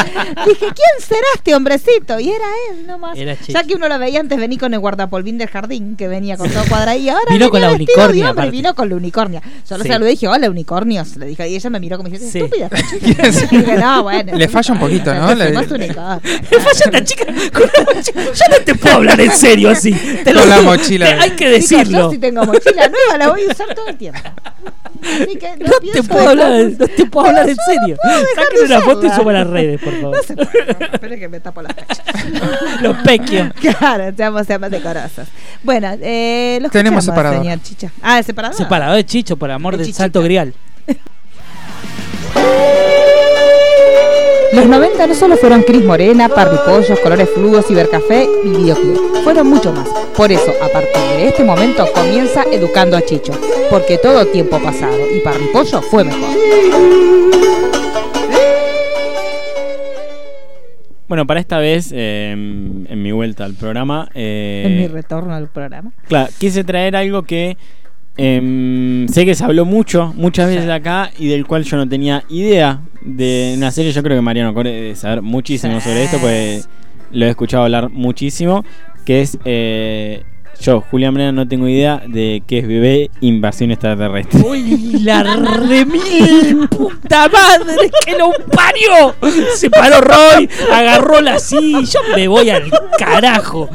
[0.59, 2.19] ¿quién será este hombrecito?
[2.19, 3.17] Y era él nomás.
[3.17, 6.35] Era ya que uno lo veía antes venir con el guardapolvín del jardín, que venía
[6.35, 6.97] con todo cuadrado.
[6.97, 8.51] Y ahora Vino con venía la vestido de unicornia, hombre.
[8.51, 9.41] Vino con la unicornia.
[9.69, 9.89] Yo lo Sí.
[9.89, 11.15] saludé y dije, hola, unicornios.
[11.15, 12.39] Le dije, y ella me miró como diciendo, Sí.
[12.39, 12.65] estúpida.
[12.73, 13.55] esta chica".
[13.55, 14.35] Y dije, no, bueno.
[14.37, 15.33] Le falla un poquito, ¿no?
[15.33, 15.51] Le-
[15.85, 16.21] Unicornio.
[16.51, 17.25] Me falla esta chica.
[17.25, 18.23] con la mochila.
[18.23, 19.91] Yo no te puedo hablar en serio así.
[20.23, 20.71] Te lo Con la digo.
[20.71, 21.05] mochila.
[21.05, 21.99] Te- Hay que Chicos, decirlo.
[21.99, 24.19] yo si tengo mochila nueva la voy a usar todo el tiempo.
[25.03, 27.97] Así que no, No te puedo hablar, de- no te puedo hablar en serio.
[28.55, 29.15] de una foto y usarla.
[29.15, 30.15] suban a las redes, por favor.
[30.17, 30.71] No se puede.
[30.93, 32.01] Espera que me tapo las cachas.
[32.81, 33.51] Los pequios.
[33.61, 35.27] Claro, seamos, seamos decorosos.
[35.63, 37.43] Bueno, eh, los Tenemos separador.
[37.43, 37.91] señor Chicha.
[38.01, 38.57] Ah, ¿es separador?
[38.57, 40.03] Separado de Chicho, por amor De del Chichita.
[40.03, 40.53] salto grial.
[44.55, 49.21] Los 90 no solo fueron Cris Morena, Parripollos, Colores Fluos, Cibercafé y Videoclub.
[49.21, 49.85] Fueron mucho más.
[50.15, 53.33] Por eso, a partir de este momento, comienza Educando a Chicho.
[53.69, 56.29] Porque todo tiempo pasado y Parripollo fue mejor.
[61.09, 65.49] Bueno, para esta vez, eh, en mi vuelta al programa, eh, en mi retorno al
[65.49, 65.91] programa.
[66.07, 67.57] Claro, quise traer algo que
[68.17, 72.23] em, sé que se habló mucho, muchas veces acá, y del cual yo no tenía
[72.29, 73.91] idea de una serie.
[73.91, 75.89] Yo creo que Mariano Core debe saber muchísimo Sí.
[75.89, 76.69] sobre esto, pues
[77.11, 78.63] lo he escuchado hablar muchísimo.
[79.05, 80.23] Que es, eh,
[80.61, 84.41] yo, Julián Moreno, no tengo idea de qué es bebé invasión extraterrestre.
[84.41, 89.15] Uy, la remil puta madre que lo parió.
[89.55, 91.81] Se paró Roy, agarró la silla.
[91.81, 92.63] Yo me voy al
[92.97, 93.69] carajo.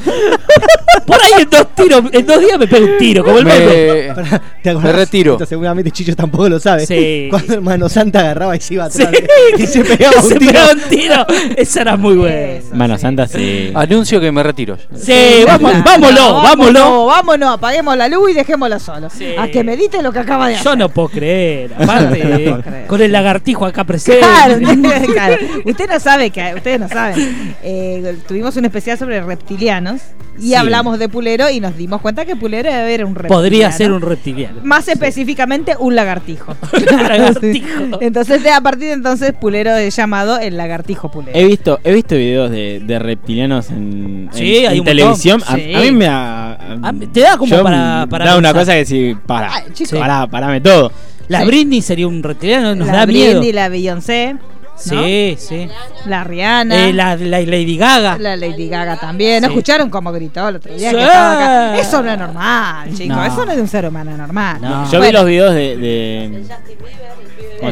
[1.06, 3.44] Por ahí en dos tiros, en dos días me pego un tiro, como el.
[3.44, 4.92] Me, Pará, ¿te acordás?
[4.92, 5.32] me retiro.
[5.32, 6.86] Esto seguramente Chicho tampoco lo sabe.
[6.86, 7.26] Sí.
[7.30, 9.02] Cuando Hermano Santa agarraba y se iba Sí.
[9.02, 9.22] atrás
[9.58, 10.52] y se pegaba Se un tiro.
[10.52, 11.26] pegaba un tiro.
[11.56, 12.60] Esa era muy buena.
[12.74, 13.02] Mano sí.
[13.02, 13.70] Santa, sí.
[13.74, 14.76] Anuncio que me retiro.
[14.94, 17.54] Sí, vamos, No, vámonos, no, vámonos.
[17.54, 19.08] apaguemos la luz y dejémoslo solo.
[19.10, 19.26] Sí.
[19.38, 20.64] A que medite lo que acaba de hacer.
[20.64, 21.72] Yo no puedo creer.
[21.74, 22.86] Aparte, No puedo creer.
[22.86, 24.20] con el lagartijo acá presente.
[24.20, 25.36] Claro, usted, claro.
[25.64, 27.54] Usted no sabe que ustedes no saben.
[27.62, 30.00] Eh, tuvimos un especial sobre reptilianos
[30.38, 30.54] y Sí.
[30.54, 33.34] hablamos de Pulero y nos dimos cuenta que Pulero debe haber un reptiliano.
[33.42, 34.60] Podría ser un reptiliano.
[34.62, 36.54] Más específicamente un lagartijo.
[37.08, 37.98] lagartijo.
[38.00, 41.36] Entonces, de- a partir de entonces, Pulero es llamado el lagartijo Pulero.
[41.38, 45.42] He visto, he visto videos de, de reptilianos en, Sí, en- hay en un televisión.
[45.46, 46.58] A, a mí me da.
[46.82, 49.14] Ah, te da como yo para- para da una cosa que si.
[49.26, 49.98] Para, Ay, chico.
[49.98, 50.92] para, parame todo.
[51.28, 51.46] La Sí.
[51.46, 53.32] Britney sería un reptiliano, nos la da miedo.
[53.40, 54.40] Britney, la Beyoncé, ¿no?
[54.76, 55.68] Sí, sí.
[56.06, 56.88] la Rihanna.
[56.88, 58.16] Eh, la, la Lady Gaga.
[58.18, 59.42] La Lady Gaga también.
[59.42, 59.52] ¿No Sí.
[59.54, 60.90] escucharon cómo gritó el otro día?
[60.90, 60.96] Sí.
[60.96, 61.78] que estaba acá?
[61.78, 63.16] Eso no es normal, chicos.
[63.16, 63.24] No.
[63.24, 64.58] Eso no es de un ser humano normal.
[64.62, 64.90] No.
[64.90, 65.76] Yo vi los videos de.
[65.76, 66.44] de.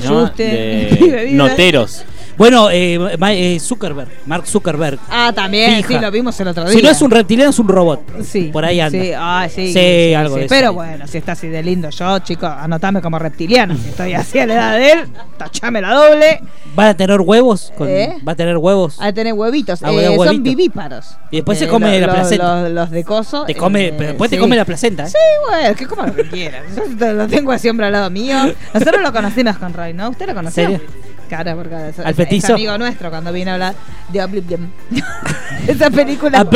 [0.07, 1.32] Justin, De Bieber.
[1.32, 2.05] noteros.
[2.39, 4.99] Bueno, eh, eh, Zuckerberg, Mark Zuckerberg.
[5.11, 5.89] Ah, también, Fija.
[5.89, 6.72] sí, lo vimos el otro día.
[6.72, 8.01] Si no es un reptiliano, es un robot.
[8.22, 8.51] Sí.
[8.53, 8.97] Por ahí anda.
[9.03, 9.72] Sí, ah, sí.
[9.72, 10.55] Sí, algo de eso.
[10.55, 13.76] Pero bueno, si está así de lindo yo, chicos, anotame como reptiliano.
[13.76, 14.99] Si estoy así a la edad de él,
[15.36, 16.41] tachame la doble.
[16.78, 17.72] ¿Va a tener huevos?
[17.76, 18.16] Con- ¿Eh?
[18.26, 18.97] ¿Va a tener huevos?
[19.01, 19.82] A tener huevitos.
[19.82, 21.16] Ah, Eh, son vivíparos.
[21.32, 22.62] Y después se Eh, come lo- la placenta.
[22.62, 23.45] Los, los de coso.
[23.47, 25.07] Te come, eh, pero después te come la placenta.
[25.09, 25.16] Sí,
[25.49, 26.62] bueno, que coma lo que quieran.
[26.76, 28.36] Yo lo tengo así hombre al lado mío.
[28.72, 30.11] Nosotros lo conocimos con Roy, ¿no?
[30.11, 30.62] ¿Usted lo conoció?
[30.68, 30.80] ¿Serio?
[31.29, 32.47] Claro, porque es, ¿Al es- petizo?
[32.49, 33.74] es amigo nuestro cuando vino a hablar
[34.09, 34.72] de Oblivion.
[35.66, 36.39] Esa película.
[36.41, 36.47] A.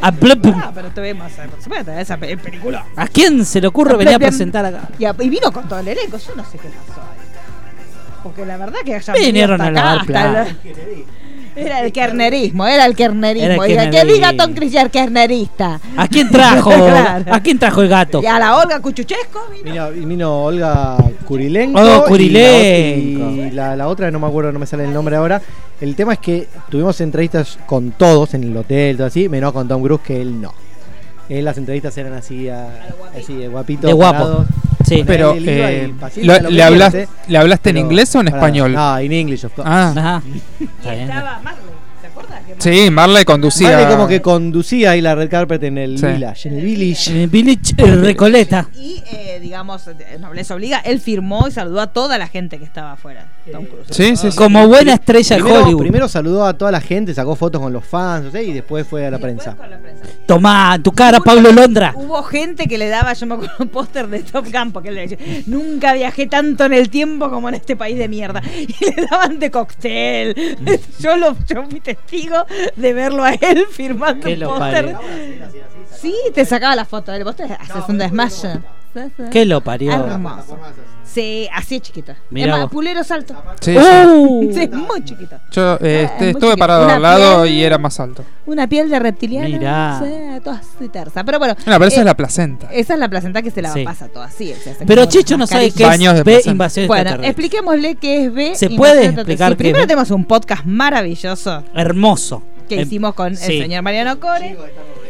[0.00, 0.12] Ah,
[0.74, 2.84] pero tuvimos, eh, por supuesto, esa pe- película.
[2.94, 4.88] ¿A quién se le ocurre venir a presentar acá?
[4.98, 7.18] Y, a- y vino con todo el elenco, yo no sé qué pasó ahí.
[8.22, 10.46] Porque la verdad que haya Vinieron a lavar hasta la-
[11.58, 13.64] Era el kernerismo, era el kernerismo.
[13.64, 15.80] Era que diga Tom Cruise kernerista.
[15.96, 16.70] ¿A quién trajo?
[16.88, 17.34] Claro.
[17.34, 18.22] ¿A quién trajo el gato?
[18.22, 21.80] Y a la Olga Cuchuchesco Vino, vino Olga Kurilenko.
[21.80, 23.20] Oh, y Kurilenko.
[23.20, 25.40] la ot- Y la, la otra, no me acuerdo, no me sale el nombre ahora.
[25.80, 29.66] El tema es que tuvimos entrevistas con todos en el hotel, todo así, menos con
[29.68, 30.52] Tom Cruise, que él no.
[31.28, 33.86] Él las entrevistas eran así, a- así de guapito.
[33.86, 34.18] De guapo.
[34.18, 34.46] parados.
[34.88, 35.04] Sí.
[35.06, 37.22] Pero, eh, pasito, lo- lo que ¿le, hablas- quieras, eh.
[37.28, 38.72] ¿le hablaste en inglés o en español?
[38.72, 39.70] No, en English, of course.
[39.72, 40.22] Ah, Ajá.
[40.60, 41.02] Está bien.
[41.08, 41.74] estaba Marley, ¿se acuerda?
[41.74, 41.77] Que
[42.58, 43.76] sí, Marley conducía.
[43.76, 46.06] Vale, como que conducía ahí la red carpet en el Sí.
[46.06, 46.48] village.
[46.48, 47.10] En el village.
[47.10, 48.68] En el Village eh, Recoleta.
[48.74, 52.64] Y, eh, digamos, eh, Nobleza Obliga, él firmó y saludó a toda la gente que
[52.64, 53.26] estaba afuera.
[53.50, 53.86] Tom Cruise.
[53.90, 54.36] Sí, sí, sí.
[54.36, 55.80] Como buena estrella de Hollywood.
[55.82, 58.86] primero saludó a toda la gente, sacó fotos con los fans, no sé, y después
[58.86, 59.56] fue a la prensa.
[60.26, 61.92] Tomá, en tu cara, Pablo Londra.
[61.96, 64.94] Hubo gente que le daba, yo me acuerdo, un póster de Top Gun, porque él
[64.96, 68.42] le decía, nunca viajé tanto en el tiempo como en este país de mierda.
[68.58, 70.34] Y le daban de cóctel.
[71.00, 72.37] Yo, lo, yo fui testigo
[72.76, 74.96] de verlo a él firmando un póster.
[76.00, 78.60] Sí, te sacaba la foto del póster, haces un desmayo.
[79.30, 79.92] ¿Qué lo parió?
[79.92, 80.58] Hermoso.
[81.04, 82.12] Sí, así es chiquito.
[82.30, 82.70] Mirá es más, vos.
[82.70, 83.34] puleros alto.
[83.60, 83.78] Sí, sí.
[84.06, 85.36] Uh, Sí, muy chiquito.
[85.50, 88.24] Yo eh, Ah, este, muy estuve parado Una al lado piel- y era más alto.
[88.44, 89.48] Una piel de reptiliano.
[89.48, 90.02] Mirá.
[90.04, 91.24] Sí, toda así tersa.
[91.24, 91.54] Pero bueno.
[91.66, 92.68] No, pero esa eh, es la placenta.
[92.70, 93.84] Esa es la placenta que se la Sí.
[93.84, 94.52] pasa toda así.
[94.62, 98.54] se Pero Chicho no sabe qué es B invasión Bueno, expliquémosle qué es B.
[98.54, 99.86] ¿Se puede explicar Primero B?
[99.88, 102.42] tenemos un podcast maravilloso Hermoso.
[102.68, 103.56] que Em, hicimos con sí.
[103.56, 104.56] el señor Mariano Core.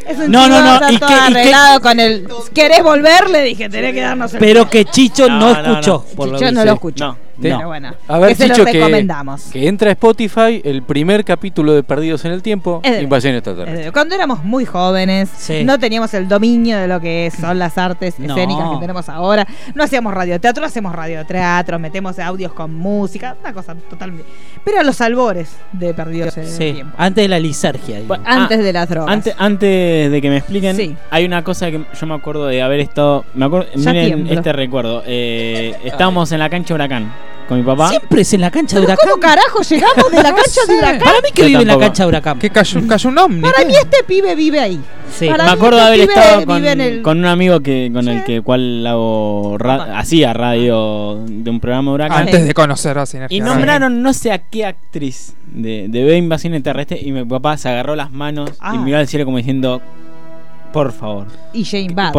[0.09, 2.27] Es un No, chico, no, no, está y todo que- y que- arreglado con el.
[2.53, 3.29] ¿Querés volver?
[3.29, 4.39] Le dije, tenés que darnos el.
[4.39, 5.69] Pero que Chicho no, No, no, no.
[5.73, 6.05] escuchó.
[6.15, 7.17] por lo Chicho no lo escuchó.
[7.39, 7.43] No.
[7.43, 7.67] Pero No.
[7.67, 9.43] bueno, A ver, que se lo que, recomendamos.
[9.51, 13.91] que entra a Spotify el primer capítulo de Perdidos en el Tiempo, Eh, Invasión Extraterrestre.
[13.91, 15.63] Cuando éramos muy jóvenes, Sí.
[15.63, 18.35] no teníamos el dominio de lo que son las artes No.
[18.35, 19.47] escénicas que tenemos ahora.
[19.73, 24.25] No hacíamos radioteatro, hacemos radioteatro, metemos audios con música, una cosa totalmente.
[24.63, 26.95] Pero a los albores de Perdidos en el Tiempo.
[26.97, 28.01] antes de la lisergia.
[28.07, 29.13] Bueno, Antes Ah, de las drogas.
[29.13, 30.95] Antes, antes de que me expliquen, Sí.
[31.09, 33.23] hay una cosa que yo me acuerdo de haber estado.
[33.33, 34.33] Me acuerdo, miren tiemblo.
[34.33, 35.03] este recuerdo.
[35.05, 37.11] Eh, estábamos en la cancha Huracán
[37.49, 37.89] con mi papá.
[37.89, 39.09] Siempre es en la cancha de ¿Pero Huracán.
[39.09, 40.71] ¿Cómo carajo llegamos de la No cancha sé.
[40.71, 40.99] de Huracán?
[40.99, 41.79] Para mí que Yo vive en la tampoco.
[41.87, 42.39] cancha de Huracán.
[42.39, 43.41] Que cayó, cayó un ovni.
[43.41, 43.65] Para ¿qué?
[43.65, 44.79] mí este pibe vive ahí.
[45.17, 45.27] Sí.
[45.27, 47.25] Para me mí acuerdo de este haber pibe estado vive con, en el- con un
[47.25, 48.09] amigo que con Sí.
[48.11, 52.17] el que cual hago ra- hacía radio de un programa de Huracán.
[52.21, 53.35] Antes de conocer a Sinergia.
[53.35, 57.57] Y nombraron no sé a qué actriz de, de B Invasión Terrestre y mi papá
[57.57, 58.75] se agarró las manos Ah.
[58.75, 59.81] y miró al cielo como diciendo,
[60.71, 61.27] por favor.
[61.53, 62.13] Y Jane Bad.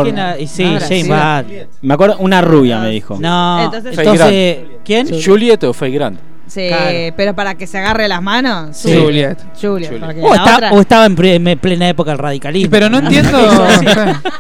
[0.47, 1.09] Sí, Ahora Jane sí.
[1.09, 1.45] Bad.
[1.83, 3.17] Me acuerdo, una rubia me dijo.
[3.21, 5.09] No, Entonces- entonces, ¿quién?
[5.23, 6.19] ¿Juliet o Faye Grant?
[6.51, 7.15] Sí, Claro.
[7.17, 8.77] pero para que se agarre las manos.
[8.77, 8.93] Sí.
[8.95, 9.39] Juliet.
[9.61, 9.93] Juliet.
[9.93, 9.99] O,
[10.35, 12.71] la está- otra- o estaba en, pre- en plena época del radicalismo.
[12.71, 13.39] Pero no entiendo.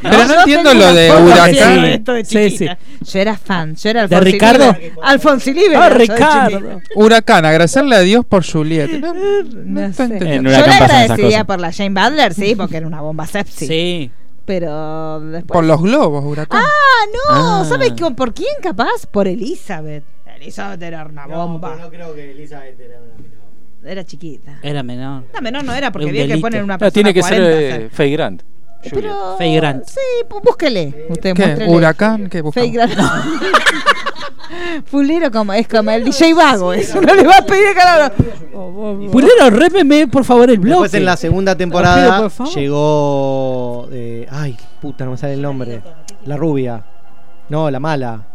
[0.03, 1.83] pero no yo entiendo lo de Huracán.
[2.05, 2.67] de Sí.
[3.03, 4.67] Yo era fan, yo era ¿De Alfonso Ricardo?
[4.73, 4.93] Libre.
[5.03, 5.77] Alfonso Libre.
[5.77, 6.81] Ah, de Ricardo.
[6.97, 8.91] Huracán, agradecerle a Dios por Juliet.
[9.01, 9.23] No, no
[9.65, 10.19] No estoy sé.
[10.19, 10.51] Yo le
[11.23, 11.45] cosas.
[11.47, 13.67] por la Jane Butler, sí, porque era una bomba sepsi.
[13.67, 14.11] Sí.
[14.45, 15.53] Pero después.
[15.57, 16.61] Por los globos, Huracán.
[16.65, 17.65] Ah, no, Ah.
[17.69, 19.07] ¿sabes por quién capaz?
[19.11, 20.03] Por Elizabeth.
[20.41, 21.77] Elizabeth era una bomba.
[21.91, 24.59] creo que Elizabeth era una Era chiquita.
[24.63, 25.25] Era menor.
[25.35, 27.61] No, menor no era porque había que poner una No, persona tiene que ser 40
[27.61, 27.91] eh, hacer.
[27.91, 28.43] Faye Grant.
[28.91, 29.85] Pero, Faye Grant.
[29.87, 30.01] Sí,
[30.43, 31.07] búsquele.
[31.11, 31.43] Usted ¿Qué?
[31.45, 31.73] muéstrele.
[31.77, 32.29] ¿Huracán?
[32.31, 32.73] ¿Qué buscamos?
[32.73, 32.95] Grant.
[34.87, 38.13] Fulero como, es como el DJ Vago, eso no le va a pedir calor.
[39.11, 40.83] Pulero, répeme por favor el blog.
[40.83, 43.89] Después en la segunda temporada pido, llegó.
[43.93, 45.83] eh, ay, puta, no me sale el nombre.
[46.25, 46.83] La rubia.
[47.49, 48.27] No, la mala.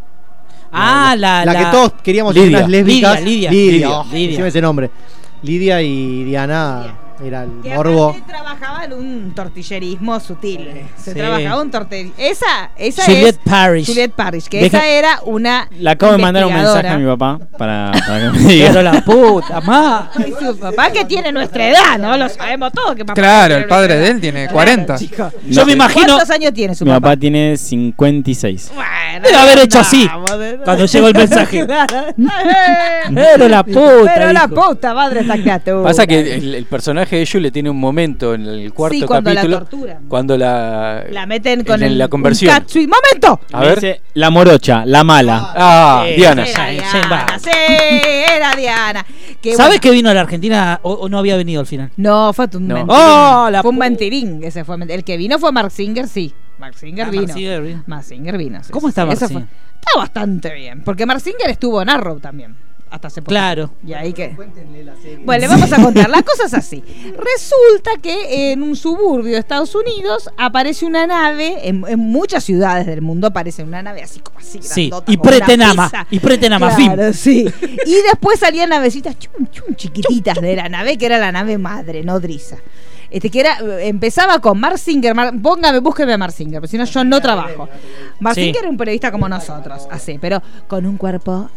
[0.71, 2.57] Ah, la, La, que todos queríamos ser Lidia.
[2.57, 3.21] unas lésbicas.
[3.23, 3.51] Lidia, Lidia.
[3.51, 4.03] Lidia.
[4.11, 4.91] Lidia, oh, ese nombre.
[5.41, 8.15] Lidia y Diana era el Que morbo.
[8.27, 10.69] trabajaba en un tortillerismo sutil.
[10.97, 11.17] Se Sí.
[11.19, 12.15] trabajaba un tortillerismo.
[12.17, 13.49] Esa, esa Juliette es.
[13.51, 13.85] Parrish.
[13.87, 15.67] Juliette Parrish, que Deja- esa era una.
[15.79, 18.67] Le acabo de mandar un mensaje a mi papá para, para que me diga.
[18.69, 20.11] Pero la puta, ma.
[20.17, 22.17] Y su papá que tiene nuestra edad, ¿no?
[22.17, 24.97] Lo sabemos todos que papá Claro, el padre de él tiene Claro, 40.
[24.97, 25.31] chico.
[25.47, 26.05] Yo me imagino.
[26.15, 27.01] ¿Cuántos años tiene su Mi papá?
[27.09, 28.71] papá tiene 56.
[28.73, 30.09] Bueno, Debe haber hecho así
[30.63, 31.65] cuando llegó el mensaje.
[33.13, 34.69] Pero la puta, Pero la dijo.
[34.69, 35.35] puta madre esta.
[35.83, 39.29] Pasa que el, el personaje de Julie tiene un momento en el cuarto Sí, cuando
[39.31, 39.97] la capítulo torturan.
[40.07, 42.53] cuando la La meten con en el, la un conversión.
[42.53, 42.89] catsuit.
[42.89, 43.39] ¡Momento!
[43.51, 43.75] A ver.
[43.75, 45.51] dice la morocha, la mala.
[45.55, 46.43] Ah, Diana.
[46.45, 47.49] Era Sí, Diana, sí,
[48.35, 49.05] era Diana.
[49.41, 51.91] Que ¿Sabes bueno, que vino a la Argentina o, o no había venido al final?
[51.97, 52.75] No, fue un No.
[52.75, 52.97] mentirín.
[52.99, 54.43] ¡Oh, la fue un mentirín.
[54.43, 56.33] Ese fue el que vino fue Mark Singer, sí.
[56.57, 57.23] Mark Singer Ah, vino.
[57.23, 57.83] Mark Singer vino.
[57.85, 58.63] Mark Singer vino.
[58.63, 59.43] sí, ¿Cómo está sí, Mark Singer?
[59.75, 60.81] Está bastante bien.
[60.83, 62.55] Porque Mark Singer estuvo en Arrow también.
[62.89, 63.29] Hasta hace poco.
[63.29, 63.71] Claro.
[63.85, 64.35] Y ahí que.
[65.25, 66.09] Bueno, le vamos a contar.
[66.09, 66.83] La cosa es así.
[67.17, 71.67] Resulta que en un suburbio de Estados Unidos aparece una nave.
[71.67, 74.59] En, en muchas ciudades del mundo aparece una nave así como así.
[74.61, 76.93] Sí, grandota, y pretenama, y pretenama, fin.
[76.93, 77.45] Claro, sí.
[77.85, 82.03] Y después salían navecitas chum, chum, chiquititas de la nave, que era la nave madre,
[82.03, 82.57] nodriza.
[83.09, 86.77] Este que era, empezaba con Mark Singer, Mar- póngame, búsqueme a Mark Singer, porque si
[86.77, 87.69] no yo no trabajo.
[88.19, 88.43] Mark Sí.
[88.45, 91.49] Singer era un periodista como nosotros, así, pero con un cuerpo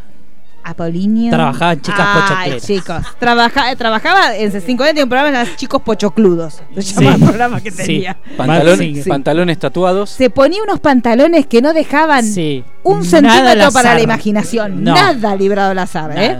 [0.69, 1.31] apolíneo.
[1.31, 2.63] Trabajaba en Chicas Ay, Pochocleras.
[2.63, 6.63] chicos, trabaja, trabajaba en C5N, tiene un programa llamado Chicos Pochocludos.
[6.79, 7.77] Se el programa que Sí.
[7.79, 8.17] tenía.
[8.37, 9.05] Pantalón- Singer.
[9.09, 10.11] Pantalones tatuados.
[10.11, 12.65] Se ponía unos pantalones que no dejaban Sí.
[12.83, 14.85] un centímetro para la imaginación.
[14.85, 14.95] No.
[14.95, 16.39] Nada librado al azar, ¿eh?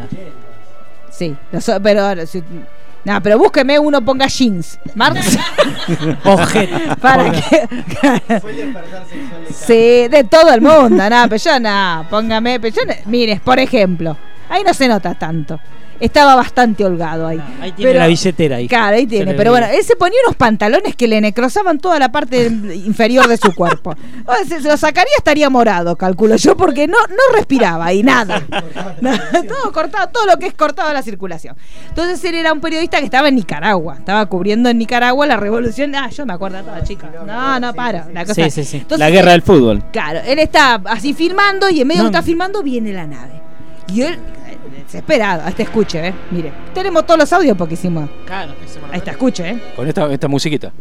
[1.11, 1.35] Sí,
[1.83, 2.43] pero si-
[3.05, 4.79] no, pero búsqueme uno ponga jeans.
[4.95, 5.39] Marx.
[6.25, 6.97] Ojete.
[7.01, 7.69] para que
[9.53, 13.59] Sí, de todo el mundo, nada, pero yo nada, póngame, pero yo no- mire, por
[13.59, 14.17] ejemplo,
[14.49, 15.61] ahí no se nota tanto.
[16.01, 17.41] Estaba bastante holgado ahí.
[17.61, 18.69] Ahí tiene Pero- la billetera ahí.
[18.69, 19.35] Claro, ahí Se tiene.
[19.35, 23.37] Pero bueno, él se ponía unos pantalones que le necrosaban toda la parte inferior de
[23.37, 23.95] su cuerpo.
[24.27, 28.03] O sea, se, se lo sacaría estaría morado, calculo yo, porque no, no respiraba y
[28.03, 28.43] nada.
[29.01, 31.57] Todo cortado, todo lo que es cortado la circulación.
[31.89, 35.95] Entonces él era un periodista que estaba en Nicaragua, estaba cubriendo en Nicaragua la revolución.
[35.95, 37.11] Ah, yo me acuerdo toda chica.
[37.27, 38.07] No, no, para.
[38.13, 38.77] La cosa Sí, sí, sí.
[38.79, 39.83] Entonces, la guerra del fútbol.
[39.93, 42.11] Claro, él está así filmando y en medio No.
[42.11, 43.41] que está filmando viene la nave.
[43.93, 44.19] Y él,
[44.85, 46.15] desesperado, hasta escuche, ¿eh?
[46.31, 48.09] Mire, tenemos todos los audios porque hicimos.
[48.27, 48.55] Claro.
[48.91, 49.63] Ahí está, escuche, ¿eh?
[49.75, 50.73] Con esta, esta musiquita.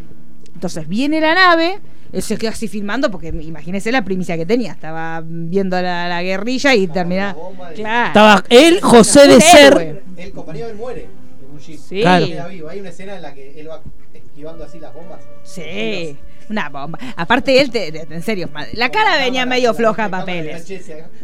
[0.54, 1.80] Entonces viene la nave,
[2.12, 4.72] él se queda así filmando porque imagínese la primicia que tenía.
[4.74, 7.36] Estaba viendo la, la guerrilla y terminaba.
[7.76, 8.08] Claro.
[8.08, 10.04] Estaba él, José de Ser.
[10.18, 11.08] El compañero de él muere
[11.42, 11.80] en un jeep.
[11.80, 12.02] Sí.
[12.02, 12.26] Claro.
[12.70, 13.82] Hay una escena en la que él va
[14.14, 15.22] esquivando así las bombas.
[15.44, 16.18] Sí.
[16.50, 16.98] Una bomba.
[17.16, 20.66] Aparte él, te- te- en serio, madre, la cara venía medio floja a papeles.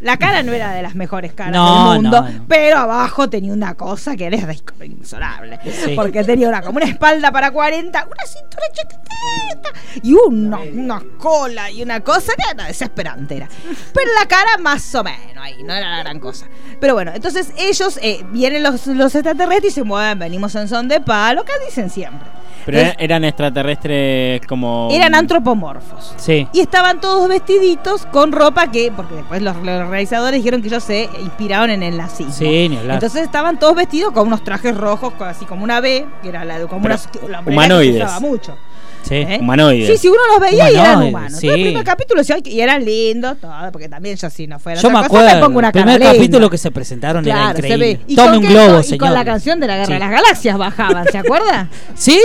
[0.02, 2.46] La cara no era de las mejores caras No, del mundo, no, no.
[2.48, 4.38] pero abajo tenía una cosa que era
[4.84, 5.60] inconsolable.
[5.72, 5.94] Sí.
[5.96, 11.70] Porque tenía una, como una espalda para 40, una cintura chiquitita y una, una cola
[11.72, 13.48] y una cosa que era desesperante era.
[13.94, 16.48] Pero la cara más o menos ahí, no era la gran cosa.
[16.82, 20.88] Pero bueno, entonces ellos eh, vienen los, los extraterrestres y se mueven, venimos en son
[20.88, 22.28] de palo, que dicen siempre.
[22.66, 24.90] Pero Es- eran extraterrestres como.
[24.92, 26.14] eran antropomorfos.
[26.18, 26.48] Sí.
[26.54, 30.84] Y estaban todos vestiditos con ropa que, porque después los, los realizadores dijeron que ellos
[30.84, 32.34] se inspiraron en el nazismo.
[32.34, 32.96] Sí, ni hablar.
[32.96, 36.60] Entonces estaban todos vestidos con unos trajes rojos, así como una B, que era la,
[36.68, 38.04] como una, la hombrera que se humanoides.
[38.04, 38.58] usaba mucho.
[39.04, 39.16] Sí.
[39.16, 39.38] ¿eh?
[39.42, 39.90] Humanoides.
[39.90, 41.32] Sí, sí, uno los veía y eran Humanoides, humanos.
[41.40, 41.48] sí.
[41.48, 44.48] Entonces, el primer capítulo decía, "Ay, que- y eran lindos, todo, porque también yo si
[44.48, 45.36] no fuera Yo otra me cosa, acuerdo.
[45.42, 46.14] me pongo una el cara primer linda.
[46.16, 47.86] capítulo que se presentaron era Claro, se increíble.
[47.98, 48.00] ve.
[48.08, 49.00] ¿Y Tome con un globo, Y señor.
[49.00, 49.94] con la canción de la Guerra Sí.
[49.94, 51.68] de las Galaxias bajaban, ¿se acuerda?
[51.96, 52.18] Sí.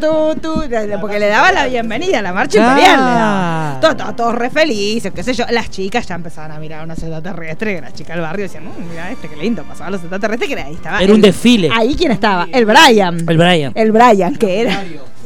[0.00, 0.62] Tú, tú,
[1.00, 2.70] porque le daba la bienvenida a la marcha Claro.
[2.72, 2.96] imperial.
[3.00, 3.78] le daba.
[3.80, 5.44] Todos, todos, todos re felices, qué sé yo.
[5.50, 7.80] Las chicas ya empezaban a mirar a una extraterrestre.
[7.80, 9.62] Las chicas del barrio decían, "Mm, mira este, qué lindo.
[9.64, 10.48] Pasaban los extraterrestres.
[10.50, 11.00] Que ahí estaba.
[11.02, 11.70] Era un el- desfile.
[11.72, 12.46] Ahí quién estaba.
[12.52, 13.24] El Brian.
[13.28, 13.72] El Brian.
[13.74, 14.84] El Brian, que era.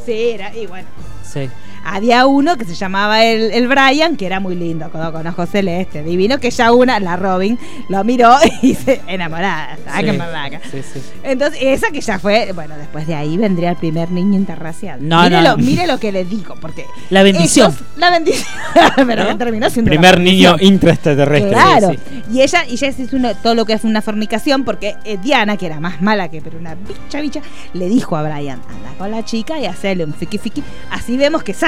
[0.08, 0.56] Sí, era.
[0.56, 0.88] Y bueno.
[1.22, 1.50] Sí.
[1.84, 5.48] Había uno que se llamaba el, el Brian, que era muy lindo, con, con ojos
[5.50, 9.76] celestes, divino, que ya una, la Robin, lo miró y se enamorada.
[9.86, 10.82] ¿sabes qué Sí.
[10.82, 11.00] Sí.
[11.22, 15.06] Entonces, esa que ya fue, bueno, después de ahí vendría el primer niño interracial.
[15.06, 15.42] No, mire, no.
[15.42, 16.84] Lo, mire lo que le digo, porque.
[17.10, 17.70] La bendición.
[17.70, 18.46] ellos- la bendición.
[19.06, 20.74] Pero que terminó siendo Primer niño bendición.
[20.74, 21.50] intraextraterrestre.
[21.50, 21.90] Claro.
[21.90, 21.98] Sí.
[22.32, 25.56] Y ella, y ella hizo una- todo lo que es una fornicación, porque eh, Diana,
[25.56, 27.40] que era más mala que pero una bicha bicha,
[27.72, 30.62] le dijo a Brian, anda con la chica y hacerle un fiki fiki.
[30.90, 31.67] Así vemos que sale.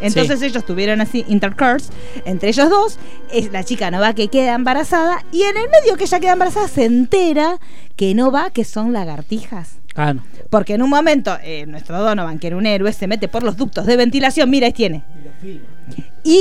[0.00, 1.90] Entonces ellos tuvieron así intercourse
[2.24, 2.98] entre ellos dos.
[3.32, 5.24] Es, la chica no va que queda embarazada.
[5.32, 7.58] Y en el medio que ella queda embarazada se entera
[7.96, 9.78] que no va, que son lagartijas.
[9.94, 10.20] Claro.
[10.50, 13.56] Porque en un momento eh, nuestro Donovan, que era un héroe, se mete por los
[13.56, 14.50] ductos de ventilación.
[14.50, 15.04] Mira, ahí tiene.
[15.42, 15.62] Y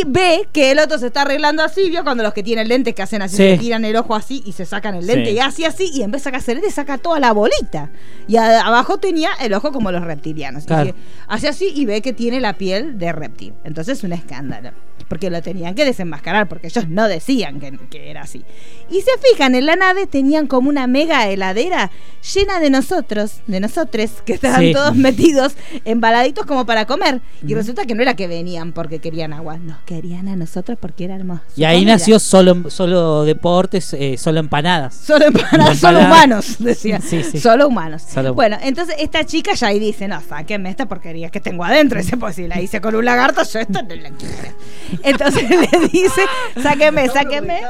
[0.08, 3.02] ve que el otro se está arreglando así, vio cuando los que tienen lentes que
[3.02, 3.44] hacen así, Sí.
[3.44, 5.36] se giran el ojo así y se sacan el lente Sí.
[5.36, 7.90] y así así, y en vez de sacarse el lente saca toda la bolita.
[8.28, 10.64] Y a- abajo tenía el ojo como los reptilianos.
[10.64, 10.96] Y Claro.
[11.28, 13.54] hace así y ve que tiene la piel de reptil.
[13.64, 14.72] Entonces es un escándalo.
[15.10, 18.44] Porque lo tenían que desenmascarar, porque ellos no decían que, que era así.
[18.90, 21.92] Y se fijan, en la nave tenían como una mega heladera
[22.34, 24.72] llena de nosotros, de nosotres, que estaban Sí.
[24.74, 25.54] todos metidos,
[25.86, 27.22] embaladitos como para comer.
[27.46, 30.78] Y resulta que no era que venían porque querían agua, no, nos querían a nosotros
[30.80, 31.40] porque éramos.
[31.54, 31.94] su Y ahí familia.
[31.96, 34.94] nació solo, solo deportes, eh, solo empanadas.
[34.96, 37.00] Solo empanadas, solo humanos, decía.
[37.02, 37.40] Sí, sí.
[37.40, 38.04] Solo humanos.
[38.14, 42.00] Solo- Bueno, entonces esta chica ya ahí dice, no, sáquenme esta porquería que tengo adentro.
[42.00, 44.56] Dice, pues si la hice con un lagarto, yo esto no la quiero.
[45.04, 46.22] Entonces le dice,
[46.62, 47.62] sáquenme, sáquenme.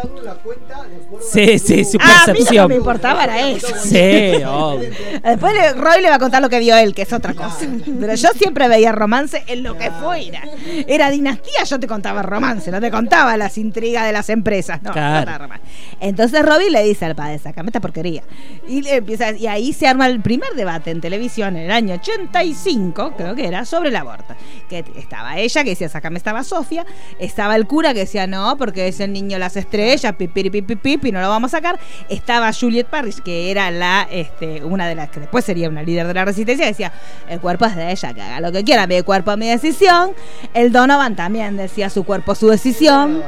[1.32, 2.68] Sí, sí, su Ah, a mí lo que percepción.
[2.70, 3.68] me importaba era eso.
[3.82, 4.90] Sí, obvio.
[5.24, 7.58] Después Roy le va a contar lo que vio él, que es otra cosa.
[8.00, 10.42] Pero yo siempre veía romance en lo que fuera.
[10.88, 14.82] Era dinastía, yo te contaba romance, no te contaba las intrigas de las empresas.
[14.82, 15.38] No, Claro.
[15.38, 15.64] romance.
[16.00, 18.24] Entonces Robin le dice al padre, sacame esta porquería.
[18.68, 21.96] Y, le empieza, y ahí se arma el primer debate en televisión en el año
[21.96, 24.36] 85, creo que era, sobre el aborto.
[24.70, 26.86] Que estaba ella, que decía, sacame estaba Sofía,
[27.20, 31.12] estaba el cura que decía, no, porque es el niño las estrellas, pipiri, pipi, pipi,
[31.12, 31.80] no lo vamos a sacar.
[32.10, 36.08] Estaba Juliet Parrish, que era la, este, una de las que después sería una líder
[36.08, 36.92] de la resistencia, que decía,
[37.30, 40.12] el cuerpo es de ella, que haga lo que quiera, mi cuerpo, mi decisión.
[40.54, 43.22] El Donovan también decía, su cuerpo, su decisión.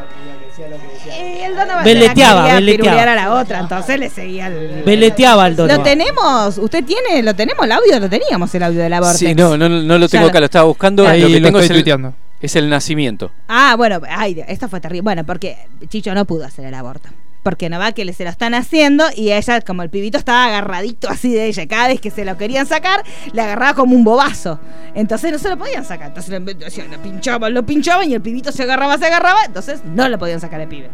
[1.05, 4.83] Y el Donovan la Veleteaba, a la otra, entonces le seguía el...
[4.83, 5.77] Veleteaba al Donovan.
[5.77, 9.17] Lo tenemos, usted tiene, lo tenemos el audio, lo teníamos el audio del aborto.
[9.17, 11.07] Sí, no, no, no lo tengo Ya acá, lo estaba buscando.
[11.07, 13.31] Ahí lo que lo tengo estoy es el, es el nacimiento.
[13.49, 15.01] Ah, bueno, ay, esto fue terrible.
[15.01, 15.57] Bueno, porque
[15.89, 17.09] Chicho no pudo hacer el aborto.
[17.45, 20.45] Porque no va que le se lo están haciendo y ella, como el pibito estaba
[20.45, 23.03] agarradito así de ella, cada vez que se lo querían sacar,
[23.33, 24.59] le agarraba como un bobazo.
[24.95, 26.07] Entonces no se lo podían sacar.
[26.07, 29.45] Entonces lo pinchaban, lo pinchaban y el pibito se agarraba, se agarraba.
[29.45, 30.89] Entonces no lo podían sacar el pibe.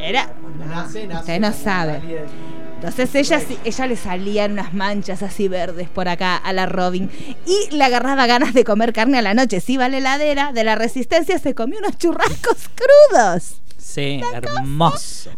[0.00, 0.32] Era.
[0.84, 2.02] Usted no sabe.
[2.74, 7.08] Entonces ella, ella le salían unas manchas así verdes por acá a la Robin
[7.46, 9.60] y le agarraba ganas de comer carne a la noche.
[9.60, 13.62] Se iba a la heladera de la resistencia, se comió unos churrascos crudos.
[13.86, 15.30] Sí, hermoso.
[15.30, 15.36] esa-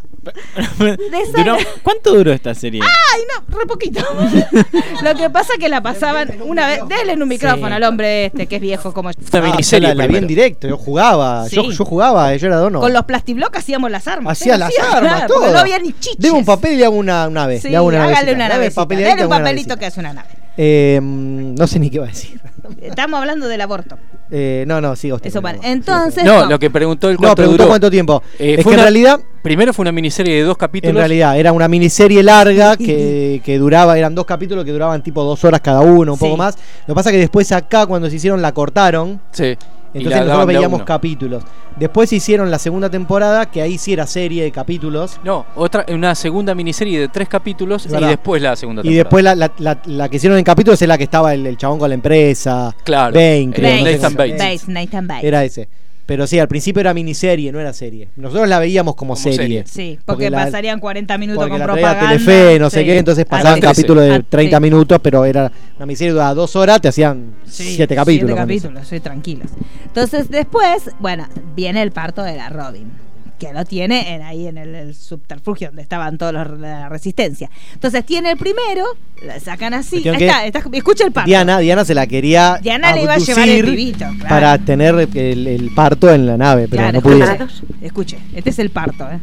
[1.36, 2.80] Duró- ¿Cuánto duró esta serie?
[2.82, 3.20] Ay,
[3.50, 4.00] no, re poquito.
[5.02, 6.80] Lo que pasa es que la pasaban una vez.
[6.88, 7.72] Denle en un micrófono Sí.
[7.74, 9.16] al hombre este que es viejo como yo.
[9.32, 11.72] Ah, yo la, la vi en directo, yo jugaba, yo, Sí.
[11.72, 12.80] yo jugaba, yo era dono.
[12.80, 14.32] Con los plastiblocks hacíamos las armas.
[14.40, 15.38] Hacía las armas, todo.
[15.38, 16.18] porque No había ni chiches.
[16.18, 17.60] Deme un papel y le hago una nave.
[17.60, 18.82] Sí, le hago una hágale navecita.
[18.82, 19.76] una Dale hago un una papelito navecita.
[19.78, 20.28] que hace una nave.
[20.56, 22.40] Eh, no sé ni qué va a decir.
[22.80, 23.96] Estamos hablando del aborto.
[24.30, 25.28] Eh, no, no, sigo usted.
[25.28, 25.60] Eso, aborto.
[25.64, 26.22] entonces.
[26.24, 27.68] No, lo que preguntó el No, cuánto preguntó duró.
[27.70, 28.22] cuánto tiempo.
[28.38, 30.90] Eh, es que en una- realidad, Primero fue una miniserie de dos capítulos.
[30.90, 35.22] en realidad, era una miniserie larga que, que duraba, eran dos capítulos que duraban tipo
[35.24, 36.24] dos horas cada uno, un Sí.
[36.24, 36.56] poco más.
[36.86, 39.20] Lo que pasa es que después acá, cuando se hicieron, la cortaron.
[39.30, 39.56] Sí.
[39.94, 41.42] Y Entonces nosotros veíamos capítulos.
[41.76, 45.18] Después hicieron la segunda temporada, que ahí sí era serie de capítulos.
[45.24, 49.04] No, otra, una segunda miniserie de tres capítulos y después la segunda Y temporada.
[49.04, 51.56] después la, la- la- la que hicieron en capítulos es la que estaba el, el
[51.56, 52.74] chabón con la empresa.
[52.84, 53.14] Claro.
[53.14, 54.16] Bain, creo, no sé.
[54.16, 54.38] Bates.
[54.38, 55.24] Bates, Nathan Bates.
[55.24, 55.68] Era ese.
[56.08, 58.08] Pero sí, al principio era miniserie, no era serie.
[58.16, 59.36] Nosotros la veíamos como, Como serie.
[59.36, 59.64] serie.
[59.66, 62.08] Sí, porque, la- pasarían 40 minutos porque con la traía propaganda.
[62.24, 62.86] Telefe, no sé Sí.
[62.86, 63.60] qué, entonces Ah, pasaban sí.
[63.60, 64.62] capítulos de Ah, 30 sí.
[64.62, 68.36] minutos, pero era una miniserie duraba dos horas, te hacían Sí, siete capítulos.
[68.36, 69.50] Siete capítulos, soy tranquilos.
[69.84, 72.90] Entonces, después, bueno, viene el parto de la Robin.
[73.38, 76.88] Que lo tiene en, ahí en el, el subterfugio donde estaban todos los de la
[76.88, 77.48] resistencia.
[77.74, 78.84] Entonces tiene el primero,
[79.24, 80.02] la sacan así.
[80.02, 81.28] Cuestión Ahí que está, está- escucha el parto.
[81.28, 84.28] Diana, Diana se la quería Diana le iba a llevar el pibito, claro.
[84.28, 87.34] para tener el, el parto en la nave, pero Claro, no pudieron.
[87.48, 89.18] escuche, escuche, este es el parto, ¿eh?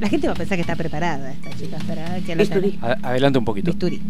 [0.00, 1.76] La gente va a pensar que está preparada esta chica.
[1.76, 2.78] Espera, que.
[2.82, 3.70] A- Adelante un poquito.
[3.70, 4.02] Bisturí.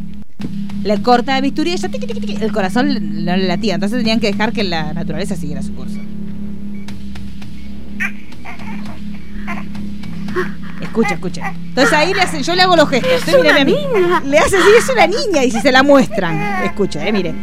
[0.83, 3.75] Le corta bisturí y ella tiqui, tiqui, tiqui, el corazón no le latía.
[3.75, 5.99] Entonces tenían que dejar que la naturaleza siguiera su curso.
[10.95, 11.53] Escucha, escucha.
[11.71, 13.11] Entonces ahí le hace, yo le hago los gestos.
[13.19, 13.77] Usted míreme a mí.
[14.27, 16.41] Le hace así, es una niña y si se la muestran.
[16.63, 17.35] Escucha, eh, mire.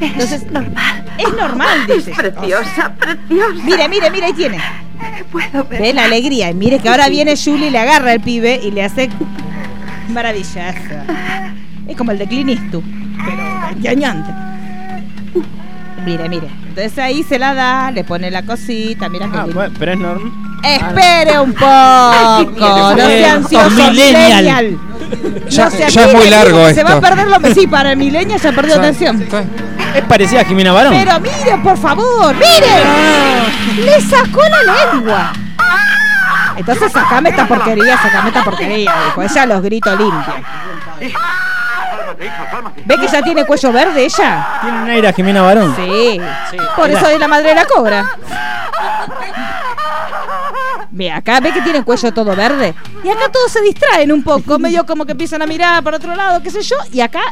[0.00, 1.04] Entonces, normal.
[1.18, 2.12] Es normal, dice.
[2.12, 3.64] Preciosa, preciosa.
[3.64, 4.60] Mire, mire, mire, ahí tiene.
[5.32, 5.82] Puedo ver.
[5.82, 6.50] Ve la alegría.
[6.50, 9.10] Y mire que ahora viene Julie, le agarra al pibe y le hace
[10.10, 10.60] maravilloso.
[11.88, 12.84] Es como el de Clint Eastwood,
[13.24, 14.30] pero engañante.
[16.06, 16.46] Mire, mire.
[16.68, 19.98] Entonces ahí se la da, le pone la cosita, mira que Ah, bueno, pero es
[19.98, 20.51] normal.
[20.62, 21.66] Espere un poco,
[22.60, 23.94] no sea ansioso, millennial.
[23.94, 24.78] millennial.
[25.48, 26.92] Ya- No sea ya es muy largo mire, Se esto.
[26.92, 29.26] va a perder lo Sí, para el millennial ya perdió atención.
[29.94, 30.94] Es parecida a Jimena Barón.
[30.94, 33.84] Pero mire, por favor, mire.
[33.84, 35.32] Le sacó la lengua.
[36.56, 39.22] Entonces sacame esta porquería, sacame esta porquería, dijo.
[39.22, 40.36] Ella los gritos limpios.
[42.84, 44.46] ¿Ve que ya tiene cuello verde ella?
[44.60, 45.74] Tiene un aire a Jimena Barón.
[45.76, 46.20] Sí.
[46.76, 48.04] Por eso es la madre de la cobra.
[50.92, 52.74] Ve, acá ve que tiene cuello todo verde.
[53.02, 56.14] Y acá todos se distraen un poco, medio como que empiezan a mirar para otro
[56.14, 56.76] lado, qué sé yo.
[56.92, 57.22] Y acá.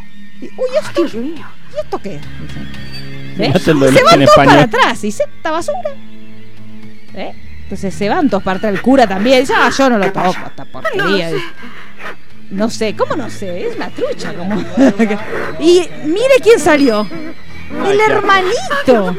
[0.40, 0.48] Uy,
[0.82, 1.18] esto.
[1.18, 2.18] ¿Y esto qué?
[3.38, 5.04] El Y se van todos para atrás.
[5.04, 5.90] Y dice, esta basura.
[7.14, 7.34] ¿Eh?
[7.64, 8.72] Entonces se van todos para atrás.
[8.72, 9.44] El cura también.
[9.44, 11.30] Ya, yo no lo toco, esta porquería.
[12.50, 13.68] No sé, ¿cómo no sé?
[13.68, 14.32] Es una trucha.
[14.34, 14.56] Como...
[15.60, 17.06] y mire quién salió.
[17.86, 19.14] El hermanito.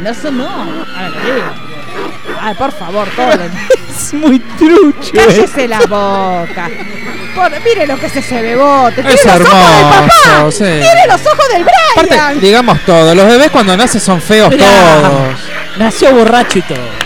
[0.00, 0.48] No son, no.
[0.48, 1.54] Ahora lo digo.
[2.40, 3.28] Ay, por favor, todo.
[3.96, 5.10] Es muy trucho.
[5.14, 6.68] Cállese la boca.
[7.34, 8.96] Por- mire lo que es ese bebote.
[9.02, 10.08] Tiene Es los ojos del papá.
[10.34, 10.64] hermoso, sí.
[10.64, 12.14] Tiene los ojos del Brian.
[12.14, 14.66] Aparte, digamos todo, los bebés cuando nacen son feos Mirá.
[15.00, 15.38] todos.
[15.78, 17.05] Nació borracho y todo.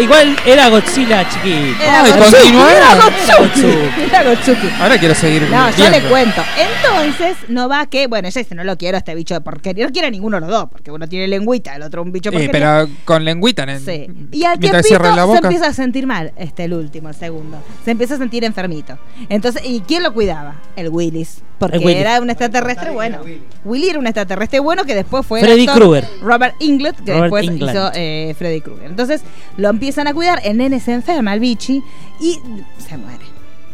[0.00, 1.82] Igual era Godzilla chiquito.
[1.82, 2.70] Era Ay, Gotsuki, continúa.
[2.72, 3.42] Era Era Gotsuki.
[3.62, 4.02] Gotsuki.
[4.08, 4.68] Era Gotsuki.
[4.80, 6.42] Ahora quiero seguir No, yo le cuento.
[6.58, 9.86] Entonces, no va que, bueno, ella dice, no lo quiero a este bicho de porquería.
[9.86, 12.30] No quiere a ninguno de los dos, porque uno tiene lengüita, el otro un bicho
[12.30, 12.52] Eh, porquería.
[12.52, 14.06] pero con lengüita en Sí.
[14.32, 17.62] Y al tiempito se empieza a sentir mal, este el último, el segundo.
[17.84, 18.98] Se empieza a sentir enfermito.
[19.28, 20.54] Entonces, ¿y quién lo cuidaba?
[20.76, 21.42] El Willis.
[21.58, 23.18] Porque El era un extraterrestre bueno.
[23.66, 26.06] Willy era un extraterrestre bueno que después fue Freddy Krueger.
[26.22, 28.86] Robert Englund, que Robert después hizo eh, Freddy Krueger.
[28.86, 29.20] Entonces
[29.58, 31.82] lo empiezan a cuidar, el nene se enferma, el bichi,
[32.20, 32.38] y
[32.78, 33.24] se muere.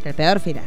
[0.03, 0.65] El peor final.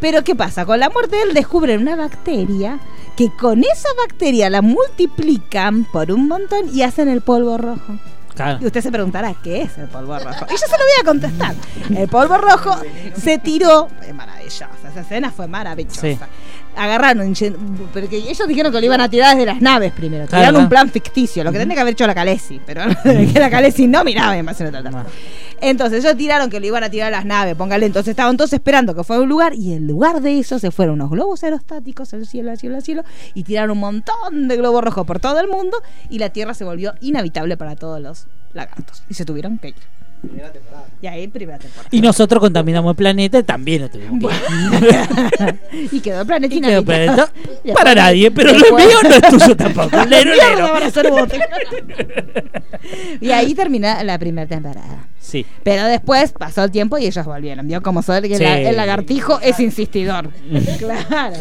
[0.00, 0.64] Pero ¿qué pasa?
[0.64, 2.78] Con la muerte de él descubren una bacteria
[3.14, 7.98] que con esa bacteria la multiplican por un montón y hacen el polvo rojo.
[8.34, 8.60] Claro.
[8.62, 10.46] Y usted se preguntará, ¿qué es el polvo rojo?
[10.48, 11.54] Y yo se lo voy a contestar.
[11.94, 12.80] El polvo rojo
[13.14, 13.88] se tiró.
[14.06, 14.70] Es maravillosa.
[14.90, 16.00] Esa escena fue maravillosa.
[16.00, 16.18] Sí.
[16.78, 17.34] Agarraron,
[17.92, 20.26] porque ellos dijeron que lo iban a tirar desde las naves primero.
[20.26, 23.38] Claro, Tiraron un plan ficticio, lo que tendría que haber hecho la Calesi, pero que
[23.38, 25.12] la Calesi no miraba en Invasión Extraterrestre.
[25.60, 27.86] Entonces ellos tiraron que lo iban a tirar a las naves, póngale.
[27.86, 30.94] Entonces estaban todos esperando que fuera un lugar y en lugar de eso se fueron
[30.94, 33.02] unos globos aerostáticos al cielo, al cielo, al cielo
[33.34, 35.78] y tiraron un montón de globos rojos por todo el mundo
[36.08, 39.74] y la Tierra se volvió inhabitable para todos los lagartos y se tuvieron que ir.
[41.00, 41.88] Y ahí primera temporada.
[41.92, 45.58] Y nosotros contaminamos el planeta y también lo tuvimos que
[45.96, 47.30] y quedó el planeta Y quedó planeta
[47.74, 49.96] para nadie, pero lo después- mío no es tuyo tampoco.
[50.06, 50.72] Lero, Mierda, lero.
[50.72, 51.40] van a hacer bote.
[53.20, 55.06] y ahí termina la primera temporada.
[55.20, 55.44] Sí.
[55.62, 57.66] Pero después pasó el tiempo y ellos volvieron.
[57.68, 58.42] Vio como soy Sí.
[58.42, 60.30] el lagartijo es insistidor.
[60.78, 61.36] claro.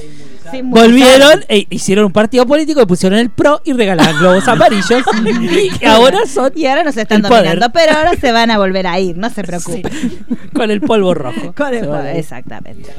[0.52, 5.04] Sin Volvieron e hicieron un partido político, le pusieron el pro y regalaban globos amarillos.
[5.82, 9.00] y ahora son Y ahora nos están dominando, pero ahora se van a volver a
[9.00, 9.92] ir, no se preocupen.
[10.54, 11.54] con el polvo rojo.
[11.56, 12.16] Con el ir.
[12.16, 12.90] Exactamente.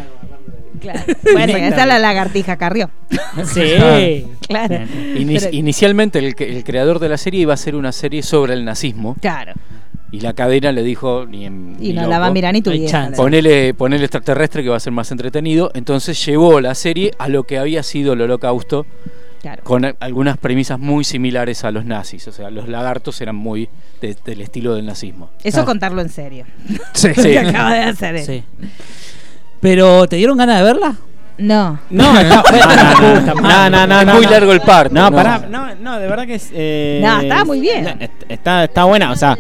[0.80, 1.00] Claro.
[1.32, 2.88] Bueno, esa es la lagartija carrió.
[3.52, 4.26] Sí.
[4.46, 4.78] Claro.
[4.88, 8.64] Pero- inicialmente el, el creador de la serie iba a hacer una serie sobre el
[8.64, 9.54] nazismo Claro.
[10.10, 12.54] Y la cadena le dijo ni en, Y ni no loco, la va a mirar
[12.54, 13.10] ni tu vieja.
[13.16, 15.70] Ponele, ponele extraterrestre que va a ser más entretenido.
[15.74, 18.86] Entonces llevó la serie a lo que había sido el holocausto
[19.42, 19.62] Claro.
[19.62, 22.26] con algunas premisas muy similares a los nazis.
[22.26, 23.68] O sea, los lagartos eran muy
[24.00, 25.30] de- del estilo del nazismo.
[25.44, 25.66] Eso Claro.
[25.66, 26.44] contarlo en serio.
[26.94, 27.08] Sí.
[27.14, 27.22] Sí.
[27.30, 28.24] que acaba de hacer él.
[28.24, 28.42] Sí.
[29.60, 30.94] Pero, ¿te dieron ganas de verla?
[31.38, 31.78] No.
[31.90, 32.42] No, está,
[33.36, 34.92] no, no, no, no, Es muy largo el parto.
[34.94, 36.50] No, pará, no, no, de verdad que es.
[36.52, 37.86] eh, No, estaba muy bien.
[38.00, 39.38] est- Está, está buena, o sea.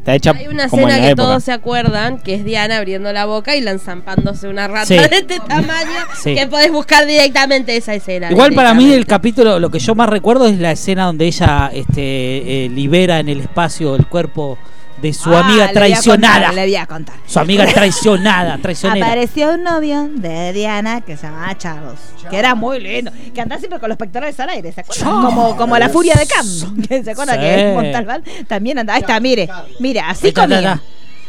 [0.00, 1.22] Está hecha Hay una como en escena la que época.
[1.28, 4.94] todos se acuerdan, que es Diana abriendo la boca y lanzampándose una rata Sí.
[4.96, 5.90] de este tamaño,
[6.22, 6.34] Sí.
[6.34, 8.30] que podés buscar directamente esa escena.
[8.30, 11.70] Igual para mí el capítulo, lo que yo más recuerdo es la escena donde ella
[11.74, 14.56] este, eh, libera en el espacio el cuerpo
[15.02, 16.34] de su Ah, amiga le voy a traicionada.
[16.46, 17.14] contar, Le voy a contar.
[17.26, 19.06] Su amiga traicionada, traicionera.
[19.06, 21.98] Apareció un novio de Diana que se llamaba Charles,
[22.28, 25.04] que era muy lindo, que andaba siempre con los pectorales al aire, ¿se acuerdan?
[25.04, 25.24] Charles.
[25.24, 26.46] Como, como la furia de Cam,
[26.86, 27.42] que se acuerdan Sí.
[27.46, 28.96] que Montalbán también andaba.
[28.96, 29.48] Ahí está, mire,
[29.78, 30.80] mire, así comía.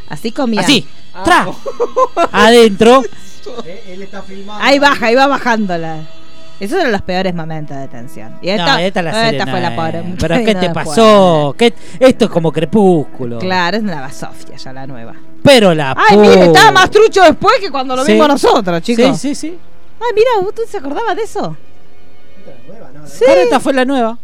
[0.10, 0.60] Así comía.
[0.62, 0.86] Así,
[1.24, 1.48] tra,
[2.32, 3.04] adentro.
[4.60, 5.98] Ahí baja, ahí va bajándola.
[6.62, 8.36] Esos eran los peores momentos de tensión.
[8.42, 10.00] Y esta, no, esta, la esta fue no, la pobre.
[10.00, 11.56] eh, Pero ¿qué no, te pasó?
[11.58, 13.40] ¿Qué- Esto es como crepúsculo.
[13.40, 15.16] Claro, es una basofia ya la nueva.
[15.44, 18.14] Pero la Ay, mire, estaba más trucho después que cuando lo Sí.
[18.14, 19.18] vimos nosotros, chicos.
[19.20, 19.58] Sí, sí, sí.
[20.00, 21.58] Ay, mira, ¿usted se acordaba de eso?
[23.06, 23.26] Sí.
[23.26, 24.18] Claro, esta fue la nueva.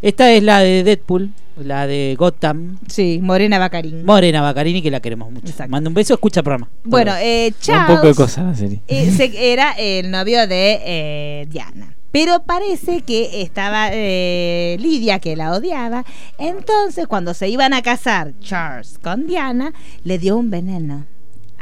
[0.00, 1.30] Esta es la de Deadpool,
[1.64, 2.78] la de Gotham.
[2.88, 4.04] Sí, Morena Bacarín.
[4.04, 5.46] Morena Bacarini, que la queremos mucho.
[5.48, 5.70] Exacto.
[5.70, 6.68] Manda un beso, escucha el programa.
[6.84, 8.80] Bueno, eh, Un poco de Charles cosas la serie.
[8.88, 11.94] eh, se- era el novio de eh, Diana.
[12.12, 16.04] Pero parece que estaba eh, Lidia, que la odiaba.
[16.38, 19.72] Entonces, cuando se iban a casar Charles con Diana,
[20.02, 21.06] le dio un veneno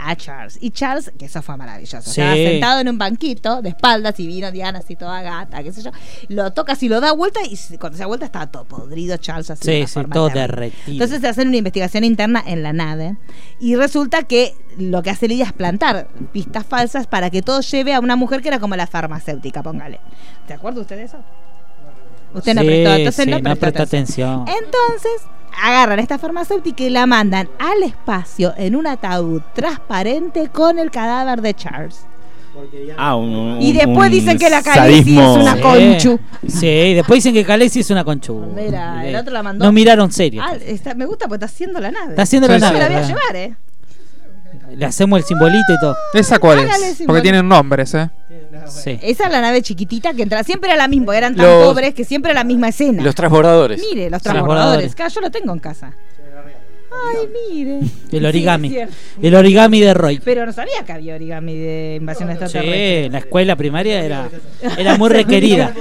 [0.01, 0.59] a Charles.
[0.61, 2.21] Y Charles, que eso fue maravilloso, Sí.
[2.21, 5.83] estaba sentado en un banquito de espaldas y vino Diana así toda gata, qué sé
[5.83, 5.91] yo.
[6.29, 9.51] Lo toca así, lo da vuelta y cuando se da vuelta estaba todo podrido Charles
[9.51, 9.67] así.
[9.67, 10.93] de Sí, una sí, todo derretido.
[10.93, 13.17] Entonces se hacen una investigación interna en la nave
[13.61, 17.93] y resulta que lo que hace Lidia es plantar pistas falsas para que todo lleve
[17.95, 19.99] a una mujer que era como la farmacéutica, póngale.
[20.47, 21.19] ¿Te acuerda usted de eso?
[22.35, 24.45] Usted no Sí, prestó, entonces sí, no no prestó atención.
[24.47, 25.13] Entonces
[25.63, 31.41] agarran esta farmacéutica y la mandan al espacio en un ataúd transparente con el cadáver
[31.43, 32.01] de Charles.
[32.97, 35.37] Ah, un- un- Y después un dicen que la sadismo.
[35.37, 35.61] es una Sí.
[35.61, 36.21] conchu.
[36.49, 38.35] Sí, después dicen que Khaleesi es una conchu.
[38.55, 39.65] Mira, el otro la mandó.
[39.65, 40.43] No miraron serio.
[40.45, 42.11] Ah, está- me gusta porque está haciendo la nave.
[42.11, 42.79] Está haciendo la Sí, Yo nave.
[42.79, 43.55] me la voy a llevar, ¿eh?
[44.77, 45.97] Le hacemos el simbolito y todo.
[46.15, 47.03] ¿Esa cuál es?
[47.07, 48.11] Porque tienen nombres, ¿eh?
[48.67, 48.99] Sí.
[49.03, 50.43] Esa es la nave chiquitita que entra.
[50.45, 53.03] Siempre era la misma, eran tan Los- pobres que siempre era la misma escena.
[53.03, 53.81] Los transbordadores.
[53.81, 54.93] Mire, los Transbordadores.
[54.93, 54.95] transbordadores.
[54.95, 55.93] Claro, yo lo tengo en casa.
[56.91, 57.79] Ay, mire.
[58.11, 58.75] El Sí, origami.
[58.77, 58.89] es
[59.21, 60.21] el origami de Roy.
[60.25, 63.05] Pero no sabía que había origami de invasión Sí, extraterrestre.
[63.05, 64.29] en la escuela primaria era,
[64.79, 65.75] era muy requerida.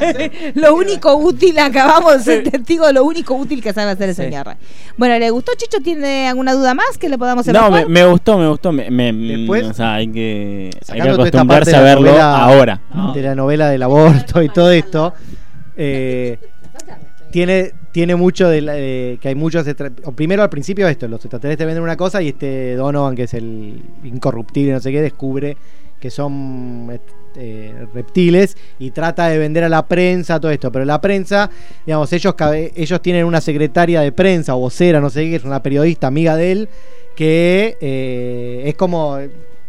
[0.54, 4.24] lo único útil, acabamos de ser testigos de lo único útil que sabe hacer ese
[4.24, 4.30] Sí.
[4.30, 4.58] ñarra.
[4.98, 5.78] Bueno, ¿le gustó Chicho?
[5.82, 7.86] ¿Tiene alguna duda más que le podamos No, evacuar?
[7.88, 8.70] me, me gustó, me gustó.
[8.72, 11.76] Me, me- Después, o sea, hay que, hay que Sacando toda esta acostumbrarse parte de
[11.76, 12.80] a la verlo novela- ahora.
[13.14, 15.14] De la novela del aborto y todo esto.
[15.76, 16.36] eh,
[17.30, 19.66] tiene, tiene mucho de, la- que hay muchos.
[20.14, 23.82] Primero al principio esto, los extraterrestres venden una cosa y este Donovan, que es el
[24.04, 25.56] incorruptible, no sé qué, descubre
[26.00, 26.98] que son
[27.36, 30.72] eh, reptiles y trata de vender a la prensa todo esto.
[30.72, 31.50] Pero la prensa,
[31.84, 32.34] digamos, ellos,
[32.74, 36.36] ellos tienen una secretaria de prensa o vocera, no sé qué, es una periodista amiga
[36.36, 36.68] de él,
[37.14, 39.18] que eh, es como.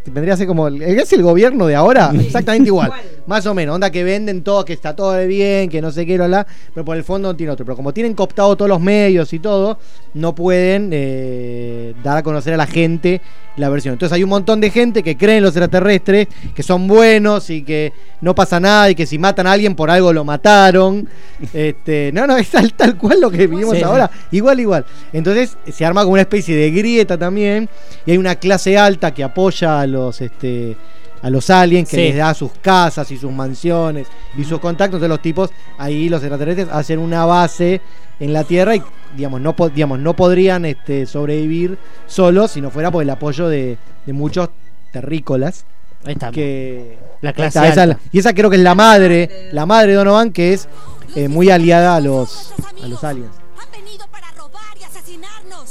[0.06, 0.68] Vendría a ser como.
[0.68, 2.12] el- ¿Es el gobierno de ahora?
[2.20, 2.92] Exactamente igual.
[3.28, 3.76] Más o menos.
[3.76, 6.84] Onda que venden todo, que está todo de bien, que no sé qué, la, pero
[6.84, 7.66] por el fondo no tiene otro.
[7.66, 9.78] Pero como tienen cooptado todos los medios y todo,
[10.16, 13.22] no pueden eh, dar a conocer a la gente
[13.58, 13.94] la versión.
[13.94, 17.64] Entonces hay un montón de gente que cree en los extraterrestres, que son buenos y
[17.64, 21.08] que no pasa nada y que si matan a alguien por algo lo mataron.
[21.54, 23.84] Este, no, no, es tal, tal cual lo que vivimos Sí.
[23.84, 24.10] ahora.
[24.32, 24.86] Igual, igual.
[25.12, 27.68] Entonces se arma como una especie de grieta también.
[28.06, 30.78] Y hay una clase alta que apoya a los este
[31.22, 32.02] a los aliens, que Sí.
[32.04, 34.08] les da sus casas y sus mansiones
[34.38, 34.96] y sus contactos.
[34.98, 37.82] Entonces los tipos, ahí los extraterrestres, hacen una base
[38.20, 38.84] en la Tierra y
[39.16, 41.78] digamos, no, digamos, no podrían este, sobrevivir
[42.08, 44.50] solos si no fuera por el apoyo de, de muchos
[44.92, 45.66] terrícolas.
[46.06, 46.32] Ahí está.
[46.32, 49.98] Que, La clase está, esa y esa creo que es la madre, la madre de
[49.98, 50.68] Donovan, que es
[51.16, 52.54] eh, muy aliada a los,
[52.84, 53.32] a los aliens.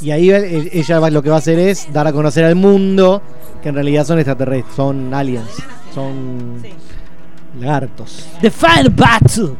[0.00, 3.22] Y ahí ella va- lo que va a hacer es dar a conocer al mundo
[3.62, 5.50] que en realidad son extraterrestres, son aliens,
[5.94, 6.62] son
[7.58, 8.26] lagartos.
[8.40, 9.50] The Final Battle.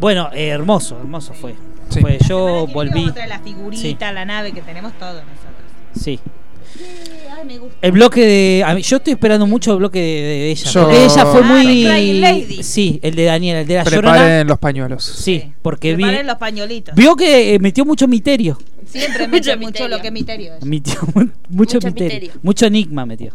[0.00, 1.54] Bueno, eh, hermoso, hermoso fue.
[1.88, 2.00] Sí.
[2.00, 3.12] Fue, yo volví.
[3.28, 6.02] la figurita, la nave que tenemos todos nosotros.
[6.02, 6.18] Sí.
[7.82, 8.64] El bloque de.
[8.66, 10.70] a mí- yo estoy esperando mucho el bloque de, de ella.
[10.70, 11.82] Yo- Porque ella fue Ah, muy.
[11.84, 12.62] de Crying Lady.
[12.62, 14.12] Sí, el de Daniela, el de la llorona.
[14.12, 15.04] Preparen los pañuelos.
[15.04, 16.02] Sí, porque vi.
[16.02, 16.94] Preparen los pañuelitos.
[16.94, 18.58] Vio que eh, metió mucho misterio.
[18.86, 19.26] Siempre
[19.58, 20.52] mucho lo que es misterio.
[20.64, 22.10] Metió mu- mucho, Mucho misterio.
[22.20, 22.32] misterio.
[22.42, 23.32] Mucho enigma metió.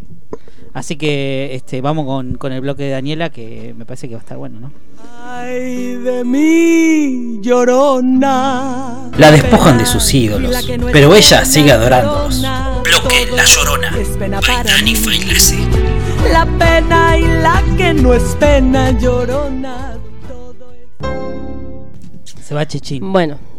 [0.74, 4.22] Así que este vamos con, con el bloque de Daniela que me parece que va
[4.22, 4.72] a estar bueno, ¿no?
[5.24, 9.12] Ay de mí, llorona.
[9.18, 12.42] La despojan de sus ídolos, pero ella sigue adorándolos.
[12.84, 13.98] Bloque La Llorona.
[14.00, 14.96] Es pena para mí.
[16.32, 19.98] La pena y la que no es pena, llorona.
[22.42, 23.12] Se va Chechín.
[23.12, 23.51] Bueno.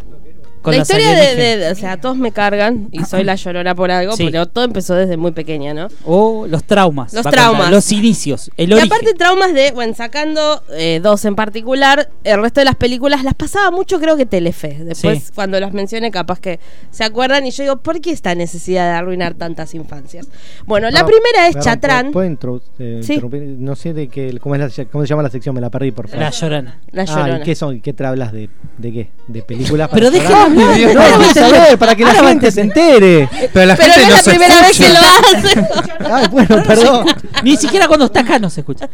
[0.63, 4.17] Con la historia de, O sea, todos me cargan y soy la llorona por algo,
[4.17, 4.25] Sí.
[4.27, 5.89] pero todo empezó desde muy pequeña, ¿no?
[6.05, 7.13] O los traumas.
[7.13, 7.71] Los traumas.
[7.71, 8.51] Los inicios.
[8.57, 8.93] El Y origen.
[8.93, 13.35] aparte traumas de, bueno, sacando eh, dos en particular, el resto de las películas las
[13.35, 14.79] pasaba mucho creo que Telefe.
[14.85, 15.33] Después Sí.
[15.35, 16.61] cuando las mencioné capaz que
[16.91, 20.29] se acuerdan y yo digo, ¿por qué esta necesidad de arruinar tantas infancias?
[20.67, 22.13] Bueno, la Ah, primera es perdón, Chatrán.
[22.13, 22.27] ¿puedo- puedo
[22.61, 23.21] intro- eh, Sí.
[23.59, 25.91] No sé de qué, cómo, es la- cómo se llama la sección, me la perdí,
[25.91, 26.23] por favor.
[26.23, 26.79] La Llorona.
[26.93, 27.39] La Ah, Llorona.
[27.39, 27.81] ¿y qué son?
[27.81, 28.49] ¿Qué te hablas de,
[28.79, 29.11] de qué?
[29.27, 29.89] ¿De películas?
[29.93, 31.51] Pero para No, entender.
[31.53, 33.29] ver, para que la Ahora gente se entere.
[33.53, 36.13] Pero la Pero gente no es no la primera vez que lo hace.
[36.13, 37.07] Ay, bueno, perdón.
[37.43, 38.89] Ni siquiera cuando está acá no se escucha.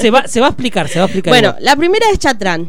[0.00, 1.30] se, va, se va a explicar, se va a explicar.
[1.30, 1.64] Bueno, igual.
[1.64, 2.68] la primera es Chatrán.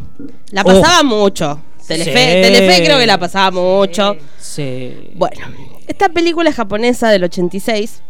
[0.52, 0.66] La Oh.
[0.66, 1.62] pasaba mucho.
[1.88, 2.42] Telefe, Sí.
[2.42, 4.18] Telefe creo que la pasaba mucho.
[4.40, 5.12] Sí.
[5.16, 5.46] Bueno,
[5.88, 8.02] esta película es japonesa del 86.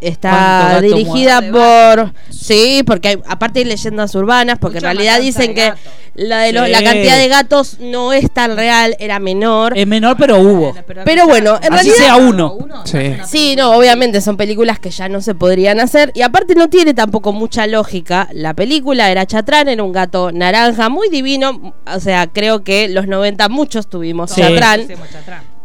[0.00, 2.12] ¿Cuánto Está dirigida por.
[2.30, 5.72] Sí, porque hay, aparte hay leyendas urbanas, porque Mucha en realidad dicen que
[6.14, 9.76] la, de los- la cantidad de gatos no es tan real, era menor.
[9.76, 10.74] Es menor, pero hubo.
[11.04, 11.94] Pero bueno, en Así realidad.
[11.96, 12.56] sea uno.
[12.84, 13.14] Sí.
[13.26, 16.10] Sí, no, obviamente son películas que ya no se podrían hacer.
[16.14, 18.28] Y aparte no tiene tampoco mucha lógica.
[18.32, 21.74] La película era Chatrán, era un gato naranja, muy divino.
[21.86, 24.40] O sea, creo que los 90 muchos tuvimos Sí.
[24.40, 24.86] Chatrán.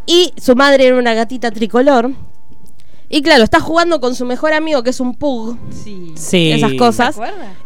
[0.05, 2.11] Y su madre era una gatita tricolor.
[3.09, 5.57] Y claro, está jugando con su mejor amigo, que es un pug.
[5.83, 6.13] Sí.
[6.15, 6.51] Sí.
[6.51, 7.15] Esas cosas.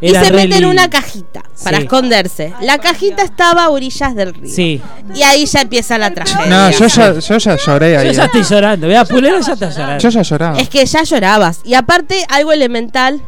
[0.01, 1.83] Y Era se mete en una cajita para Sí.
[1.83, 2.53] esconderse.
[2.61, 4.53] La cajita estaba a orillas del río.
[4.53, 4.81] Sí.
[5.15, 6.45] Y ahí ya empieza la tragedia.
[6.47, 8.07] No, yo ya, yo ya lloré ahí.
[8.07, 8.25] Yo ya eh.
[8.25, 8.87] estoy llorando.
[8.87, 9.97] Vea, Pulero ya está llorando.
[9.99, 10.59] Yo ya lloraba.
[10.59, 11.61] Es que ya llorabas.
[11.63, 13.21] Y aparte, algo elemental.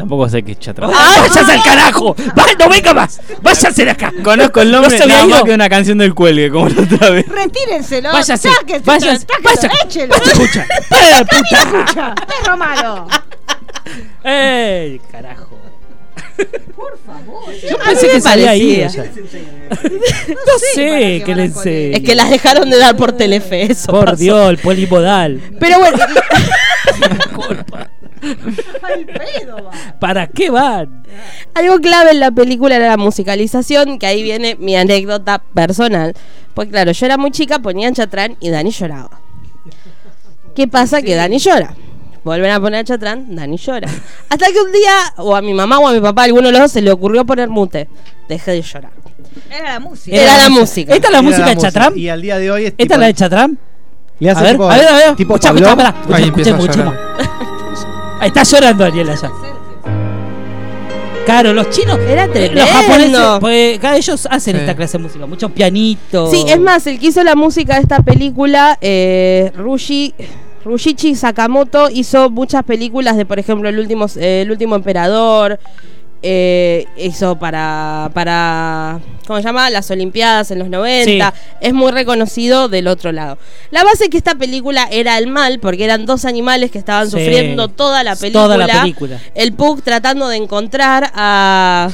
[0.00, 0.90] Tampoco sé qué es Chatrán.
[0.94, 2.16] ¡Ah, váyase al carajo!
[2.38, 3.20] Va, ¡No venga más!
[3.42, 4.10] ¡Váyase de acá!
[4.24, 7.28] Conozco el nombre ¿No nada más que una canción del cuelgue, como la otra vez.
[7.28, 8.10] Retírenselo.
[8.10, 9.68] Váyase, sáquenselo, váyase, váyase.
[9.84, 10.14] échelo.
[10.14, 10.66] Escucha.
[10.90, 12.14] ¡Eh, puta!
[12.14, 13.06] Perro malo.
[14.24, 15.58] ¡Ey, carajo!
[17.68, 18.78] Yo A pensé mí me que salía ahí.
[18.80, 19.04] parecía.
[19.04, 19.12] ella.
[20.30, 21.92] No sé que le enseñe.
[21.96, 24.16] Es que las dejaron de dar por Telefe, eso Por pasó.
[24.16, 25.42] Dios, el polimodal.
[25.60, 25.98] Pero bueno,
[30.00, 31.02] ¿Para qué van?
[31.54, 36.14] algo clave en la película era la musicalización, que ahí viene mi anécdota personal.
[36.54, 39.20] Pues claro, yo era muy chica, ponían Chatrán y Dani lloraba.
[40.54, 41.00] ¿Qué pasa?
[41.02, 41.74] Que Dani llora.
[42.24, 43.88] Vuelven a poner Chatrán, Dani llora.
[44.28, 46.60] Hasta que un día, o a mi mamá o a mi papá, alguno de los
[46.62, 47.88] dos, se le ocurrió poner mute.
[48.28, 48.92] Dejé de llorar.
[49.48, 50.16] Era la música.
[50.16, 50.94] Era la música.
[50.94, 51.72] ¿Esta es la Era música la de música.
[51.72, 51.96] Chatram?
[51.98, 53.56] Y al día de hoy es ¿Esta es la de Chatram?
[54.18, 55.16] Le hace a ver, tipo- a ver, a ver.
[55.16, 55.76] tipo Pablo.
[55.76, 55.94] pará.
[56.36, 56.92] Escuchá,
[58.28, 59.30] está llorando Ariel allá.
[61.26, 62.60] Claro, los chinos, Era eh, tremendo.
[62.60, 64.60] los japoneses, pues cada ellos hacen Sí.
[64.60, 66.30] esta clase de música, muchos pianitos.
[66.30, 70.14] Sí, es más, el que hizo la música de esta película, eh, Rushi,
[70.64, 75.60] Rushichi Sakamoto, hizo muchas películas de, por ejemplo, El último, eh, el último emperador.
[76.22, 79.70] Eh, hizo para, para, ¿cómo se llama?
[79.70, 81.32] Las Olimpiadas en los 90.
[81.60, 83.38] Es muy reconocido del otro lado.
[83.70, 87.06] La base es que esta película era el mal, porque eran dos animales que estaban
[87.06, 87.12] Sí.
[87.12, 88.44] sufriendo toda la película.
[88.44, 89.18] Toda la película.
[89.34, 91.88] El Pug tratando de encontrar a,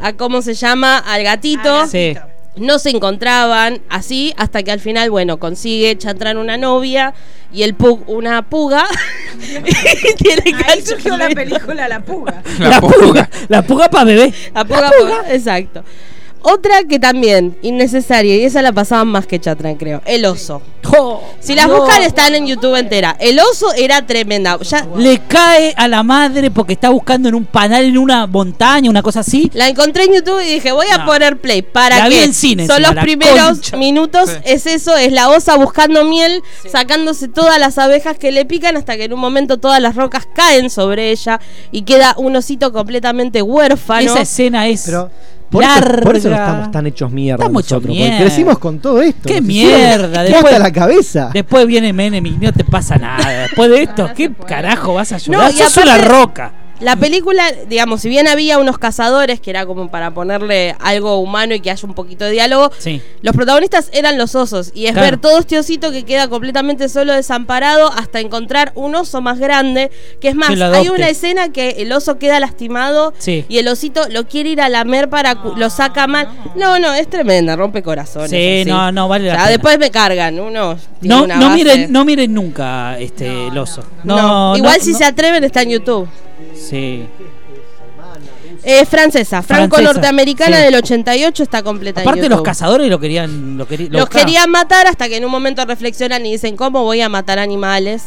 [0.00, 0.98] a ¿cómo se llama?
[0.98, 1.86] Al gatito.
[1.86, 2.14] Sí.
[2.56, 7.14] No se encontraban así hasta que al final, bueno, consigue Chatrán una novia
[7.52, 8.84] y el Pug una puga.
[9.40, 12.42] y tiene que Ahí surgió la película La Puga.
[12.58, 13.30] La, puga.
[13.48, 14.34] La puga para bebé.
[14.54, 15.82] La puga, puga, exacto.
[16.42, 20.02] Otra que también, innecesaria, y esa la pasaban más que Chatrán, creo.
[20.04, 20.60] El oso.
[21.40, 21.78] Si las no.
[21.80, 23.16] buscan están en YouTube entera.
[23.18, 24.58] El oso era tremenda.
[24.60, 28.90] Ya, Le cae a la madre porque está buscando en un panal en una montaña,
[28.90, 29.50] una cosa así.
[29.54, 31.06] La encontré en YouTube y dije, voy a No.
[31.06, 31.62] poner play.
[31.62, 33.76] ¿Para La vi en cine Son los primeros concha.
[33.76, 34.36] minutos, Sí.
[34.44, 38.96] es eso, es la osa buscando miel, sacándose todas las abejas que le pican hasta
[38.96, 41.40] que en un momento todas las rocas caen sobre ella
[41.70, 44.10] y queda un osito completamente huérfano.
[44.12, 45.10] Esa escena es Pero
[45.52, 46.02] por eso, larga.
[46.02, 48.10] por eso no estamos tan hechos mierda Estamos hechos mierda.
[48.16, 49.28] Porque crecimos con todo esto.
[49.28, 50.22] ¡Qué mierda!
[50.22, 51.30] Después- la cabeza.
[51.32, 53.28] Después viene Menem y no te pasa nada.
[53.42, 55.52] Después de esto, ¿qué carajo vas a llorar?
[55.52, 56.52] y Sos una aparte- roca.
[56.82, 61.54] La película, digamos, si bien había unos cazadores que era como para ponerle algo humano
[61.54, 63.00] y que haya un poquito de diálogo, Sí.
[63.22, 64.72] los protagonistas eran los osos.
[64.74, 65.06] Y es Claro.
[65.10, 69.90] ver todo este osito que queda completamente solo, desamparado, hasta encontrar un oso más grande.
[70.20, 73.44] Que es más, Que hay una escena que el oso queda lastimado Sí.
[73.48, 76.28] y el osito lo quiere ir a lamer para lo saca mal.
[76.56, 78.30] No, no, es tremenda, rompe corazones.
[78.30, 78.70] Sí, así.
[78.70, 79.50] no, no, vale la O sea, pena.
[79.50, 80.76] después me cargan, uno.
[81.00, 83.82] tiene No, una no base- miren, no miren nunca este el oso.
[84.04, 84.16] No,
[84.52, 86.08] No, Igual si se atreven está en YouTube.
[86.54, 87.06] Sí.
[88.64, 90.62] Es francesa, franco-norteamericana sí.
[90.64, 94.26] del 88 está completa en Aparte los cazadores lo querían, lo querían, lo Los buscaban.
[94.26, 98.04] querían matar hasta que en un momento reflexionan y dicen, ¿cómo voy a matar animales?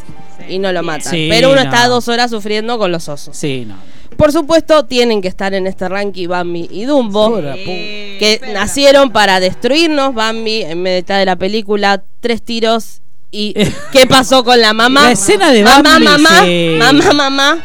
[0.48, 1.12] Y no lo matan.
[1.12, 1.70] Sí, Pero uno no.
[1.70, 3.36] está dos horas sufriendo con los osos.
[3.36, 3.76] Sí, no.
[4.16, 10.14] Por supuesto, tienen que estar en este ranking Bambi y Dumbo, que nacieron para destruirnos.
[10.14, 13.02] Bambi, en mitad de la película, tres tiros.
[13.32, 13.53] ¿Y
[13.91, 15.03] qué pasó con la mamá?
[15.03, 16.76] La escena de mamá, Bambi, mamá, sí.
[16.80, 17.64] mamá, mamá.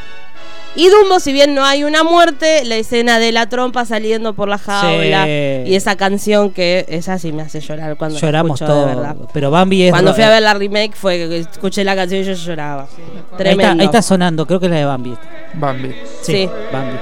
[0.76, 4.48] Y Dumbo, si bien no hay una muerte, la escena de la trompa saliendo por
[4.48, 5.62] la jaula Sí.
[5.70, 9.14] y esa canción que esa sí me hace llorar cuando la Lloramos escucho, de verdad.
[9.16, 9.30] todos.
[9.32, 9.90] Pero Bambi es.
[9.90, 12.82] Cuando fui a ver la remake fue que escuché la canción y yo lloraba.
[12.84, 12.88] ahí
[13.18, 13.82] está, Tremendo.
[13.82, 15.16] ahí está sonando, creo que es la de Bambi.
[15.55, 15.88] Bambi.
[16.22, 16.48] Sí, Sí.
[16.72, 16.97] Bambi.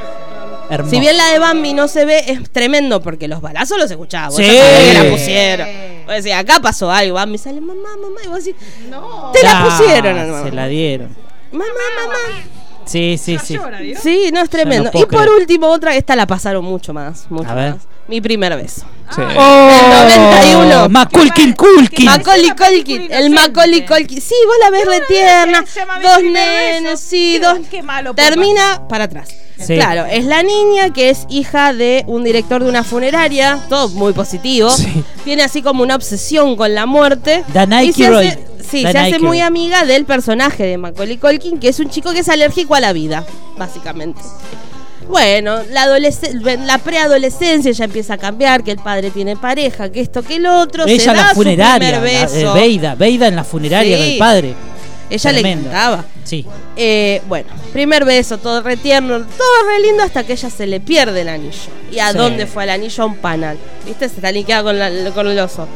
[0.70, 0.94] Hermoso.
[0.94, 4.28] Si bien la de Bambi no se ve, es tremendo porque los balazos los escuchaba.
[4.28, 4.44] Vos Sí.
[4.44, 5.68] que la pusieron.
[6.06, 7.14] Vos decís, acá pasó algo.
[7.16, 8.20] Bambi sale, mamá, mamá.
[8.24, 9.30] Y vos decís, no.
[9.32, 10.44] Te la Ah, pusieron, hermano.
[10.44, 11.14] Se la dieron.
[11.52, 11.64] Mamá,
[12.02, 12.42] mamá.
[12.88, 13.58] Sí, sí, sí.
[14.02, 14.90] Sí, no es tremendo.
[14.92, 15.40] no y por creer.
[15.40, 17.26] último, otra, esta la pasaron mucho más.
[17.30, 17.74] Mucho A ver.
[17.74, 17.82] más.
[18.08, 18.86] Mi primer beso.
[19.14, 19.20] Sí.
[19.20, 20.88] El 91.
[20.88, 22.06] Maculkin Culkin.
[22.06, 24.20] Macaulay Culkin, el Macaulay Culkin.
[24.20, 25.64] Sí, vos la ves re tierna.
[26.02, 27.58] Dos nenes, sí, dos.
[27.70, 28.14] Qué malo.
[28.14, 29.28] Termina para atrás.
[29.58, 29.74] Sí.
[29.74, 34.12] Claro, es la niña que es hija de un director de una funeraria, todo muy
[34.12, 34.70] positivo.
[34.70, 35.02] Sí.
[35.24, 37.42] Tiene así como una obsesión con la muerte.
[37.52, 38.30] Danai Kiroy.
[38.70, 42.20] sí, se hace muy amiga del personaje de Macaulay Culkin, que es un chico que
[42.20, 43.24] es alérgico a la vida,
[43.56, 44.20] básicamente.
[45.08, 45.86] Bueno, la,
[46.66, 50.60] la preadolescencia ya empieza a cambiar, que el padre tiene pareja, que esto, que lo
[50.60, 50.84] otro.
[50.84, 52.56] se Ella da la su funeraria, primer la- beso.
[52.56, 54.02] eh, Beida, Beida en la funeraria Sí.
[54.04, 54.54] del padre.
[55.10, 56.04] Ella le encantaba.
[56.24, 56.44] Sí.
[56.76, 60.80] Eh, bueno, primer beso, todo re tierno, todo re lindo hasta que ella se le
[60.80, 61.70] pierde el anillo.
[61.90, 62.18] ¿Y a Sí.
[62.18, 63.02] dónde fue el anillo?
[63.02, 63.56] A un panal.
[63.86, 64.08] ¿Viste?
[64.08, 65.66] Se está liqueado con, la- con el oso.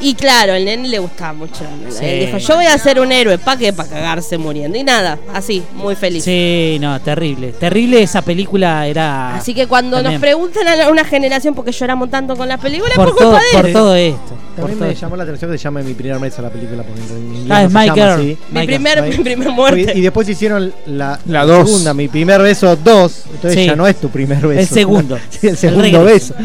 [0.00, 1.64] Y claro, el nene le gustaba mucho.
[1.90, 2.04] Sí.
[2.04, 3.36] Él dijo, yo voy a ser un héroe.
[3.36, 3.72] ¿Para qué?
[3.72, 4.78] Para cagarse muriendo.
[4.78, 6.22] Y nada, así, muy feliz.
[6.22, 7.48] Sí, no, terrible.
[7.50, 9.34] Terrible esa película era.
[9.34, 10.14] Así que cuando También.
[10.14, 13.40] nos preguntan a una generación por qué lloramos tanto con las películas, por por culpa
[13.50, 14.38] todo, de por todo esto.
[14.60, 17.34] También me llamó la atención que se llame Mi primer beso la película porque en
[17.36, 18.20] inglés Ah, es no se My llama Girl.
[18.20, 18.38] así.
[18.50, 18.66] My Mi Girl.
[18.66, 19.92] primer, mi primer muerte.
[19.94, 23.22] Y después hicieron la, La segunda, Mi primer beso 2.
[23.34, 23.66] Entonces Sí.
[23.66, 24.60] ya no es tu primer beso.
[24.60, 25.18] El segundo.
[25.30, 26.34] Sí, el segundo beso.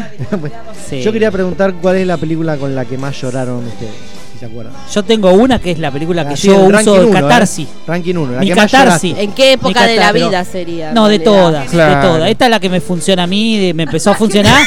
[0.88, 1.02] Sí.
[1.02, 3.90] Yo quería preguntar cuál es la película con la que más lloraron ustedes,
[4.32, 4.74] si se acuerdan.
[4.92, 7.18] Yo tengo una que es la película que Así, yo el uso ranking de uno,
[7.18, 7.20] ¿eh?
[7.22, 7.68] catarsis.
[7.86, 9.16] Ranking 1, la Mi que catarsis.
[9.16, 10.92] ¿En qué época de la vida sería?
[10.92, 12.28] No, de todas, de todas.
[12.30, 14.62] Esta es la que me funciona a mí, me empezó a funcionar.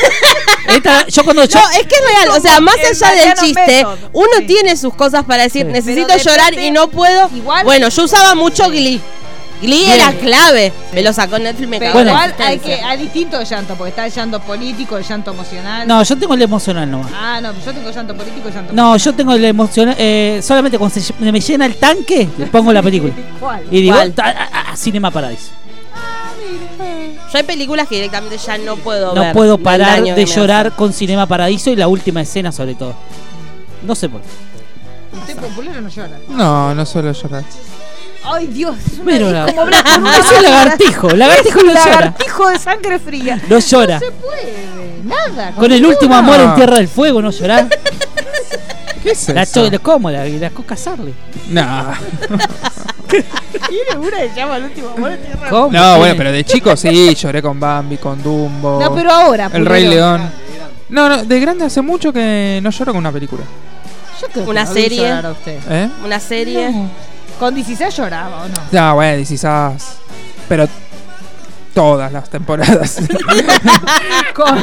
[0.77, 3.65] Esta, yo cuando yo, No, es que es real, o sea, más allá del chiste,
[3.83, 3.97] Method.
[4.13, 4.45] uno Sí.
[4.47, 5.71] tiene sus cosas para decir, Sí.
[5.71, 7.29] necesito llorar y no puedo.
[7.35, 9.01] Igual- bueno, yo usaba mucho Glee.
[9.59, 9.91] Glee Bien.
[9.99, 10.71] era clave.
[10.93, 13.89] Me lo sacó Netflix, me Pero cagó la igual hay que hay distintos llantos, porque
[13.89, 15.87] está el llanto político, el llanto emocional.
[15.87, 17.11] no, yo tengo el emocional nomás.
[17.11, 19.95] Ah, no, yo tengo llanto político y llanto No, yo tengo el emocional.
[19.97, 23.13] Eh, solamente cuando se me llena el tanque, le pongo la película.
[23.39, 23.63] ¿Cuál?
[23.71, 24.13] Y digo, ¿Cuál?
[24.13, 25.49] "Ta- ah, ah, Cinema Paradise.
[27.31, 29.25] Yo hay películas que directamente ya no puedo ver.
[29.27, 30.75] No puedo parar de llorar hace.
[30.75, 32.93] con Cinema Paradiso y la última escena sobre todo.
[33.83, 34.27] No sé por qué.
[35.19, 36.19] Usted popular no llora.
[36.29, 37.43] No, no suelo llorar.
[38.23, 38.75] Ay, Dios.
[39.05, 39.67] Pero es la- como con
[40.37, 41.85] un lagartijo, lagartijo no llora.
[41.85, 43.41] lagartijo de sangre fría.
[43.49, 43.99] No llora.
[43.99, 44.67] No se puede.
[45.03, 45.51] Nada.
[45.51, 47.67] Con el último amor en Tierra del Fuego, ¿no llorar?
[49.07, 49.69] ¿Qué es La eso?
[49.69, 50.11] cho- ¿Cómo?
[50.11, 51.13] La, la Coca Sarli.
[51.49, 51.63] No.
[53.07, 55.49] Tiene una que llama el último amor tierra.
[55.49, 55.65] ¿Cómo?
[55.67, 55.97] No, tiene?
[55.97, 58.79] bueno, pero de chico sí, lloré con Bambi, con Dumbo.
[58.81, 59.49] No, pero ahora.
[59.53, 59.65] El.
[59.65, 60.29] Rey León.
[60.89, 63.43] No, no, de grande hace mucho que no lloro con una película.
[64.21, 64.97] Yo creo que Una no vi serie.
[64.99, 65.59] llorar a usted.
[65.69, 65.89] ¿Eh?
[66.03, 66.73] Una serie.
[67.39, 68.57] Con 16 lloraba, ¿o no?
[68.71, 69.97] No, bueno, quizás.
[70.49, 70.67] Pero
[71.77, 72.97] todas las temporadas.
[74.33, 74.55] Con...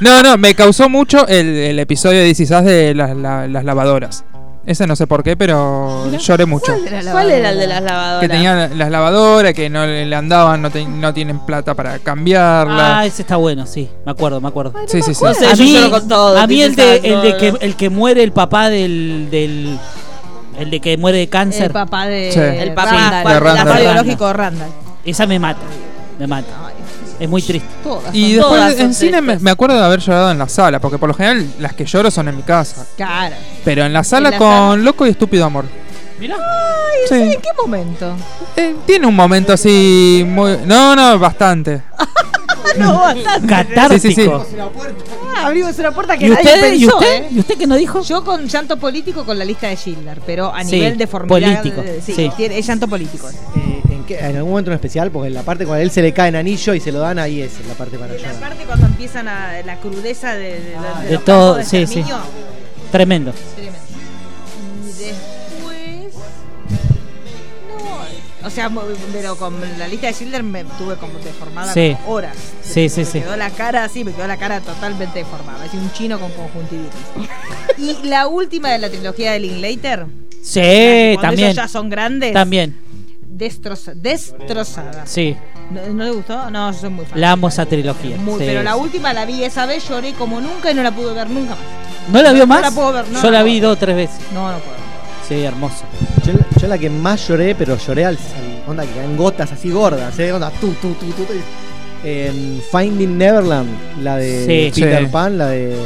[0.00, 4.24] no, no, me causó mucho el, el episodio de quizás de las, la- las lavadoras.
[4.64, 6.72] Ese no sé por qué, pero lloré mucho.
[6.72, 8.20] ¿Cuál era la ¿Cuál era el de las lavadoras?
[8.20, 13.00] Que tenían las lavadoras, que no le andaban, no, te- no tienen plata para cambiarla.
[13.00, 13.90] Ah, ese está bueno, sí.
[14.06, 14.72] Me acuerdo, me acuerdo.
[14.86, 15.22] sí, sí, sí.
[15.24, 17.54] No sé, a yo mí, lloro con todo, a mí el, de, el, de que,
[17.60, 19.78] el que muere el papá del, del.
[20.58, 21.64] El de que muere de cáncer.
[21.64, 22.30] El papá de.
[22.32, 22.38] Sí.
[22.40, 23.66] El papá, Randall, de el Randall.
[23.66, 24.70] papá biológico de Randall.
[25.04, 25.60] Esa me mata.
[26.22, 26.70] Me mata.
[27.18, 27.68] Es muy triste.
[27.82, 28.14] Todas.
[28.14, 31.08] Y todas después en cine me, acuerdo de haber llorado en la sala, porque por
[31.08, 32.86] lo general las que lloro son en mi casa.
[32.96, 33.36] Cara.
[33.64, 34.76] Pero en la sala la con sala?
[34.76, 35.64] Loco y Estúpido Amor.
[36.20, 36.36] Mirá.
[37.08, 37.16] Sí.
[37.16, 38.14] ¿En qué momento?
[38.56, 40.58] Eh, tiene un momento así muy...
[40.64, 41.82] No, no, bastante.
[42.78, 43.48] No, bastante.
[43.48, 43.98] Catártico.
[44.00, 44.30] Sí, sí,
[45.34, 46.72] Ah, abrimos una puerta que ¿Y nadie usted?
[46.74, 47.22] ¿Y pensó, usted?
[47.24, 47.28] ¿eh?
[47.32, 48.02] ¿Y usted qué no dijo?
[48.02, 51.56] Yo con llanto político con la lista de Schindler, pero a Sí, nivel de formidable.
[51.56, 52.30] político, Sí, sí.
[52.36, 53.28] tiene- es llanto político.
[54.02, 56.02] ¿En, qué- en algún momento en especial, porque en la parte cuando a él se
[56.02, 58.36] le cae en anillo y se lo dan, ahí es la parte para Y llorar.
[58.36, 60.60] aparte cuando empiezan a la crudeza de, de, de-
[61.02, 62.02] de De los todo, de sí, sí.
[62.90, 63.32] Tremendo.
[63.54, 63.78] tremendo.
[64.84, 66.14] Y después.
[67.68, 68.46] No.
[68.46, 68.70] O sea,
[69.12, 71.96] pero con la lista de Schindler me tuve como deformada Sí.
[72.06, 72.36] horas.
[72.62, 73.20] Sí, sí, me sí.
[73.20, 75.64] quedó la cara así, me quedó la cara totalmente deformada.
[75.64, 76.92] Es un chino con conjuntivitis.
[77.78, 80.06] y la última de la trilogía de Linklater.
[80.42, 81.48] Sí, también.
[81.50, 82.32] ellos ya son grandes.
[82.32, 82.76] También.
[83.34, 85.06] Destroza, destrozada.
[85.06, 85.36] Sí.
[85.70, 86.50] ¿No, no le gustó?
[86.50, 87.20] No, yo soy muy fan.
[87.20, 88.16] La amo esa trilogía.
[88.18, 88.44] Muy, sí.
[88.46, 91.30] Pero la última la vi esa vez, lloré como nunca y no la pude ver
[91.30, 91.58] nunca más.
[92.12, 92.60] ¿No la vio no más?
[92.62, 93.62] la puedo ver, no Yo la vi ver.
[93.62, 94.20] dos o tres veces.
[94.34, 94.76] No, no puedo.
[95.28, 95.84] Sí, hermoso.
[96.26, 99.70] Yo, yo la que más lloré, pero lloré al, al- onda que caen gotas así
[99.70, 100.32] gordas, ¿eh?
[100.32, 101.32] Onda tu, tu, tu, tu, tu.
[102.04, 103.70] En Finding Neverland,
[104.02, 104.80] la de Sí.
[104.82, 105.06] Peter Sí.
[105.10, 105.76] Pan, la de.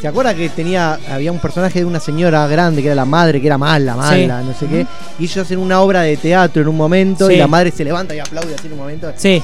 [0.00, 3.40] ¿Se acuerda que tenía había un personaje de una señora grande que era la madre,
[3.40, 4.86] que era mala, mala, no sé qué?
[5.18, 7.34] Y ellos hacen una obra de teatro en un momento Sí.
[7.34, 9.12] y la madre se levanta y aplaude así en un momento.
[9.16, 9.42] Sí.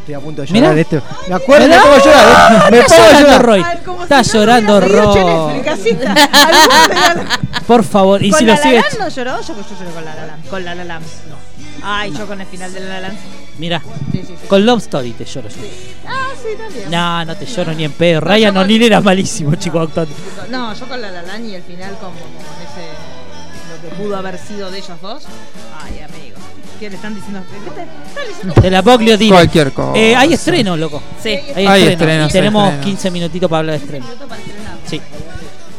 [0.00, 0.68] Estoy a punto de Mirá.
[0.72, 1.02] llorar en este.
[1.28, 1.82] Me acuerdo, me Mirá.
[1.82, 2.52] pongo a llorar.
[2.52, 2.70] ¿eh?
[2.70, 3.44] Me Está pongo a llorando llorar.
[3.44, 3.64] Roy.
[4.02, 5.62] Está si llorando Roy.
[6.02, 8.22] La- Por favor.
[8.24, 8.98] Y ¿Con si la lo La sigues.
[8.98, 9.40] No lloró?
[9.42, 10.48] Yo, yo lloré con la La Land.
[10.48, 11.04] Con la La Land.
[11.28, 11.49] No.
[11.82, 13.18] Ay, yo con el final de la La Land.
[13.58, 13.82] Mira.
[14.12, 14.46] Sí, sí, sí.
[14.48, 15.56] Con Love Story te lloro yo.
[16.06, 16.90] Ah, sí, también.
[16.90, 18.20] No, no te lloro ni en pedo.
[18.20, 20.14] No, Ryan con- O'Neill era malísimo, chico, actuando.
[20.50, 22.88] No, yo con la La Land y el final como, con ese...
[23.70, 25.24] Lo que pudo haber sido de ellos dos.
[25.82, 26.36] Ay, amigo.
[26.80, 27.40] ¿Qué le están diciendo?
[27.50, 28.54] ¿Qué te están diciendo?
[28.60, 29.34] De la Boglio Dino.
[29.36, 29.98] Cualquier cosa.
[29.98, 31.02] Eh, hay estreno, loco.
[31.22, 31.38] Sí.
[31.54, 32.26] Hay, Hay estreno.
[32.26, 32.84] Y tenemos estrenos.
[32.86, 34.06] 15 minutitos para hablar de estreno.
[34.06, 34.78] Minuto para estrenar.
[34.86, 35.00] Sí.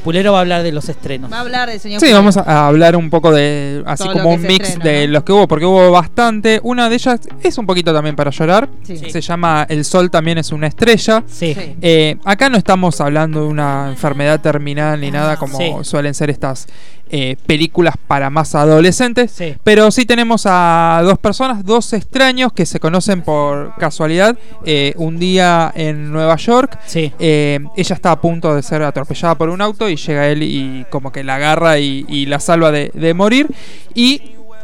[0.03, 1.31] Pulero va a hablar de los estrenos.
[1.31, 1.99] Va a hablar el señor...
[2.01, 5.13] Sí, vamos a, hablar un poco de, así Todo como un mix estrena, de ¿no?
[5.13, 6.59] los que hubo, porque hubo bastante.
[6.63, 8.69] Una de ellas es un poquito también para llorar.
[8.83, 8.97] Sí.
[8.97, 9.11] Sí.
[9.11, 11.23] Se llama El Sol también es una estrella.
[11.27, 11.53] Sí.
[11.53, 11.75] Sí.
[11.81, 15.71] Eh, acá no estamos hablando de una enfermedad terminal ni nada como Sí.
[15.83, 16.67] suelen ser estas
[17.13, 19.31] eh, películas para más adolescentes.
[19.31, 19.57] Sí.
[19.65, 25.19] Pero sí tenemos a dos personas, dos extraños que se conocen por casualidad eh, un
[25.19, 26.79] día en Nueva York.
[26.85, 27.11] Sí.
[27.19, 30.85] Eh, ella está a punto de ser atropellada por un auto y llega él y
[30.89, 33.47] como que la agarra y, la salva de, de morir.
[33.93, 34.21] Y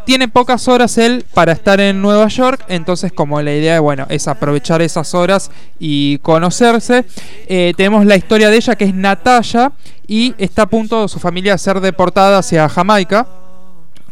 [0.08, 4.30] tiene pocas horas él para estar en Nueva York, entonces como la idea bueno, es
[4.30, 7.04] aprovechar esas horas y conocerse.
[7.48, 9.74] Eh, tenemos la historia de ella que es Natalia
[10.08, 13.28] y está a punto de su familia de ser deportada hacia Jamaica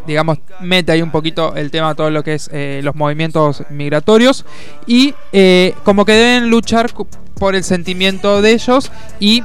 [0.05, 4.45] digamos, mete ahí un poquito el tema todo lo que es eh, los movimientos migratorios
[4.85, 6.91] y eh, como que deben luchar
[7.39, 9.43] por el sentimiento de ellos y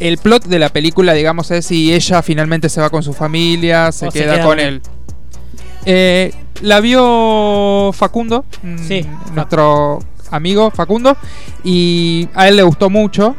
[0.00, 3.92] el plot de la película, digamos, es si ella finalmente se va con su familia,
[3.92, 4.80] se, queda, con él.
[5.84, 6.32] Eh,
[6.62, 10.00] la vio Facundo, mm, nuestro
[10.30, 11.16] amigo Facundo,
[11.62, 13.36] y a él le gustó mucho.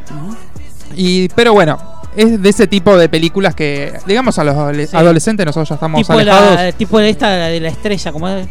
[0.94, 1.78] Y, pero bueno,
[2.16, 4.56] es de ese tipo de películas que, digamos, a los
[4.94, 6.54] adolescentes nosotros ya estamos tipo alejados.
[6.54, 8.46] La, tipo de esta de la estrella, como es.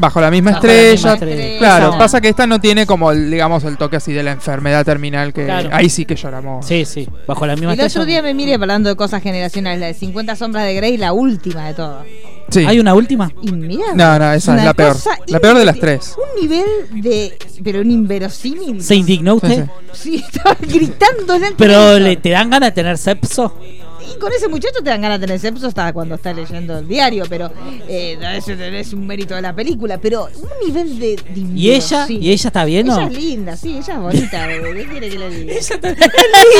[0.00, 1.16] Bajo la misma estrella.
[1.58, 4.84] Claro, pasa que esta no tiene como, el, digamos, el toque así de la enfermedad
[4.84, 6.66] terminal que ahí sí que lloramos.
[6.66, 9.80] Sí, sí, bajo la misma Y el otro día me miré hablando de cosas generacionales,
[9.80, 12.04] la de 50 sombras de Grey, la última de todo.
[12.50, 12.64] Sí.
[12.66, 13.32] ¿Hay una última?
[13.42, 14.96] Y mira, No, no, esa es la peor.
[15.28, 16.16] La peor de las tres.
[16.16, 17.38] Un nivel de.
[17.62, 18.82] Pero un inverosímil.
[18.82, 19.66] ¿Se indignó usted?
[19.92, 23.54] Sí, estaba gritando en el Pero le, te dan ganas de tener sepso.
[24.14, 26.88] Y con ese muchacho te dan ganas de tener sexo hasta cuando está leyendo el
[26.88, 27.50] diario, pero
[27.88, 29.98] eh, eso es un mérito de la película.
[29.98, 31.16] Pero un nivel de.
[31.16, 32.06] de ¿Y ella?
[32.06, 32.18] sí.
[32.20, 33.06] ¿Y ella está bien Ella no?
[33.08, 34.46] es linda, sí, ella es bonita.
[34.46, 34.74] bebé.
[34.80, 35.52] ¿Qué quiere que le diga?
[35.58, 35.70] ¡Es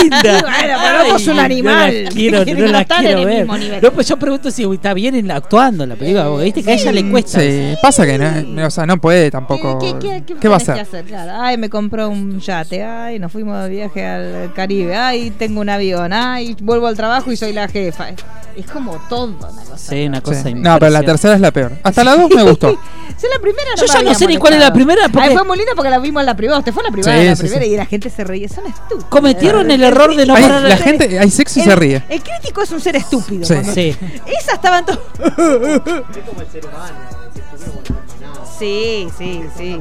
[0.03, 0.41] linda!
[0.61, 1.95] Bueno, pero vos un animal.
[1.95, 3.83] No la quiero, no la ver.
[3.83, 6.29] No, pues yo pregunto si está bien en la- actuando en la película.
[6.29, 7.41] porque Viste que a ella le cuesta.
[7.41, 9.79] Sí, pasa que no, o sea, no puede tampoco.
[9.79, 11.05] ¿Qué, qué, qué, ¿Qué va a hacer?
[11.07, 15.61] Claro, ay, me compró un yate, ay, nos fuimos de viaje al Caribe, ay, tengo
[15.61, 18.09] un avión, ay, vuelvo al trabajo y soy la jefa.
[18.57, 19.77] Es como todo una cosa.
[19.79, 20.55] Sí, una cosa Sí.
[20.55, 21.73] No, pero la tercera es la peor.
[21.83, 22.79] Hasta la dos me gustó.
[23.21, 25.45] Sí, la primera Yo ya no sé ni cuál es la primera, porque- Ay, fue
[25.45, 26.59] muy linda porque la vimos en la primera.
[26.59, 27.71] Usted fue a la Sí, la sí, primera sí.
[27.73, 28.49] y la gente se reía.
[28.49, 29.05] Son estúpidos.
[29.11, 32.03] Cometieron el error de no Hay- parar la gente, hay sexo y se ríe.
[32.09, 33.45] El crítico es un ser estúpido.
[33.45, 33.53] Sí.
[33.55, 33.95] cuando- Sí.
[34.41, 35.01] Esa estaban todos.
[38.61, 39.81] Sí, sí, sí.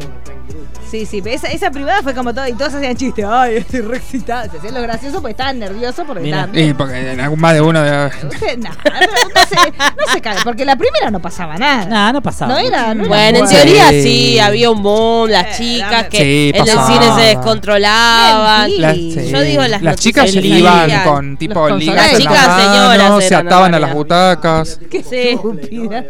[0.89, 3.81] Sí, sí, pero esa, esa privada fue como todo, y todos hacían chistes, ay, estoy
[3.81, 4.49] re excitada.
[4.49, 6.45] Se hacían lo gracioso porque estaban nerviosos porque Mira.
[6.45, 8.07] estaban Y porque en algún más de uno de.
[8.07, 11.85] Usted, no, no, no se, no se cae, porque la primera no pasaba nada.
[11.85, 12.53] Nada, no pasaba.
[12.53, 14.01] No era, no era Bueno, en teoría Sí.
[14.01, 18.81] sí, había un boom, las chicas que Sí, en el cine se descontrolaban.
[18.81, 19.11] Las, Sí.
[19.19, 19.29] sí.
[19.31, 23.79] Yo digo las las chicas iban con tipo ligas las chicas señoras se ataban a
[23.79, 24.79] las butacas.
[24.89, 25.17] Qué Sí.
[25.29, 26.05] estúpida.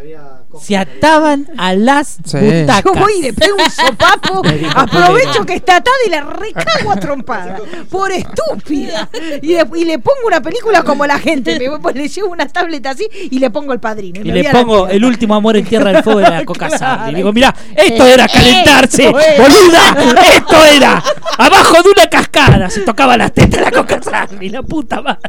[0.61, 2.37] Se ataban a las Sí.
[2.37, 2.83] butacas.
[2.83, 4.41] Yo voy y le pego un sopapo,
[4.75, 7.57] aprovecho que está atada y la recago a trompada.
[7.89, 9.09] Por estúpida.
[9.41, 11.57] Y le, y le pongo una película como la gente.
[11.59, 14.21] Me voy, pues, le llevo una tablet así y le pongo el padrino.
[14.21, 17.11] Y le pongo el último amor en tierra del fuego de la Coca Claro.
[17.11, 19.43] Y digo, mira, esto era calentarse, Esto era.
[19.43, 20.21] boluda.
[20.35, 21.03] Esto era
[21.37, 22.69] abajo de una cascada.
[22.69, 25.19] Se tocaba las tetas la Coca Sandy, la puta madre.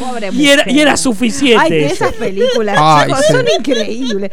[0.00, 0.74] Pobre Y era, mujer.
[0.76, 1.62] y era suficiente.
[1.64, 1.94] Ay, de eso.
[2.06, 3.32] esas películas, Ay, chicos, sí.
[3.32, 4.30] son increíbles.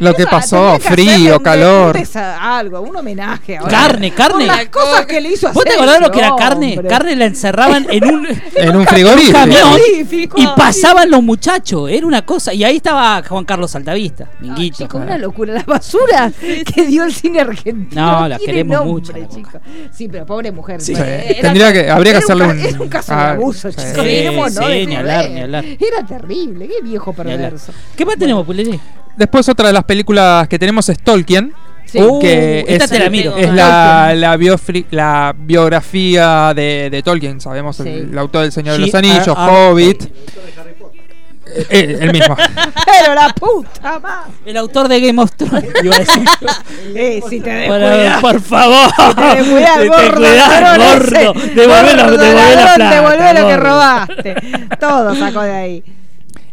[0.00, 1.96] Lo que pasó, frío, calor.
[2.40, 3.56] algo, un homenaje.
[3.56, 3.70] ahora.
[3.70, 4.46] Carne, carne.
[4.46, 6.74] Por las cosas que le hizo ¿Vos te acordás lo que era carne?
[6.76, 6.88] hombre.
[6.88, 9.32] Carne la encerraban en un, En un frigorífico.
[9.32, 10.38] camión Frigorífico.
[10.40, 11.90] y pasaban los muchachos.
[11.90, 12.52] Era una cosa.
[12.52, 14.76] Y ahí estaba Juan Carlos Altavista, Minguito.
[14.84, 15.54] Chicos, una locura.
[15.54, 16.30] La basura
[16.74, 18.20] que dio el cine argentino.
[18.20, 19.60] No, la queremos nombre, mucho, la.
[19.90, 20.80] Sí, pero pobre mujer.
[20.82, 20.92] Sí.
[20.92, 21.34] Era- Sí.
[21.40, 23.76] Tendría que- habría que hacerle un- Era un caso de ah, abuso, sí.
[23.78, 23.94] chicos.
[23.94, 25.64] Sí, dejémonos sí, de ni hablar, ni hablar.
[25.64, 26.68] Era terrible.
[26.68, 27.72] Qué viejo perverso.
[27.96, 28.78] ¿Qué más tenemos, Puleri?
[29.16, 31.52] Después otra de las películas que tenemos es Tolkien.
[31.86, 31.98] Sí.
[32.02, 33.34] Uh, que esta es, te la miro.
[33.34, 37.88] es la, la, biofri- la biografía de, de Tolkien, sabemos, Sí.
[37.88, 39.70] el, el autor del Señor de los Anillos, ah, ah.
[39.70, 40.02] Hobbit.
[40.02, 40.12] Eh,
[41.70, 42.36] eh, el mismo.
[42.86, 44.32] Pero la puta madre.
[44.46, 45.70] El autor de Game of Thrones.
[45.82, 46.24] Iba a decir.
[46.94, 48.20] Eh, si te Bueno, descuidas.
[48.20, 48.90] por favor.
[49.16, 51.24] te descuidas, Te gordo, cuidás, ese.
[51.26, 51.40] gordo.
[51.54, 51.94] Devolvé
[53.40, 54.34] lo- que robaste.
[54.80, 55.84] Todo sacó de ahí.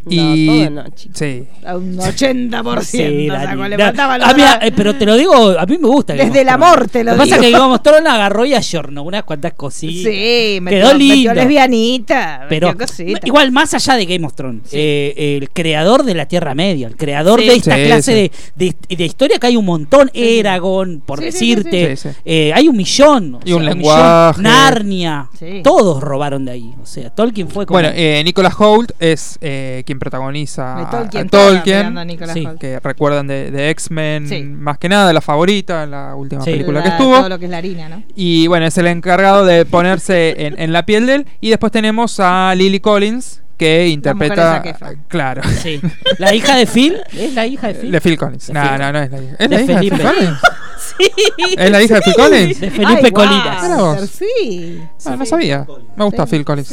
[0.08, 1.18] Y todo no, chicos.
[1.18, 1.44] sí.
[1.64, 3.44] A un 80% Sí, sacó.
[3.56, 3.68] Dani.
[3.70, 6.12] Le faltaba a mí, la- eh, pero te lo digo, a mí me gusta.
[6.14, 6.58] Desde of la Thrones.
[6.78, 7.58] morte lo Lo que pasa es que digo.
[7.60, 10.12] Game of Thrones agarró y ayornó unas cuantas cositas.
[10.12, 11.34] Sí, metió, Quedó metió lindo.
[11.34, 12.46] lesbianita.
[12.48, 16.54] Pero metió igual más allá de Game of Thrones, eh, el creador de la Tierra
[16.54, 17.46] Media, el creador Sí.
[17.48, 18.50] de esta Sí, clase sí.
[18.54, 22.16] De, de, de historia que hay un montón, Eragon, por decirte, sí, sí.
[22.24, 24.42] eh, hay un millón, o Y un millón, lenguaje.
[24.42, 25.60] Narnia, Sí.
[25.62, 29.82] todos robaron de ahí, o sea, Tolkien fue como Bueno, eh, Nicholas Hoult es eh,
[29.96, 32.46] quien protagoniza De a- Tolkien, a Tolkien, a Nicolas Sí.
[32.60, 34.42] Que recuerdan de, de X-Men, Sí.
[34.42, 36.50] más que nada, la favorita, la última Sí.
[36.52, 37.16] película La- que estuvo.
[37.16, 38.02] Todo lo que es la harina, ¿no?
[38.14, 41.26] Y bueno, es el encargado de ponerse en, en la piel de él.
[41.40, 44.62] Y después tenemos a Lily Collins, que interpreta.
[45.08, 45.40] Claro.
[45.62, 45.80] Sí.
[46.18, 47.90] La hija de Phil, ¿es la hija de Phil?
[47.90, 48.48] De Phil Collins.
[48.48, 48.78] De No, Phil.
[48.78, 49.32] no, no es la hija.
[49.38, 50.32] ¿Es De la hija de Phil Felipe.
[50.76, 51.58] Collins?
[51.58, 52.60] ¿Es la hija de Phil Collins?
[52.60, 54.10] De Felipe Ay, Colinas.
[54.10, 54.80] Sí.
[55.04, 55.66] Ah, no sabía.
[55.96, 56.72] Me gusta Phil Collins.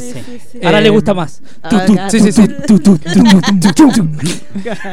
[0.62, 1.40] Ahora Eh, le gusta más.
[2.10, 2.42] Sí, sí, sí.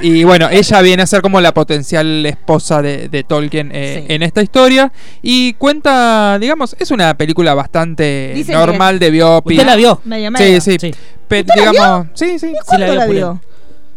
[0.01, 4.13] Y bueno, ella viene a ser como la potencial esposa de, de Tolkien eh, Sí.
[4.13, 4.91] en esta historia.
[5.21, 9.57] Y cuenta, digamos, es una película bastante Dicen normal de biopic.
[9.57, 10.01] ¿Usted la vio?
[10.05, 10.61] Medio Sí, medio.
[10.61, 10.77] sí.
[10.79, 10.93] Sí.
[11.27, 12.53] Pe- ¿Usted la digamos, sí, sí.
[12.65, 13.41] ¿Cuándo la vio?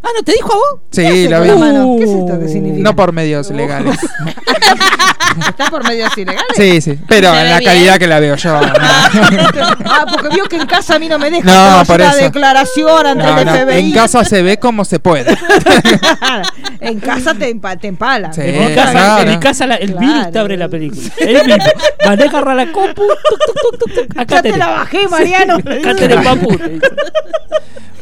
[0.07, 0.81] Ah, ¿no te dijo a vos?
[0.91, 1.99] Sí, con vi.
[1.99, 2.39] ¿Qué es esto?
[2.41, 2.83] ¿Qué significa?
[2.83, 3.97] No por medios legales.
[5.49, 6.47] ¿Está por medios ilegales?
[6.57, 6.99] Sí, sí.
[7.09, 7.71] Pero en la bien.
[7.71, 8.61] calidad que la veo yo.
[8.61, 8.73] no.
[9.87, 12.15] Ah, porque vio que en casa a mí no me deja No, hacer por una
[12.17, 13.79] declaración ante No, el no, FBI.
[13.79, 15.37] En casa se ve como se puede.
[16.81, 18.33] en casa te, empa- te empalan.
[18.35, 18.41] Sí.
[18.45, 19.31] En mi casa, claro.
[19.31, 20.07] en casa la- el Claro.
[20.07, 21.03] virus te abre la película.
[21.19, 21.65] Él mismo.
[22.05, 23.03] Maneja agarra la compu.
[23.03, 24.19] tuc, tuc, tuc, tuc, tuc.
[24.19, 24.59] Acá Ya te tenés.
[24.59, 25.55] la bajé, Mariano.
[25.57, 26.57] Acá tenés papu.
[26.57, 26.87] te dice.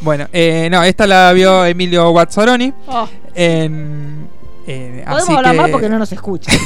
[0.00, 2.72] Bueno, eh, no, esta la vio Emilio Guazzaroni.
[2.86, 4.26] Oh, En,
[4.66, 6.50] eh, Podemos así hablar que- más porque no nos escucha.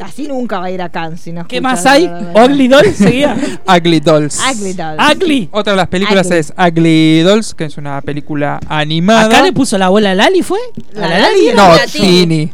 [0.00, 2.06] Así nunca va a ir a Cannes si no ¿Qué más hay?
[2.34, 3.36] ¿Ugly Doll seguía?
[3.68, 4.38] Ugly Dolls.
[4.50, 4.96] Ugly Doll.
[4.98, 5.48] Ugly.
[5.52, 6.38] Otra de las películas Ugly.
[6.38, 9.26] es Ugly Dolls, que es una película animada.
[9.26, 10.58] Acá le puso la bola a Lali, ¿fue?
[10.94, 11.56] La ¿A la Lali Lali?
[11.56, 12.52] No, Tini.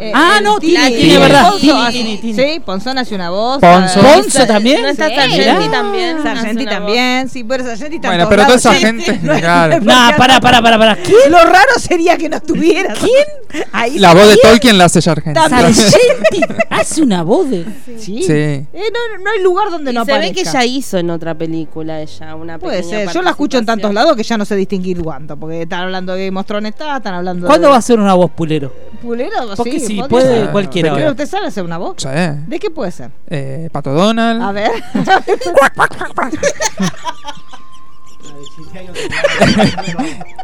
[0.00, 1.42] Eh, Ah, no, Tini, Tini, verdad.
[1.50, 2.34] Ponzo Tini, hace- Tini, Tini.
[2.34, 3.60] Sí, Ponzón hace una voz.
[3.60, 4.00] Ponzo.
[4.00, 4.82] Ponzo también.
[4.82, 6.22] ¿No está Sargenti también?
[6.22, 9.18] Sargenti también, sí, pero Sargenti en Bueno, pero toda esa gente.
[9.22, 9.80] No es- claro.
[9.82, 10.96] Nah, para, para, para, para.
[10.96, 11.30] ¿Quién?
[11.30, 12.94] Lo raro sería que no estuviera.
[12.94, 13.64] ¿Quién?
[13.72, 14.36] Ahí La voz de.
[14.42, 15.36] Tolkien la hace Sargent.
[15.36, 16.40] Sargenti.
[16.70, 17.64] Hace una voz de.
[17.98, 18.22] Sí.
[18.24, 18.32] Sí.
[18.32, 20.34] Eh, no, no hay lugar donde Y no se ve aparezca.
[20.34, 23.94] que ella hizo en otra película ella una Puede ser, yo la escucho en tantos
[23.94, 26.96] lados que ya no sé distinguir cuánto, porque están hablando de Game of Thrones, está,
[26.96, 28.72] están hablando ¿Cuándo va a ser una voz pulero?
[29.00, 29.33] ¿Pulero?
[29.56, 30.50] Porque sí, podría puede ser.
[30.50, 30.88] cualquiera.
[30.90, 31.10] ¿Pero ahora.
[31.12, 31.96] usted sabe hacer una voz?
[31.98, 32.08] Sí.
[32.08, 33.10] ¿De qué puede ser?
[33.28, 34.42] Eh, Pato Donald.
[34.42, 34.70] A ver.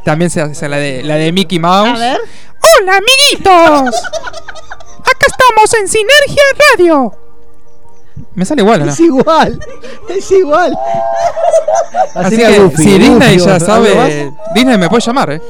[0.04, 1.88] También se hace la de, la de Mickey Mouse.
[1.90, 2.18] A ver.
[2.80, 3.94] ¡Hola, amiguitos!
[5.00, 6.42] Acá estamos en Sinergia
[6.76, 7.12] Radio.
[8.34, 8.92] Me sale igual, ¿o ¿no?
[8.92, 9.60] Es igual,
[10.09, 10.76] es igual.
[12.14, 14.32] Así que Goofy, si Disney Goofy, ya ¿algo sabe?
[14.55, 15.40] Disney me puede llamar, ¿eh?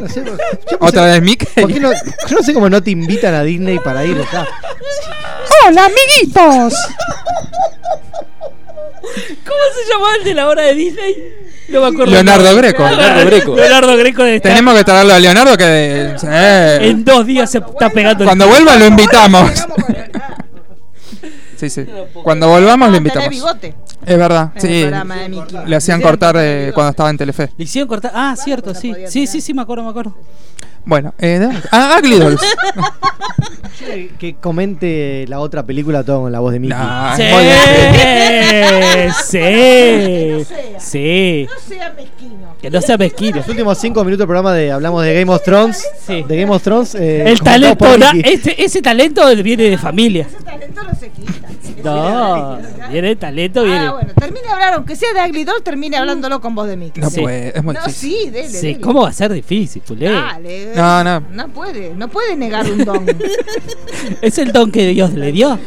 [0.00, 1.62] No sé, yo pensé- Otra vez Mickey.
[1.62, 4.46] ¿Por qué no, yo no sé cómo no te invitan a Disney para ir acá.
[5.66, 6.74] ¡Hola, amiguitos!
[9.44, 11.45] ¿Cómo se llamaba el de la hora de Disney?
[11.68, 12.12] No me acuerdo.
[12.12, 12.82] Leonardo Greco.
[12.88, 13.56] Leonardo Greco.
[13.56, 16.14] Leonardo Greco de estar- Tenemos que traerlo a Leonardo que...
[16.18, 16.26] sí.
[16.28, 19.50] En dos días se está pegando el Cuando vuelva lo invitamos.
[21.56, 21.86] Sí, sí.
[22.22, 23.30] Cuando volvamos lo Tener invitamos.
[23.30, 23.74] bigote.
[24.04, 24.84] Es verdad, sí.
[25.66, 27.48] Le hacían cortar eh, cuando estaba en Telefe.
[27.56, 28.12] Le hicieron cortar.
[28.14, 28.94] Ah, cierto, sí.
[29.08, 30.14] Sí, sí, sí, me acuerdo, me acuerdo.
[30.86, 31.60] Bueno, eh, ¿de dónde?
[31.72, 32.40] ah, Ugly Dolls.
[34.18, 36.76] Que comente la otra película todo con la voz de Mickey.
[36.76, 39.12] Nah, Sí, muy difícil.
[39.24, 40.46] sí,
[40.78, 41.46] sí.
[41.48, 42.56] No sea mezquino.
[42.60, 43.36] Que no sea mezquino.
[43.36, 45.86] Los últimos cinco minutos del programa de hablamos de Game of Thrones.
[46.04, 46.24] Sí.
[46.26, 46.94] De Game of Thrones.
[46.94, 50.26] eh, El talento, na- este, ese talento viene de familia.
[50.26, 51.48] Ese talento no se quita.
[51.94, 52.58] No,
[52.90, 53.86] viene de talento, viene.
[53.86, 56.76] Ah, bueno, termine de hablar, aunque sea de Ugly Doll, termine hablándolo con voz de
[56.76, 57.02] Mickey.
[57.02, 57.20] No Sí.
[57.20, 58.10] puede, es muy No, difícil.
[58.24, 58.80] sí, dele, Sí, dele.
[58.80, 60.10] ¿cómo va a ser difícil, culé?
[60.10, 60.72] Dale.
[60.74, 61.20] No, no.
[61.32, 63.06] No puede, no puede negar un don.
[64.22, 65.58] Es el don que Dios le dio.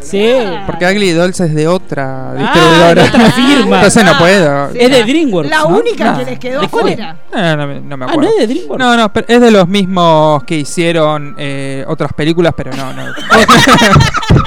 [0.00, 0.24] Sí.
[0.66, 3.02] Porque Ugly Dolls es de otra Ah, distribuidora.
[3.02, 3.76] de otra firma.
[3.76, 4.72] Entonces no puedo.
[4.72, 4.78] Sí.
[4.80, 5.50] Es de DreamWorks.
[5.50, 5.68] La ¿no?
[5.68, 6.18] única No.
[6.18, 7.16] que les quedó fuera.
[7.32, 8.30] No, me- no me Ah, acuerdo.
[8.30, 8.78] no es de DreamWorks.
[8.84, 13.04] No, no, pero es de los mismos que hicieron eh, otras películas, pero no, no.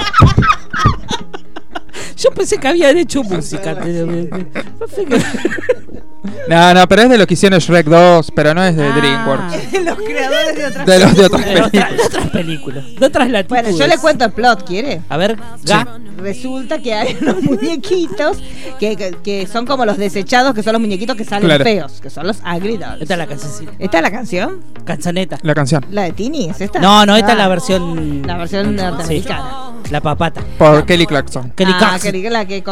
[2.24, 3.76] Yo pensé que habían hecho música.
[6.48, 8.94] No No, pero es de los que hicieron Shrek 2, pero no es de Ah.
[8.96, 9.72] DreamWorks.
[9.84, 11.96] Los creadores de otras De los de otras De otra- películas.
[11.96, 12.84] de otras películas.
[12.98, 13.62] De otras latitudes.
[13.64, 15.00] Bueno, yo le cuento el plot, ¿quiere?
[15.08, 15.36] A ver.
[16.18, 18.38] Resulta que hay unos muñequitos
[18.78, 21.64] que, que, que son como los desechados, que son los muñequitos que salen Claro.
[21.64, 23.02] feos, que son los Ugly Dolls.
[23.02, 23.72] Esta es la cancioncita.
[23.78, 24.60] ¿Esta es la canción?
[24.84, 25.38] Canzoneta.
[25.42, 25.84] La canción.
[25.90, 26.48] ¿La de Tini?
[26.50, 26.78] ¿Es esta?
[26.78, 28.22] No, no, esta es la Ah, versión.
[28.26, 29.72] La versión Sí, norteamericana.
[29.90, 30.40] la papata.
[30.58, 31.50] Por Kelly Clarkson.
[31.54, 32.12] Kelly ah, Clarkson.
[32.12, 32.62] que la que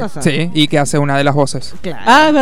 [0.00, 0.22] cosas.
[0.24, 1.74] sí, y que hace una de las voces.
[1.80, 2.02] Claro.
[2.06, 2.34] Ah, es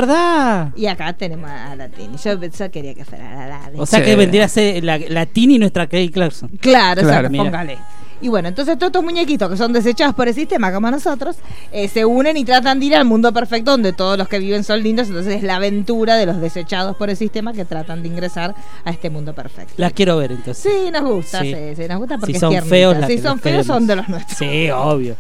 [0.77, 2.17] Y acá tenemos a la Tini.
[2.23, 3.79] Yo, yo quería que fuera la Dani.
[3.79, 4.05] O sea Sí.
[4.05, 6.49] que vendría a ser la, la Tini nuestra Kelly Clarkson.
[6.61, 7.09] Claro, Claro.
[7.09, 7.45] exacto, Mira.
[7.45, 7.79] póngale.
[8.19, 11.37] Y bueno, entonces todos estos muñequitos que son desechados por el sistema, como nosotros,
[11.71, 14.65] eh, se unen y tratan de ir al mundo perfecto donde todos los que viven
[14.65, 15.09] son lindos.
[15.09, 18.55] Entonces es la aventura de los desechados por el sistema que tratan de ingresar
[18.87, 19.75] a este mundo perfecto.
[19.77, 20.57] Las quiero ver entonces.
[20.63, 21.77] Sí, nos gusta, sí, Sí.
[21.77, 23.67] sí, nos gusta porque Si son feos, Si son feos, queremos.
[23.67, 24.39] son de los nuestros.
[24.39, 25.15] Sí, obvio.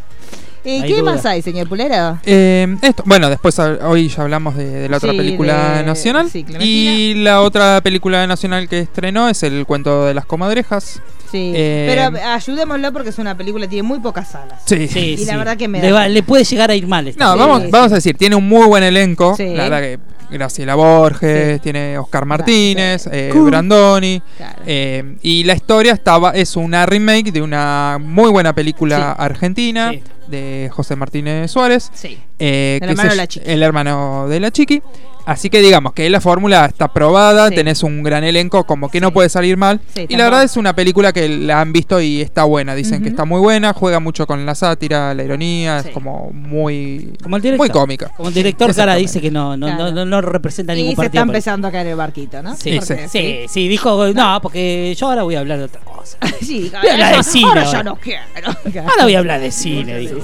[0.66, 1.14] ¿Y hay qué duda.
[1.14, 2.18] más hay, señor Pulero?
[2.26, 5.84] Eh, esto, bueno, después a- hoy ya hablamos de, de la otra Sí, película de-
[5.84, 6.30] nacional.
[6.30, 11.00] sí, y la otra película nacional que estrenó es El cuento de las comadrejas.
[11.30, 14.62] Sí, Eh, pero ayudémoslo porque es una película que tiene muy pocas salas.
[14.64, 14.86] Sí.
[14.88, 15.38] Sí, Y la sí.
[15.38, 17.08] verdad que me le, da- va- le puede llegar a ir mal.
[17.08, 17.68] esta No, Sí, vamos, sí.
[17.70, 19.34] vamos a decir, tiene un muy buen elenco.
[19.36, 19.46] Sí.
[19.54, 19.98] La verdad que
[20.30, 24.20] Graciela Borges, tiene Oscar Martínez, eh, Brandoni.
[24.66, 29.92] eh, y la historia estaba es una remake de una muy buena película argentina
[30.28, 31.90] de José Martínez Suárez.
[31.94, 32.18] Sí.
[32.38, 33.50] eh, El que hermano de la Chiqui.
[33.50, 34.82] el hermano de la Chiqui.
[35.26, 37.56] Así que digamos que la fórmula está probada, Sí.
[37.56, 39.80] tenés un gran elenco, como que no puede salir mal.
[39.94, 42.74] Sí, y la verdad es una película que la han visto y está buena.
[42.76, 47.12] Dicen que está muy buena, juega mucho con la sátira, la ironía, es como muy,
[47.22, 47.66] Como el director.
[47.66, 48.10] muy cómica.
[48.16, 49.84] Como el director Cara dice que no, no, Claro.
[49.86, 51.08] no, no, no representa Y ningún se partido.
[51.08, 51.32] está político.
[51.36, 52.56] empezando a caer el barquito, ¿no?
[52.56, 52.78] Sí,
[53.10, 56.18] sí, sí, dijo, no, porque yo ahora voy a hablar de otra cosa.
[56.40, 57.48] Sí, Voy a hablar de cine.
[57.48, 57.72] ahora ahora.
[57.78, 58.22] ya no quiero.
[58.88, 60.18] Ahora voy a hablar de cine, dijo.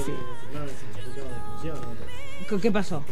[2.61, 3.03] ¿Qué pasó?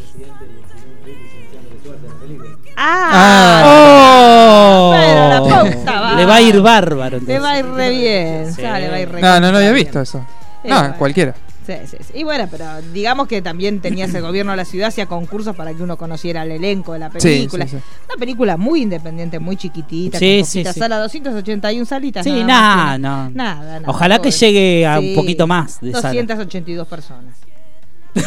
[3.63, 4.93] ¡Oh!
[4.95, 6.13] Pero la pauta va.
[6.15, 7.19] Le va a ir bárbaro.
[7.19, 8.53] Le va a ir re bien.
[8.53, 8.61] Sí.
[8.61, 9.85] ya le va a ir re No, no, no había bien.
[9.85, 10.25] visto eso.
[10.63, 11.33] No, cualquiera.
[11.65, 12.13] Sí, sí, sí.
[12.15, 15.73] Y bueno, pero digamos que también tenía ese gobierno de la ciudad, hacía concursos para
[15.73, 17.65] que uno conociera el elenco de la película.
[17.67, 17.83] sí, sí.
[18.09, 20.79] Una película muy independiente, muy chiquitita, Sí, con sí, poquita sí.
[20.79, 22.23] sala, 281 salitas.
[22.23, 23.29] Sí, nada, nada, más, no.
[23.29, 23.83] Nada, nada.
[23.85, 26.09] Ojalá que llegue a un poquito más de sala.
[26.13, 27.35] 282 personas.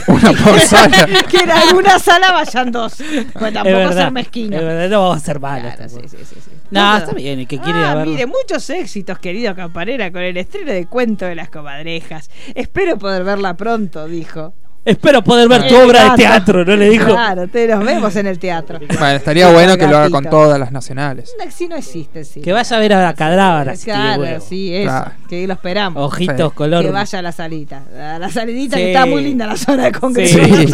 [0.06, 1.06] Una por sala.
[1.31, 2.94] que en alguna sala vayan dos.
[2.94, 4.56] Pues Es tampoco verdad, ser mezquino.
[4.56, 5.74] es verdad, no vamos a ser malos.
[5.74, 6.40] Claro, sí, sí, sí.
[6.70, 10.73] No, está bien, el que quiere ah, mire, muchos éxitos, querido Campanera, con el estreno
[10.73, 12.31] de Cuento de las Comadrejas.
[12.55, 14.55] Espero poder verla pronto, dijo.
[14.85, 17.06] Espero poder ver tu Eh, obra de teatro, ¿no le dijo?
[17.06, 18.78] Claro, te nos vemos en el teatro.
[18.86, 21.32] Bueno, estaría bueno que lo haga con todas las nacionales.
[21.51, 22.40] Si no existe, sí.
[22.43, 24.90] Que vaya a ver a la tiene Claro, sí, eso.
[24.90, 25.12] Claro.
[25.28, 26.02] Que lo esperamos.
[26.12, 26.56] Ojitos, Sí.
[26.56, 26.85] color.
[26.85, 27.82] Que vaya a la salita.
[28.15, 28.82] A la salidita Sí.
[28.82, 30.39] que está muy linda la zona de congreso.
[30.44, 30.66] Sí,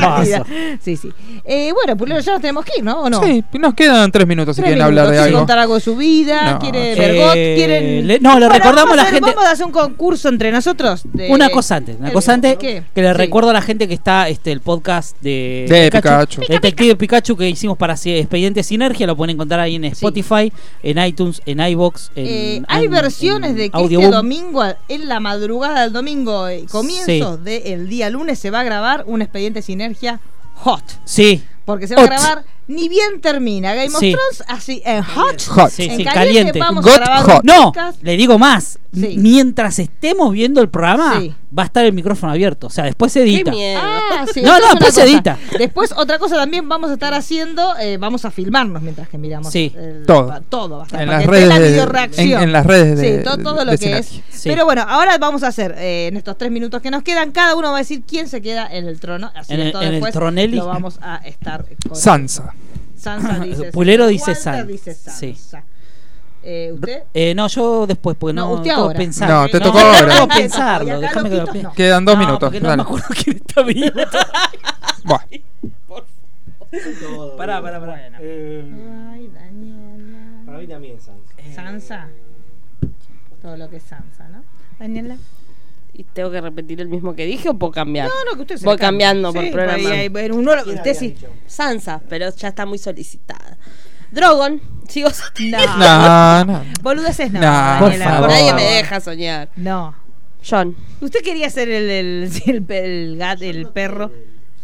[0.80, 1.12] sí, sí.
[1.44, 3.02] Eh, bueno, Pulero, ya nos tenemos que ir, ¿no?
[3.02, 3.22] ¿O no?
[3.22, 5.22] Sí, nos quedan tres minutos si Tres quieren hablar de minutos.
[5.22, 5.38] ¿Quiere algo.
[5.40, 6.52] contar algo de su vida?
[6.52, 6.58] No.
[6.58, 6.94] ¿Quiere
[7.34, 7.54] Eh?
[7.56, 8.06] ¿Quieren...?
[8.06, 11.02] le- no, le Bueno, recordamos a la gente- Vamos a hacer un concurso entre nosotros.
[11.12, 12.82] de- Una cosa antes, una cosa antes ¿Qué?
[12.94, 16.40] que le recuerdo a la gente que está este el podcast de, De Pikachu.
[16.48, 20.50] Detective Pikachu que hicimos para Expediente Sinergia, lo pueden encontrar ahí en Spotify,
[20.82, 24.04] en iTunes, en iBox, en, Eh, hay en- versiones en de que Audioboom.
[24.06, 27.44] este domingo, en la madrugada del domingo, eh, comienzos Sí.
[27.44, 30.18] del día lunes, se va a grabar un expediente sinergia
[30.54, 30.82] hot.
[31.04, 31.42] Sí.
[31.66, 32.10] Porque se va Hot.
[32.10, 34.12] a grabar ni bien termina Game of Sí.
[34.12, 35.42] Thrones, así en hot.
[35.48, 35.70] Hot.
[35.70, 36.58] Sí, en sí, caliente, caliente.
[36.58, 37.44] vamos Got a hot.
[37.44, 37.72] No,
[38.02, 38.78] le digo más.
[38.92, 41.32] Mientras estemos viendo el programa, Sí.
[41.56, 42.66] va a estar el micrófono abierto.
[42.66, 43.50] O sea, después se Qué edita.
[43.52, 43.80] miedo.
[43.82, 45.38] Ah, sí, No, no, después se edita.
[45.58, 49.52] Después, otra cosa también vamos a estar haciendo, eh, vamos a filmarnos mientras que miramos
[49.52, 49.72] Sí.
[49.76, 50.40] el- Todo.
[50.48, 52.28] todo va a estar, En las la redes de- videoreacción.
[52.28, 54.20] en- en las redes de- Sí, todo, todo lo de que es.
[54.42, 57.54] Pero bueno, ahora vamos a hacer, eh, en estos tres minutos que nos quedan, cada
[57.54, 59.30] uno va a decir quién se queda en el trono.
[59.36, 60.56] Así En el- todo en el después Tronelli.
[60.56, 62.54] lo vamos a estar con Sansa.
[63.00, 64.12] Sansa dice Pulero Sansa.
[64.12, 65.34] dice Walter San- dice sí.
[65.34, 65.64] Sansa.
[66.42, 67.02] Eh, ¿Usted?
[67.12, 68.96] Eh, no, yo después, porque no, No, usted ahora.
[68.96, 69.28] pensar.
[69.28, 70.14] No, te tocó no, ahora.
[70.24, 71.62] acá pensarlo, déjame que lo piense.
[71.64, 71.72] no.
[71.74, 72.52] Quedan dos No, minutos.
[72.62, 73.90] no me acuerdo quién está vivo.
[75.04, 75.20] Buah.
[77.36, 77.94] pará, pará, pará.
[77.94, 80.42] Ay, Daniela.
[80.46, 81.18] Para mí también, Sans.
[81.54, 82.08] Sansa.
[83.42, 84.42] Todo lo que es Sansa, ¿no?
[84.78, 85.16] Daniela.
[86.00, 88.08] ¿Y tengo que repetir el mismo que dije o puedo cambiar?
[88.08, 89.82] No, no, que usted se Voy cambiando por programa.
[89.82, 91.14] pues, ahí, bueno, uno lo- usted sí.
[91.46, 93.58] Sansa, pero ya está muy solicitada.
[94.10, 95.10] Drogon, sigo
[95.40, 95.76] No.
[95.76, 96.64] No, no.
[96.80, 97.40] Boludeces no.
[97.78, 98.30] Por favor.
[98.30, 99.50] Nadie me deja soñar.
[99.56, 99.94] No.
[100.48, 100.74] John.
[101.02, 102.30] Usted quería ser el, el,
[102.70, 104.10] el, el perro.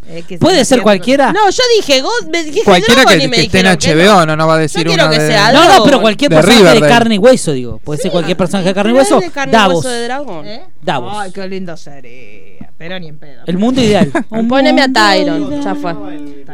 [0.08, 1.32] Eh, que ¿Puede ser cualquiera?
[1.32, 3.98] No, yo dije God, me dije Cualquiera Drogon que, y me que esté en dijeron
[3.98, 4.26] que HBO no.
[4.26, 5.26] no, no va a decir una que de...
[5.26, 7.78] sea No, no, pero cualquier De personaje de carne y hueso, digo.
[7.78, 9.18] Puede ser cualquier personaje de carne y Pero hueso.
[9.18, 9.76] es de carne y Davos.
[9.84, 10.46] hueso de dragón.
[10.46, 10.62] ¿Eh?
[10.82, 11.12] Davos.
[11.16, 12.70] Ay, qué lindo sería.
[12.78, 13.42] Pero ni en pedo.
[13.46, 14.10] El mundo ideal.
[14.30, 15.64] Un Poneme a mundo Tyron, ideal.
[15.64, 15.94] ya fue.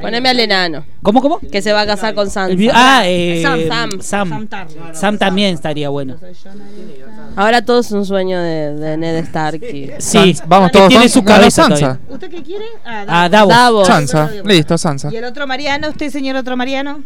[0.03, 1.39] Poneme al enano, ¿Cómo, cómo?
[1.41, 3.91] que se va a casar con vi- ah, eh, Sam, Sam.
[4.03, 4.29] Sam.
[4.31, 4.49] Sam.
[4.51, 4.95] Sam.
[4.95, 6.17] Sam también estaría bueno.
[7.37, 9.63] Ahora todo es un sueño de, de Ned Stark.
[9.63, 10.45] y- Sí, Sansa.
[10.47, 10.89] Vamos que todos.
[10.91, 11.77] tiene su cabeza Sansa.
[11.79, 12.01] todavía.
[12.15, 12.65] ¿Usted qué quiere?
[12.85, 13.55] Ah, Ah, Davos.
[13.55, 13.89] Davos.
[13.89, 13.89] Davos.
[13.89, 14.31] Sansa.
[14.45, 15.09] Listo, Sansa.
[15.13, 15.89] ¿Y el otro Mariano?
[15.89, 17.03] ¿Usted, señor otro Mariano?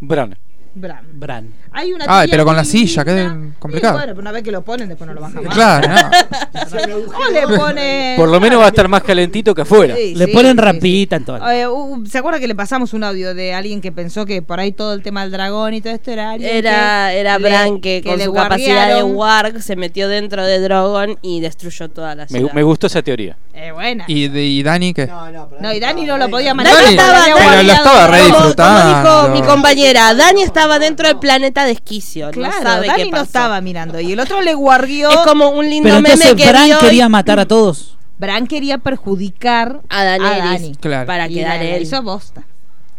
[0.00, 0.36] Bran.
[0.74, 1.04] Bram.
[1.12, 1.48] Bran.
[1.70, 3.54] Hay una Ay, pero con la silla, qué linda.
[3.58, 3.98] complicado.
[3.98, 5.54] Bueno, una vez que lo ponen, después no lo bajan más.
[5.54, 6.10] Claro, no.
[7.18, 8.16] O le ponen.
[8.16, 9.94] Por lo menos va a estar más calentito que afuera.
[9.96, 11.50] Sí, Le sí, ponen sí, rapidita en todo.
[11.50, 14.60] Eh, uh, ¿Se acuerda que le pasamos un audio de alguien que pensó que por
[14.60, 17.80] ahí todo el tema del dragón y todo esto era alguien Era, que era Bran
[17.80, 22.22] que, con su capacidad de warg se metió dentro de Drogon y destruyó toda la
[22.24, 22.52] Me, ciudad.
[22.54, 23.36] me gustó esa teoría.
[23.54, 24.04] Eh, buena.
[24.08, 25.06] ¿Y, de- y Dani qué?
[25.06, 26.84] No, y Dani no lo podía Dani manejar.
[26.84, 28.32] estaba, porque había pero lo estaba re dragón.
[28.32, 29.10] como, disfrutando.
[29.10, 32.30] como dijo mi compañera, Dani estaba dentro del planeta de Esquicio.
[32.30, 34.00] Claro, no sabe Dani qué no estaba mirando.
[34.00, 35.10] Y el otro le guardió.
[35.10, 37.98] Es como un lindo Pero meme entonces que Bran vio y- quería matar a todos.
[38.18, 40.74] Bran quería perjudicar a Daenerys Dani.
[40.76, 41.06] Claro.
[41.06, 41.82] para la él.
[41.82, 42.42] hizo bosta.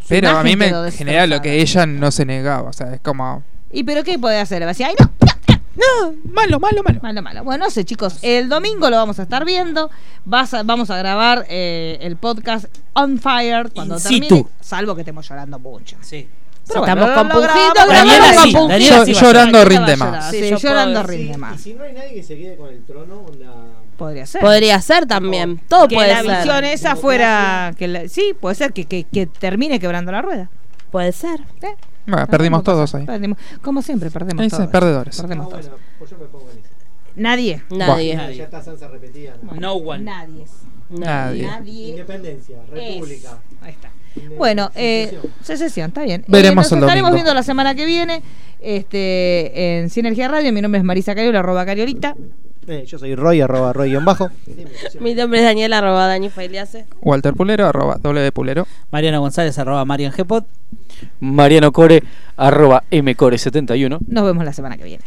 [0.02, 2.70] Su Pero a mí me genera lo que ella no se negaba.
[2.70, 3.42] O sea, es como.
[3.72, 4.62] ¿Y pero qué puede hacer?
[4.62, 5.33] Va a decir, ay, no, no,
[5.76, 7.00] no, malo, malo, malo.
[7.02, 7.44] Malo, malo.
[7.44, 8.18] Bueno, no sé, chicos.
[8.22, 9.90] El domingo lo vamos a estar viendo.
[10.26, 14.28] Vas a- vamos a grabar eh, el podcast On Fire cuando In termine.
[14.30, 14.50] situ.
[14.62, 15.98] Salvo que estemos llorando mucho.
[16.02, 16.28] Sí.
[16.68, 19.20] Pero Estamos bueno, con Pujito, Daniela sí, con Daniela Pujito.
[19.20, 20.32] Llorando rinde más.
[20.32, 21.60] Sí, llorando rinde Y más.
[21.62, 23.54] si no hay nadie que se quede con el trono, onda.
[23.98, 24.42] Podría ser.
[24.42, 25.60] Podría ser también.
[25.68, 26.38] Todo que puede la ser.
[26.38, 27.74] visión esa fuera.
[27.78, 30.50] Que la- sí, puede ser que, que, que termine quebrando la rueda.
[30.92, 31.42] Puede ser.
[31.62, 31.76] ¿Eh?
[32.06, 33.06] Bueno, perdimos todos ahí.
[33.06, 33.38] Perdimos.
[33.62, 34.68] Como siempre, perdemos todos.
[34.70, 35.20] perdedores.
[35.22, 35.70] Perdemos Ah, todos.
[35.70, 36.70] bueno, pues yo me pongo en esa.
[37.16, 37.64] Nadie.
[37.70, 38.16] Nadie.
[38.16, 38.36] Nadie.
[38.38, 39.36] Ya está Sansa repetida.
[39.42, 39.54] ¿no?
[39.54, 40.04] No one.
[40.04, 40.46] Nadie.
[40.90, 41.44] Nadie.
[41.48, 41.90] Nadie.
[41.90, 43.40] Independencia, república.
[43.62, 43.92] Ahí está.
[44.38, 45.34] Bueno, eh, secesión.
[45.42, 46.24] secesión, está bien.
[46.28, 47.16] Veremos nos el estaremos domingo.
[47.24, 48.22] viendo la semana que viene
[48.60, 50.52] este, en Sinergia Radio.
[50.54, 52.16] Mi nombre es Marisa Cariola, arroba Cariolita.
[52.68, 54.30] Eh, yo soy Roy, arroba Roy guion bajo.
[55.00, 56.86] Mi nombre es Daniela arroba Dani Failiase.
[57.02, 58.68] Walter Pulero, arroba W Pulero.
[58.92, 60.46] Mariano González, arroba Marian Gepot.
[61.20, 62.04] Mariano Core,
[62.38, 64.00] arroba mcore71.
[64.08, 65.04] Nos vemos la semana que viene.